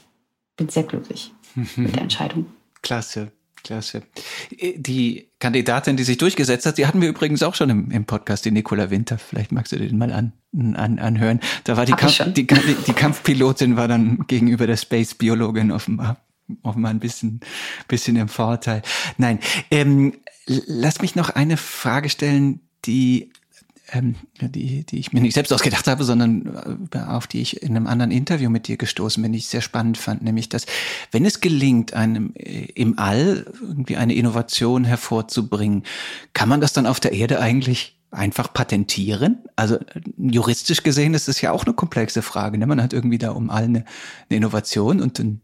Bin 0.58 0.70
sehr 0.70 0.84
glücklich 0.84 1.32
mit 1.76 1.96
der 1.96 2.04
Entscheidung. 2.04 2.46
Klasse. 2.82 3.32
Klasse. 3.64 4.04
Die 4.52 5.30
Kandidatin, 5.40 5.96
die 5.96 6.04
sich 6.04 6.18
durchgesetzt 6.18 6.66
hat, 6.66 6.78
die 6.78 6.86
hatten 6.86 7.02
wir 7.02 7.08
übrigens 7.08 7.44
auch 7.44 7.56
schon 7.56 7.70
im, 7.70 7.92
im 7.92 8.04
Podcast, 8.04 8.44
die 8.44 8.52
Nicola 8.52 8.90
Winter. 8.90 9.18
Vielleicht 9.18 9.54
magst 9.54 9.72
du 9.72 9.78
den 9.78 9.98
mal 9.98 10.12
an, 10.12 10.34
an, 10.76 11.00
anhören. 11.00 11.40
Da 11.64 11.78
war 11.78 11.86
die, 11.86 11.94
Kampf, 11.94 12.22
die, 12.34 12.46
die, 12.46 12.76
die 12.86 12.94
Kampfpilotin 12.94 13.78
war 13.78 13.88
dann 13.88 14.26
gegenüber 14.28 14.68
der 14.68 14.76
Space-Biologin 14.76 15.72
offenbar 15.72 16.18
offenbar 16.62 16.92
ein 16.92 17.00
bisschen, 17.00 17.40
bisschen 17.88 18.16
im 18.16 18.28
Vorteil. 18.28 18.82
Nein, 19.18 19.40
ähm, 19.72 20.14
lass 20.46 21.02
mich 21.02 21.16
noch 21.16 21.30
eine 21.30 21.58
Frage 21.58 22.10
stellen, 22.10 22.62
die 22.86 23.32
ähm, 23.92 24.16
die, 24.40 24.86
die 24.86 25.00
ich 25.00 25.14
mir 25.14 25.22
nicht 25.22 25.34
selbst 25.34 25.52
ausgedacht 25.52 25.88
habe, 25.88 26.04
sondern 26.04 26.88
äh, 26.94 26.98
auf 27.00 27.28
die 27.28 27.42
ich 27.42 27.62
in 27.62 27.76
einem 27.76 27.88
anderen 27.88 28.12
Interview 28.12 28.50
mit 28.50 28.68
dir 28.68 28.78
gestoßen 28.78 29.22
bin, 29.22 29.34
die 29.34 29.40
ich 29.40 29.48
sehr 29.48 29.62
spannend 29.62 29.98
fand, 29.98 30.22
nämlich 30.24 30.50
dass, 30.50 30.66
wenn 31.12 31.26
es 31.26 31.42
gelingt, 31.42 31.94
einem 31.94 32.34
äh, 32.36 32.66
im 32.76 32.98
All 32.98 33.46
irgendwie 33.62 33.98
eine 33.98 34.16
Innovation 34.16 34.86
hervorzubringen, 34.86 35.84
kann 36.34 36.50
man 36.50 36.62
das 36.62 36.74
dann 36.74 36.88
auf 36.88 37.00
der 37.00 37.12
Erde 37.12 37.40
eigentlich 37.40 38.00
einfach 38.10 38.54
patentieren? 38.54 39.44
Also 39.56 39.80
juristisch 40.18 40.84
gesehen 40.84 41.14
ist 41.14 41.28
es 41.28 41.42
ja 41.42 41.52
auch 41.52 41.66
eine 41.66 41.74
komplexe 41.74 42.22
Frage. 42.22 42.58
Ne? 42.58 42.68
Man 42.68 42.82
hat 42.82 42.94
irgendwie 42.94 43.18
da 43.18 43.32
um 43.32 43.50
all 43.50 43.64
eine, 43.64 43.86
eine 44.30 44.38
Innovation 44.38 45.02
und 45.02 45.20
dann 45.20 45.42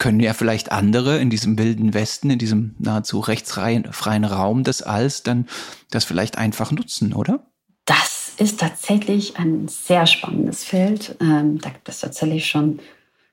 können 0.00 0.18
ja 0.18 0.34
vielleicht 0.34 0.72
andere 0.72 1.20
in 1.20 1.30
diesem 1.30 1.56
wilden 1.56 1.94
Westen, 1.94 2.30
in 2.30 2.38
diesem 2.40 2.74
nahezu 2.80 3.20
rechtsfreien 3.20 4.24
Raum 4.24 4.64
des 4.64 4.82
Alls 4.82 5.22
dann 5.22 5.46
das 5.90 6.04
vielleicht 6.04 6.38
einfach 6.38 6.72
nutzen, 6.72 7.12
oder? 7.12 7.46
Das 7.84 8.32
ist 8.38 8.58
tatsächlich 8.58 9.36
ein 9.36 9.68
sehr 9.68 10.06
spannendes 10.06 10.64
Feld. 10.64 11.14
Ähm, 11.20 11.60
da 11.60 11.68
gibt 11.68 11.88
es 11.88 12.00
tatsächlich 12.00 12.46
schon 12.46 12.80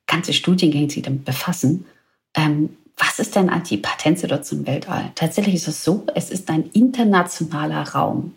ganze 0.06 0.34
Studiengänge, 0.34 0.88
die 0.88 1.02
damit 1.02 1.26
befassen. 1.26 1.86
Ähm, 2.36 2.78
was 2.98 3.20
ist 3.20 3.36
denn 3.36 3.50
die 3.70 3.78
Patentsituation 3.78 4.62
im 4.62 4.68
Weltall? 4.68 5.12
Tatsächlich 5.16 5.56
ist 5.56 5.68
es 5.68 5.84
so, 5.84 6.06
es 6.16 6.30
ist 6.30 6.50
ein 6.50 6.70
internationaler 6.72 7.88
Raum. 7.90 8.36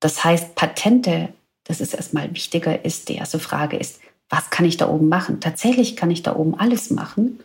Das 0.00 0.24
heißt, 0.24 0.54
Patente, 0.54 1.32
das 1.64 1.80
ist 1.80 1.94
erstmal 1.94 2.32
wichtiger, 2.34 2.84
ist 2.84 3.08
die 3.08 3.16
erste 3.16 3.38
Frage 3.38 3.76
ist, 3.76 4.00
was 4.32 4.48
kann 4.48 4.64
ich 4.64 4.78
da 4.78 4.88
oben 4.88 5.10
machen? 5.10 5.40
Tatsächlich 5.40 5.94
kann 5.94 6.10
ich 6.10 6.22
da 6.22 6.34
oben 6.34 6.58
alles 6.58 6.90
machen, 6.90 7.40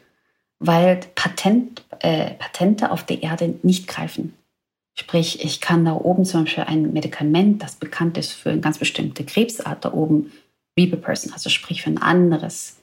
weil 0.57 1.01
Patent, 1.15 1.83
äh, 1.99 2.31
Patente 2.35 2.91
auf 2.91 3.05
der 3.05 3.21
Erde 3.23 3.55
nicht 3.61 3.89
greifen. 3.89 4.33
Sprich, 4.97 5.43
ich 5.43 5.59
kann 5.59 5.83
da 5.83 5.93
oben 5.93 6.23
zum 6.23 6.45
Beispiel 6.45 6.63
ein 6.63 6.93
Medikament, 6.93 7.61
das 7.61 7.75
bekannt 7.75 8.17
ist 8.17 8.31
für 8.31 8.51
eine 8.51 8.61
ganz 8.61 8.77
bestimmte 8.77 9.25
Krebsart, 9.25 9.83
da 9.83 9.91
oben 9.91 10.31
Reperperson, 10.79 11.33
also 11.33 11.49
sprich 11.49 11.81
für 11.81 11.89
ein 11.89 11.97
anderes 11.97 12.77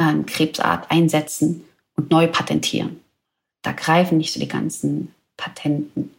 ähm, 0.00 0.26
Krebsart 0.26 0.90
einsetzen 0.90 1.62
und 1.94 2.10
neu 2.10 2.26
patentieren. 2.26 2.98
Da 3.62 3.70
greifen 3.70 4.18
nicht 4.18 4.32
so 4.32 4.40
die 4.40 4.48
ganzen 4.48 5.14
Patenten, 5.36 6.10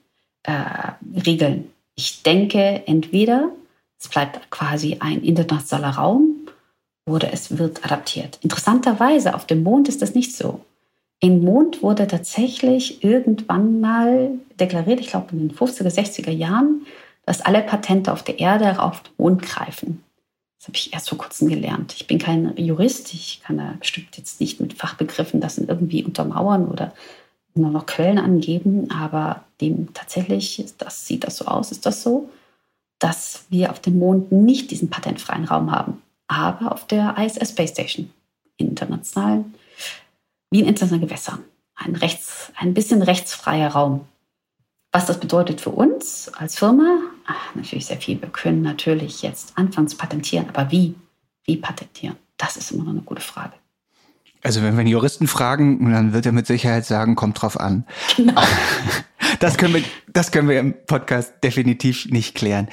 äh. 0.43 0.93
Ich 1.95 2.23
denke, 2.23 2.83
entweder 2.85 3.51
es 3.99 4.07
bleibt 4.07 4.49
quasi 4.49 4.97
ein 5.01 5.23
internationaler 5.23 5.97
Raum 5.97 6.36
oder 7.07 7.33
es 7.33 7.57
wird 7.57 7.83
adaptiert. 7.83 8.37
Interessanterweise, 8.43 9.33
auf 9.33 9.47
dem 9.47 9.63
Mond 9.63 9.87
ist 9.87 10.01
das 10.01 10.13
nicht 10.13 10.35
so. 10.35 10.61
Im 11.19 11.43
Mond 11.43 11.81
wurde 11.81 12.05
tatsächlich 12.05 13.03
irgendwann 13.03 13.79
mal 13.79 14.31
deklariert, 14.59 14.99
ich 14.99 15.07
glaube 15.07 15.31
in 15.31 15.39
den 15.39 15.57
50er, 15.57 15.89
60er 15.89 16.31
Jahren, 16.31 16.85
dass 17.25 17.41
alle 17.41 17.61
Patente 17.61 18.13
auf 18.13 18.23
der 18.23 18.39
Erde 18.39 18.81
auf 18.81 19.01
den 19.01 19.13
Mond 19.17 19.41
greifen. 19.41 20.03
Das 20.59 20.67
habe 20.67 20.77
ich 20.77 20.93
erst 20.93 21.09
vor 21.09 21.17
kurzem 21.17 21.47
gelernt. 21.49 21.93
Ich 21.95 22.07
bin 22.07 22.19
kein 22.19 22.55
Jurist, 22.57 23.13
ich 23.13 23.41
kann 23.43 23.57
da 23.57 23.73
bestimmt 23.79 24.17
jetzt 24.17 24.39
nicht 24.39 24.59
mit 24.59 24.73
Fachbegriffen 24.73 25.39
das 25.39 25.57
irgendwie 25.57 26.03
untermauern 26.03 26.67
oder 26.67 26.93
nur 27.55 27.71
noch 27.71 27.85
Quellen 27.85 28.19
angeben, 28.19 28.91
aber 28.91 29.43
dem 29.61 29.93
tatsächlich, 29.93 30.65
das 30.77 31.07
sieht 31.07 31.23
das 31.23 31.37
so 31.37 31.45
aus, 31.45 31.71
ist 31.71 31.85
das 31.85 32.03
so, 32.03 32.29
dass 32.99 33.45
wir 33.49 33.71
auf 33.71 33.79
dem 33.79 33.97
Mond 33.97 34.31
nicht 34.31 34.69
diesen 34.71 34.89
patentfreien 34.89 35.45
Raum 35.45 35.71
haben, 35.71 36.01
aber 36.27 36.71
auf 36.71 36.87
der 36.87 37.15
ISS 37.17 37.49
Space 37.49 37.71
Station, 37.71 38.11
internationalen, 38.57 39.53
wie 40.51 40.59
in 40.59 40.67
internationalen 40.67 41.07
Gewässern, 41.07 41.43
ein, 41.75 41.95
rechts, 41.95 42.51
ein 42.57 42.73
bisschen 42.73 43.01
rechtsfreier 43.01 43.69
Raum. 43.69 44.07
Was 44.91 45.05
das 45.05 45.19
bedeutet 45.19 45.61
für 45.61 45.69
uns 45.69 46.29
als 46.29 46.57
Firma, 46.57 46.99
ach, 47.25 47.55
natürlich 47.55 47.85
sehr 47.85 47.97
viel. 47.97 48.21
Wir 48.21 48.29
können 48.29 48.61
natürlich 48.61 49.21
jetzt 49.21 49.57
anfangen 49.57 49.87
zu 49.87 49.97
patentieren, 49.97 50.49
aber 50.49 50.71
wie? 50.71 50.95
Wie 51.43 51.57
patentieren? 51.57 52.17
Das 52.37 52.57
ist 52.57 52.71
immer 52.71 52.83
noch 52.85 52.91
eine 52.91 53.01
gute 53.01 53.21
Frage. 53.21 53.53
Also 54.43 54.61
wenn 54.61 54.73
wir 54.73 54.81
einen 54.81 54.89
Juristen 54.89 55.27
fragen, 55.27 55.91
dann 55.91 56.13
wird 56.13 56.25
er 56.25 56.31
mit 56.31 56.47
Sicherheit 56.47 56.85
sagen, 56.85 57.15
kommt 57.15 57.41
drauf 57.41 57.59
an. 57.59 57.85
Genau. 58.15 58.41
Das 59.39 59.57
können 59.57 59.73
wir, 59.73 59.83
das 60.07 60.31
können 60.31 60.47
wir 60.47 60.59
im 60.59 60.73
Podcast 60.85 61.33
definitiv 61.43 62.05
nicht 62.05 62.35
klären. 62.35 62.69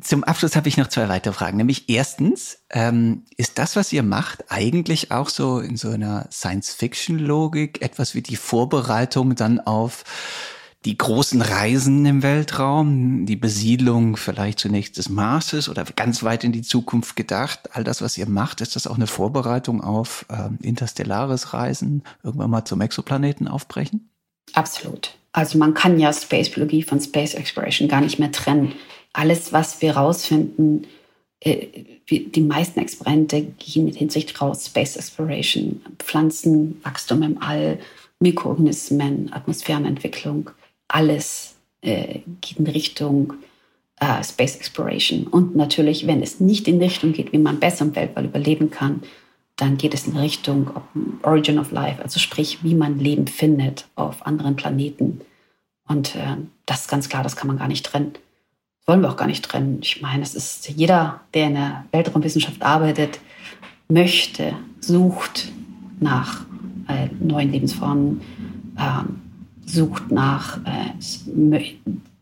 Zum 0.00 0.24
Abschluss 0.24 0.56
habe 0.56 0.68
ich 0.68 0.76
noch 0.76 0.88
zwei 0.88 1.08
weitere 1.08 1.34
Fragen. 1.34 1.56
Nämlich 1.56 1.88
erstens, 1.88 2.58
ähm, 2.70 3.24
ist 3.36 3.58
das, 3.58 3.76
was 3.76 3.92
ihr 3.92 4.02
macht, 4.02 4.44
eigentlich 4.48 5.12
auch 5.12 5.28
so 5.28 5.60
in 5.60 5.76
so 5.76 5.90
einer 5.90 6.26
Science-Fiction-Logik 6.32 7.82
etwas 7.82 8.14
wie 8.14 8.22
die 8.22 8.36
Vorbereitung 8.36 9.34
dann 9.34 9.60
auf 9.60 10.04
die 10.86 10.96
großen 10.96 11.42
Reisen 11.42 12.06
im 12.06 12.22
Weltraum, 12.22 13.26
die 13.26 13.36
Besiedlung 13.36 14.16
vielleicht 14.16 14.60
zunächst 14.60 14.96
des 14.96 15.10
Marses 15.10 15.68
oder 15.68 15.84
ganz 15.84 16.22
weit 16.22 16.42
in 16.42 16.52
die 16.52 16.62
Zukunft 16.62 17.16
gedacht. 17.16 17.68
All 17.72 17.84
das, 17.84 18.00
was 18.00 18.16
ihr 18.16 18.26
macht, 18.26 18.62
ist 18.62 18.76
das 18.76 18.86
auch 18.86 18.96
eine 18.96 19.06
Vorbereitung 19.06 19.82
auf 19.82 20.24
äh, 20.30 20.48
interstellares 20.66 21.52
Reisen, 21.52 22.02
irgendwann 22.22 22.50
mal 22.50 22.64
zum 22.64 22.80
Exoplaneten 22.80 23.46
aufbrechen? 23.46 24.08
Absolut. 24.54 25.14
Also 25.32 25.58
man 25.58 25.74
kann 25.74 26.00
ja 26.00 26.12
Space 26.12 26.50
Biologie 26.50 26.82
von 26.82 27.00
Space 27.00 27.34
Exploration 27.34 27.86
gar 27.86 28.00
nicht 28.00 28.18
mehr 28.18 28.32
trennen. 28.32 28.72
Alles, 29.12 29.52
was 29.52 29.82
wir 29.82 29.96
rausfinden, 29.96 30.86
äh, 31.40 31.66
die 32.10 32.40
meisten 32.40 32.80
Experimente 32.80 33.42
gehen 33.42 33.84
mit 33.84 33.96
Hinsicht 33.96 34.40
raus, 34.40 34.66
Space 34.66 34.96
Exploration, 34.96 35.82
Pflanzenwachstum 35.98 37.22
im 37.22 37.42
All, 37.42 37.78
Mikroorganismen, 38.18 39.32
Atmosphärenentwicklung, 39.32 40.50
alles 40.90 41.56
äh, 41.82 42.20
geht 42.40 42.58
in 42.58 42.66
Richtung 42.66 43.34
äh, 44.00 44.22
Space 44.24 44.56
Exploration. 44.56 45.26
Und 45.26 45.56
natürlich, 45.56 46.06
wenn 46.06 46.22
es 46.22 46.40
nicht 46.40 46.68
in 46.68 46.78
Richtung 46.78 47.12
geht, 47.12 47.32
wie 47.32 47.38
man 47.38 47.60
besser 47.60 47.84
im 47.84 47.96
Weltall 47.96 48.24
überleben 48.24 48.70
kann, 48.70 49.02
dann 49.56 49.76
geht 49.76 49.94
es 49.94 50.06
in 50.06 50.16
Richtung 50.16 50.70
Origin 51.22 51.58
of 51.58 51.70
Life, 51.70 52.02
also 52.02 52.18
sprich, 52.18 52.64
wie 52.64 52.74
man 52.74 52.98
Leben 52.98 53.26
findet 53.26 53.86
auf 53.94 54.24
anderen 54.26 54.56
Planeten. 54.56 55.20
Und 55.86 56.14
äh, 56.16 56.36
das 56.66 56.82
ist 56.82 56.88
ganz 56.88 57.08
klar, 57.08 57.22
das 57.22 57.36
kann 57.36 57.48
man 57.48 57.58
gar 57.58 57.68
nicht 57.68 57.84
trennen. 57.84 58.12
Das 58.14 58.88
wollen 58.88 59.02
wir 59.02 59.10
auch 59.10 59.16
gar 59.16 59.26
nicht 59.26 59.44
trennen. 59.44 59.80
Ich 59.82 60.00
meine, 60.00 60.22
es 60.22 60.34
ist 60.34 60.68
jeder, 60.70 61.20
der 61.34 61.46
in 61.48 61.54
der 61.54 61.84
Weltraumwissenschaft 61.92 62.62
arbeitet, 62.62 63.20
möchte, 63.88 64.54
sucht 64.80 65.52
nach 65.98 66.46
äh, 66.88 67.08
neuen 67.20 67.52
Lebensformen, 67.52 68.22
äh, 68.78 69.02
sucht 69.72 70.10
nach, 70.10 70.58
äh, 70.64 71.64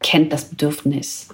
kennt 0.00 0.32
das 0.32 0.50
Bedürfnis, 0.50 1.28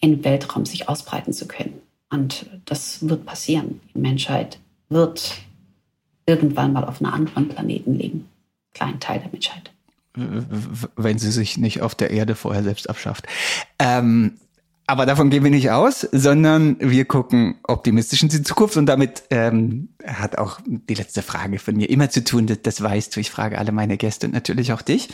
im 0.00 0.24
Weltraum 0.24 0.66
sich 0.66 0.88
ausbreiten 0.88 1.32
zu 1.32 1.46
können. 1.46 1.80
Und 2.10 2.46
das 2.66 3.08
wird 3.08 3.24
passieren. 3.24 3.80
Die 3.94 3.98
Menschheit 3.98 4.58
wird 4.88 5.38
irgendwann 6.26 6.72
mal 6.72 6.84
auf 6.84 7.00
einem 7.00 7.12
anderen 7.12 7.48
Planeten 7.48 7.94
leben. 7.94 8.28
Kleinen 8.74 9.00
Teil 9.00 9.20
der 9.20 9.30
Menschheit. 9.30 9.70
Wenn 10.14 11.18
sie 11.18 11.30
sich 11.30 11.56
nicht 11.56 11.80
auf 11.80 11.94
der 11.94 12.10
Erde 12.10 12.34
vorher 12.34 12.62
selbst 12.62 12.90
abschafft. 12.90 13.26
Ähm, 13.78 14.34
aber 14.92 15.06
davon 15.06 15.30
gehen 15.30 15.42
wir 15.42 15.50
nicht 15.50 15.70
aus, 15.70 16.06
sondern 16.12 16.76
wir 16.78 17.06
gucken 17.06 17.54
optimistisch 17.62 18.22
in 18.22 18.28
die 18.28 18.42
Zukunft 18.42 18.76
und 18.76 18.84
damit 18.84 19.22
ähm, 19.30 19.88
hat 20.06 20.36
auch 20.36 20.60
die 20.66 20.92
letzte 20.92 21.22
Frage 21.22 21.58
von 21.58 21.76
mir 21.76 21.88
immer 21.88 22.10
zu 22.10 22.22
tun, 22.22 22.46
das, 22.46 22.60
das 22.62 22.82
weißt 22.82 23.16
du, 23.16 23.20
ich 23.20 23.30
frage 23.30 23.56
alle 23.56 23.72
meine 23.72 23.96
Gäste 23.96 24.26
und 24.26 24.34
natürlich 24.34 24.70
auch 24.74 24.82
dich, 24.82 25.08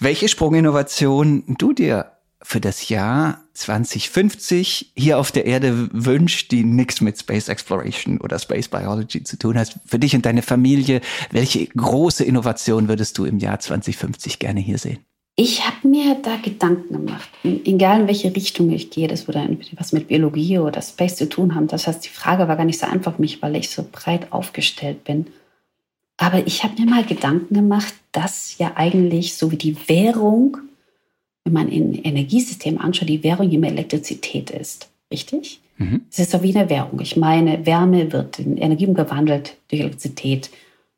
welche 0.00 0.26
Sprunginnovation 0.26 1.44
du 1.46 1.72
dir 1.72 2.10
für 2.42 2.60
das 2.60 2.88
Jahr 2.88 3.44
2050 3.54 4.92
hier 4.96 5.20
auf 5.20 5.30
der 5.30 5.46
Erde 5.46 5.88
wünscht, 5.92 6.50
die 6.50 6.64
nichts 6.64 7.00
mit 7.00 7.16
Space 7.16 7.48
Exploration 7.48 8.20
oder 8.20 8.40
Space 8.40 8.66
Biology 8.66 9.22
zu 9.22 9.38
tun 9.38 9.56
hat. 9.56 9.78
Für 9.86 10.00
dich 10.00 10.16
und 10.16 10.26
deine 10.26 10.42
Familie, 10.42 11.00
welche 11.30 11.64
große 11.68 12.24
Innovation 12.24 12.88
würdest 12.88 13.16
du 13.18 13.24
im 13.24 13.38
Jahr 13.38 13.60
2050 13.60 14.40
gerne 14.40 14.58
hier 14.58 14.78
sehen? 14.78 14.98
Ich 15.34 15.66
habe 15.66 15.88
mir 15.88 16.16
da 16.16 16.36
Gedanken 16.36 16.92
gemacht, 16.92 17.28
egal 17.42 18.02
in 18.02 18.06
welche 18.06 18.36
Richtung 18.36 18.70
ich 18.70 18.90
gehe, 18.90 19.08
das 19.08 19.26
würde 19.26 19.56
was 19.76 19.92
mit 19.92 20.08
Biologie 20.08 20.58
oder 20.58 20.82
Space 20.82 21.16
zu 21.16 21.28
tun 21.28 21.54
haben. 21.54 21.68
Das 21.68 21.86
heißt, 21.86 22.04
die 22.04 22.10
Frage 22.10 22.48
war 22.48 22.56
gar 22.56 22.66
nicht 22.66 22.78
so 22.78 22.86
einfach 22.86 23.16
für 23.16 23.22
mich, 23.22 23.40
weil 23.40 23.56
ich 23.56 23.70
so 23.70 23.84
breit 23.90 24.30
aufgestellt 24.30 25.04
bin. 25.04 25.26
Aber 26.18 26.46
ich 26.46 26.62
habe 26.62 26.80
mir 26.80 26.88
mal 26.88 27.04
Gedanken 27.04 27.54
gemacht, 27.54 27.94
dass 28.12 28.58
ja 28.58 28.72
eigentlich 28.76 29.34
so 29.34 29.50
wie 29.50 29.56
die 29.56 29.88
Währung 29.88 30.58
wenn 31.44 31.52
man 31.52 31.68
in 31.68 31.94
Energiesystem 31.94 32.78
anschaut, 32.78 33.08
die 33.08 33.24
Währung 33.24 33.50
immer 33.50 33.68
Elektrizität 33.68 34.50
ist. 34.50 34.90
Richtig? 35.10 35.60
Mhm. 35.78 36.02
Es 36.10 36.18
ist 36.18 36.30
so 36.30 36.42
wie 36.42 36.56
eine 36.56 36.70
Währung. 36.70 37.00
Ich 37.00 37.16
meine, 37.16 37.66
Wärme 37.66 38.12
wird 38.12 38.38
in 38.38 38.56
Energie 38.56 38.86
umgewandelt 38.86 39.56
durch 39.68 39.80
Elektrizität. 39.80 40.50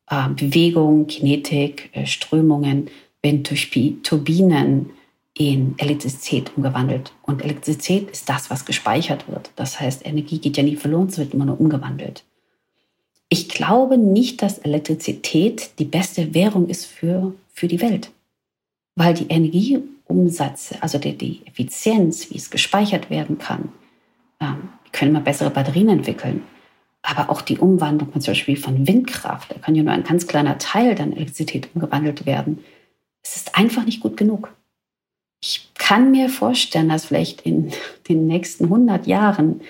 Äh, 0.09 0.29
Bewegung, 0.29 1.07
Kinetik, 1.07 1.89
äh, 1.93 2.05
Strömungen 2.05 2.89
werden 3.25 3.43
durch 3.43 3.71
Turbinen 4.03 4.91
in 5.33 5.75
Elektrizität 5.77 6.51
umgewandelt. 6.55 7.11
Und 7.23 7.43
Elektrizität 7.43 8.09
ist 8.11 8.29
das, 8.29 8.49
was 8.49 8.63
gespeichert 8.63 9.27
wird. 9.27 9.51
Das 9.57 9.79
heißt, 9.81 10.05
Energie 10.05 10.39
geht 10.39 10.55
ja 10.55 10.63
nie 10.63 10.77
verloren, 10.77 11.07
es 11.07 11.17
wird 11.17 11.33
immer 11.33 11.45
nur 11.45 11.59
umgewandelt. 11.59 12.23
Ich 13.27 13.49
glaube 13.49 13.97
nicht, 13.97 14.41
dass 14.41 14.59
Elektrizität 14.59 15.71
die 15.79 15.85
beste 15.85 16.33
Währung 16.33 16.69
ist 16.69 16.85
für, 16.85 17.33
für 17.51 17.67
die 17.67 17.81
Welt, 17.81 18.11
weil 18.95 19.13
die 19.13 19.27
Energie 19.27 19.81
Umsätze, 20.05 20.81
also 20.81 20.99
die, 20.99 21.17
die 21.17 21.41
Effizienz, 21.45 22.29
wie 22.29 22.37
es 22.37 22.51
gespeichert 22.51 23.09
werden 23.09 23.39
kann. 23.39 23.69
Ähm, 24.39 24.69
wir 24.83 24.91
können 24.91 25.11
mal 25.11 25.21
bessere 25.21 25.49
Batterien 25.49 25.89
entwickeln. 25.89 26.43
Aber 27.01 27.29
auch 27.29 27.41
die 27.41 27.57
Umwandlung 27.57 28.11
zum 28.13 28.31
Beispiel 28.31 28.55
von 28.55 28.87
Windkraft, 28.87 29.51
da 29.51 29.59
kann 29.59 29.75
ja 29.75 29.83
nur 29.83 29.93
ein 29.93 30.03
ganz 30.03 30.27
kleiner 30.27 30.59
Teil 30.59 30.95
dann 30.95 31.11
Elektrizität 31.11 31.69
umgewandelt 31.73 32.25
werden. 32.27 32.63
Es 33.25 33.35
ist 33.35 33.57
einfach 33.57 33.85
nicht 33.85 34.01
gut 34.01 34.17
genug. 34.17 34.53
Ich 35.41 35.71
kann 35.73 36.11
mir 36.11 36.29
vorstellen, 36.29 36.89
dass 36.89 37.05
vielleicht 37.05 37.41
in 37.41 37.71
den 38.09 38.27
nächsten 38.27 38.65
100 38.65 39.07
Jahren, 39.07 39.61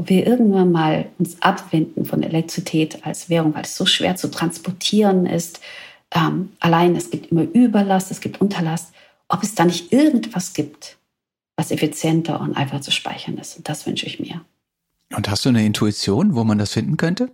wir 0.00 0.26
irgendwann 0.26 0.70
mal 0.70 1.06
uns 1.18 1.42
abwenden 1.42 2.04
von 2.04 2.22
Elektrizität 2.22 3.04
als 3.04 3.28
Währung, 3.28 3.54
weil 3.54 3.62
es 3.62 3.76
so 3.76 3.84
schwer 3.84 4.14
zu 4.14 4.30
transportieren 4.30 5.26
ist. 5.26 5.60
Ähm, 6.12 6.52
allein 6.60 6.94
es 6.94 7.10
gibt 7.10 7.32
immer 7.32 7.42
Überlast, 7.42 8.12
es 8.12 8.20
gibt 8.20 8.40
Unterlast 8.40 8.92
ob 9.28 9.42
es 9.42 9.54
da 9.54 9.64
nicht 9.64 9.92
irgendwas 9.92 10.54
gibt, 10.54 10.98
was 11.56 11.70
effizienter 11.70 12.40
und 12.40 12.56
einfacher 12.56 12.80
zu 12.80 12.90
speichern 12.90 13.36
ist. 13.38 13.56
Und 13.56 13.68
das 13.68 13.86
wünsche 13.86 14.06
ich 14.06 14.18
mir. 14.18 14.44
Und 15.14 15.30
hast 15.30 15.44
du 15.44 15.50
eine 15.50 15.64
Intuition, 15.64 16.34
wo 16.34 16.44
man 16.44 16.58
das 16.58 16.72
finden 16.72 16.96
könnte? 16.96 17.30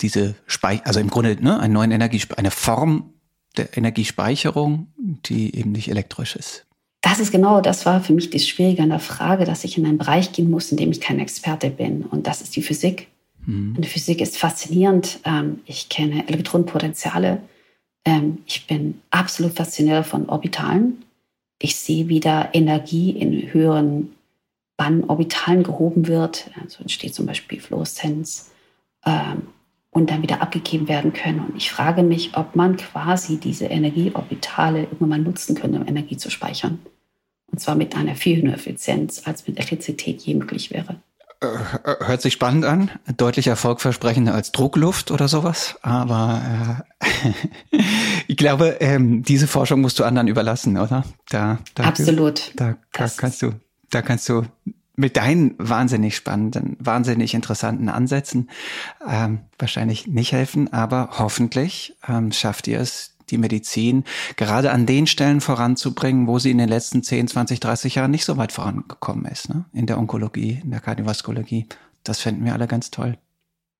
Diese 0.00 0.34
Speich 0.46 0.84
also 0.84 1.00
im 1.00 1.08
Grunde 1.08 1.42
ne, 1.42 1.58
eine 1.58 1.72
neue 1.72 1.90
Energie, 1.90 2.22
eine 2.36 2.50
Form 2.50 3.14
der 3.58 3.76
Energiespeicherung, 3.76 4.88
die 4.96 5.56
eben 5.56 5.72
nicht 5.72 5.88
elektrisch 5.88 6.36
ist. 6.36 6.66
Das 7.02 7.20
ist 7.20 7.30
genau, 7.30 7.60
das 7.60 7.86
war 7.86 8.00
für 8.00 8.12
mich 8.12 8.30
das 8.30 8.48
Schwierige 8.48 8.82
an 8.82 8.88
der 8.88 8.98
Frage, 8.98 9.44
dass 9.44 9.64
ich 9.64 9.78
in 9.78 9.86
einen 9.86 9.98
Bereich 9.98 10.32
gehen 10.32 10.50
muss, 10.50 10.70
in 10.72 10.76
dem 10.76 10.90
ich 10.90 11.00
kein 11.00 11.20
Experte 11.20 11.70
bin. 11.70 12.02
Und 12.02 12.26
das 12.26 12.42
ist 12.42 12.56
die 12.56 12.62
Physik. 12.62 13.08
Hm. 13.44 13.74
Und 13.76 13.84
die 13.84 13.88
Physik 13.88 14.20
ist 14.20 14.36
faszinierend. 14.36 15.20
Ähm, 15.24 15.60
ich 15.66 15.88
kenne 15.88 16.26
Elektronenpotenziale. 16.28 17.42
Ähm, 18.04 18.38
ich 18.46 18.66
bin 18.66 19.00
absolut 19.10 19.52
fasziniert 19.52 20.06
von 20.06 20.28
Orbitalen. 20.28 21.04
Ich 21.60 21.76
sehe, 21.76 22.08
wie 22.08 22.20
da 22.20 22.48
Energie 22.52 23.10
in 23.10 23.52
höheren 23.52 24.12
Bannorbitalen 24.76 25.62
gehoben 25.62 26.06
wird. 26.06 26.50
So 26.54 26.60
also 26.62 26.78
entsteht 26.80 27.14
zum 27.14 27.26
Beispiel 27.26 27.60
Fluoreszenz. 27.60 28.50
Ähm, 29.04 29.48
und 29.96 30.10
dann 30.10 30.20
wieder 30.20 30.42
abgegeben 30.42 30.88
werden 30.88 31.14
können. 31.14 31.40
Und 31.40 31.56
ich 31.56 31.70
frage 31.70 32.02
mich, 32.02 32.36
ob 32.36 32.54
man 32.54 32.76
quasi 32.76 33.38
diese 33.38 33.64
Energieorbitale 33.64 34.80
irgendwann 34.82 35.08
mal 35.08 35.18
nutzen 35.18 35.54
könnte, 35.54 35.80
um 35.80 35.88
Energie 35.88 36.18
zu 36.18 36.30
speichern. 36.30 36.80
Und 37.50 37.60
zwar 37.60 37.76
mit 37.76 37.96
einer 37.96 38.14
viel 38.14 38.36
höheren 38.36 38.52
Effizienz, 38.52 39.22
als 39.24 39.46
mit 39.46 39.56
Elektrizität 39.56 40.20
je 40.20 40.34
möglich 40.34 40.70
wäre. 40.70 40.96
Äh, 41.40 41.46
hört 42.04 42.20
sich 42.20 42.34
spannend 42.34 42.66
an, 42.66 42.90
deutlich 43.16 43.46
erfolgversprechender 43.46 44.34
als 44.34 44.52
Druckluft 44.52 45.10
oder 45.10 45.28
sowas. 45.28 45.76
Aber 45.80 46.84
äh, 47.00 47.78
ich 48.28 48.36
glaube, 48.36 48.76
ähm, 48.80 49.22
diese 49.22 49.46
Forschung 49.46 49.80
musst 49.80 49.98
du 49.98 50.04
anderen 50.04 50.28
überlassen, 50.28 50.76
oder? 50.76 51.04
Da, 51.30 51.58
da 51.74 51.84
Absolut. 51.84 52.52
Da, 52.56 52.76
da 52.92 53.08
kannst 53.16 53.40
du, 53.40 53.52
da 53.90 54.02
kannst 54.02 54.28
du 54.28 54.42
mit 54.96 55.16
deinen 55.16 55.54
wahnsinnig 55.58 56.16
spannenden, 56.16 56.76
wahnsinnig 56.80 57.34
interessanten 57.34 57.88
Ansätzen 57.88 58.50
ähm, 59.06 59.40
wahrscheinlich 59.58 60.06
nicht 60.06 60.32
helfen, 60.32 60.72
aber 60.72 61.10
hoffentlich 61.18 61.96
ähm, 62.08 62.32
schafft 62.32 62.66
ihr 62.66 62.80
es, 62.80 63.12
die 63.30 63.38
Medizin 63.38 64.04
gerade 64.36 64.70
an 64.70 64.86
den 64.86 65.06
Stellen 65.06 65.40
voranzubringen, 65.40 66.26
wo 66.26 66.38
sie 66.38 66.50
in 66.50 66.58
den 66.58 66.68
letzten 66.68 67.02
10, 67.02 67.28
20, 67.28 67.60
30 67.60 67.96
Jahren 67.96 68.10
nicht 68.10 68.24
so 68.24 68.36
weit 68.36 68.52
vorangekommen 68.52 69.26
ist. 69.26 69.48
Ne? 69.48 69.64
In 69.72 69.86
der 69.86 69.98
Onkologie, 69.98 70.60
in 70.62 70.70
der 70.70 70.80
Kardiovaskulogie. 70.80 71.66
Das 72.04 72.20
finden 72.20 72.44
wir 72.44 72.52
alle 72.52 72.68
ganz 72.68 72.90
toll. 72.90 73.18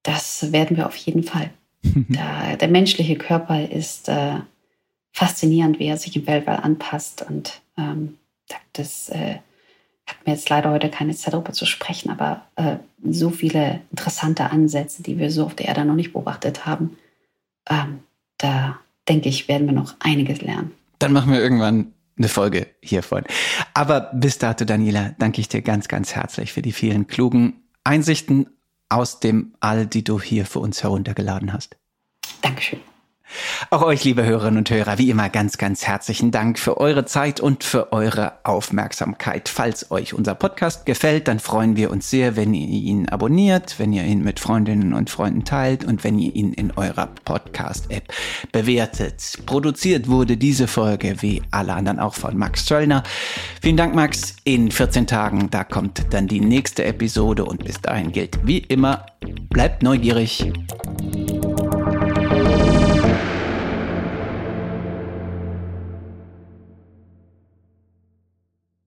Das 0.02 0.52
werden 0.52 0.76
wir 0.76 0.86
auf 0.86 0.96
jeden 0.96 1.22
Fall. 1.22 1.50
der, 1.82 2.56
der 2.56 2.68
menschliche 2.68 3.16
Körper 3.16 3.68
ist 3.68 4.08
äh, 4.08 4.40
faszinierend, 5.12 5.78
wie 5.78 5.86
er 5.86 5.96
sich 5.96 6.16
im 6.16 6.26
Weltall 6.26 6.56
anpasst. 6.56 7.24
Und 7.28 7.62
ähm, 7.78 8.18
das 8.72 9.08
äh, 9.10 9.36
hat 10.06 10.24
mir 10.24 10.32
jetzt 10.32 10.48
leider 10.48 10.70
heute 10.70 10.88
keine 10.88 11.14
Zeit 11.14 11.34
darüber 11.34 11.52
zu 11.52 11.66
sprechen, 11.66 12.10
aber 12.10 12.42
äh, 12.56 12.76
so 13.04 13.30
viele 13.30 13.80
interessante 13.90 14.50
Ansätze, 14.50 15.02
die 15.02 15.18
wir 15.18 15.30
so 15.30 15.44
auf 15.44 15.54
der 15.54 15.66
Erde 15.66 15.84
noch 15.84 15.94
nicht 15.94 16.12
beobachtet 16.12 16.64
haben. 16.66 16.96
Ähm, 17.68 18.00
da 18.38 18.78
denke 19.08 19.28
ich, 19.28 19.48
werden 19.48 19.66
wir 19.66 19.74
noch 19.74 19.94
einiges 19.98 20.40
lernen. 20.42 20.72
Dann 20.98 21.12
machen 21.12 21.32
wir 21.32 21.40
irgendwann 21.40 21.92
eine 22.16 22.28
Folge 22.28 22.68
hiervon. 22.80 23.24
Aber 23.74 24.10
bis 24.14 24.38
dato, 24.38 24.64
Daniela, 24.64 25.14
danke 25.18 25.40
ich 25.40 25.48
dir 25.48 25.62
ganz, 25.62 25.88
ganz 25.88 26.14
herzlich 26.14 26.52
für 26.52 26.62
die 26.62 26.72
vielen 26.72 27.06
klugen 27.06 27.54
Einsichten 27.84 28.46
aus 28.88 29.20
dem 29.20 29.54
All, 29.60 29.86
die 29.86 30.04
du 30.04 30.20
hier 30.20 30.46
für 30.46 30.60
uns 30.60 30.82
heruntergeladen 30.82 31.52
hast. 31.52 31.76
Dankeschön. 32.42 32.80
Auch 33.70 33.82
euch, 33.82 34.04
liebe 34.04 34.24
Hörerinnen 34.24 34.58
und 34.58 34.70
Hörer, 34.70 34.98
wie 34.98 35.10
immer 35.10 35.28
ganz, 35.28 35.58
ganz 35.58 35.86
herzlichen 35.86 36.30
Dank 36.30 36.58
für 36.58 36.78
eure 36.78 37.04
Zeit 37.04 37.40
und 37.40 37.64
für 37.64 37.92
eure 37.92 38.34
Aufmerksamkeit. 38.44 39.48
Falls 39.48 39.90
euch 39.90 40.14
unser 40.14 40.34
Podcast 40.34 40.86
gefällt, 40.86 41.28
dann 41.28 41.40
freuen 41.40 41.76
wir 41.76 41.90
uns 41.90 42.08
sehr, 42.08 42.36
wenn 42.36 42.54
ihr 42.54 42.68
ihn 42.68 43.08
abonniert, 43.08 43.78
wenn 43.78 43.92
ihr 43.92 44.04
ihn 44.04 44.22
mit 44.22 44.40
Freundinnen 44.40 44.92
und 44.92 45.10
Freunden 45.10 45.44
teilt 45.44 45.84
und 45.84 46.04
wenn 46.04 46.18
ihr 46.18 46.34
ihn 46.34 46.52
in 46.52 46.70
eurer 46.72 47.08
Podcast-App 47.24 48.04
bewertet. 48.52 49.38
Produziert 49.46 50.08
wurde 50.08 50.36
diese 50.36 50.68
Folge 50.68 51.16
wie 51.20 51.42
alle 51.50 51.74
anderen 51.74 51.98
auch 51.98 52.14
von 52.14 52.36
Max 52.36 52.64
Zöllner. 52.64 53.02
Vielen 53.60 53.76
Dank, 53.76 53.94
Max. 53.94 54.36
In 54.44 54.70
14 54.70 55.06
Tagen, 55.06 55.50
da 55.50 55.64
kommt 55.64 56.06
dann 56.10 56.28
die 56.28 56.40
nächste 56.40 56.84
Episode 56.84 57.44
und 57.44 57.64
bis 57.64 57.80
dahin 57.80 58.12
gilt 58.12 58.46
wie 58.46 58.58
immer, 58.58 59.06
bleibt 59.50 59.82
neugierig 59.82 60.52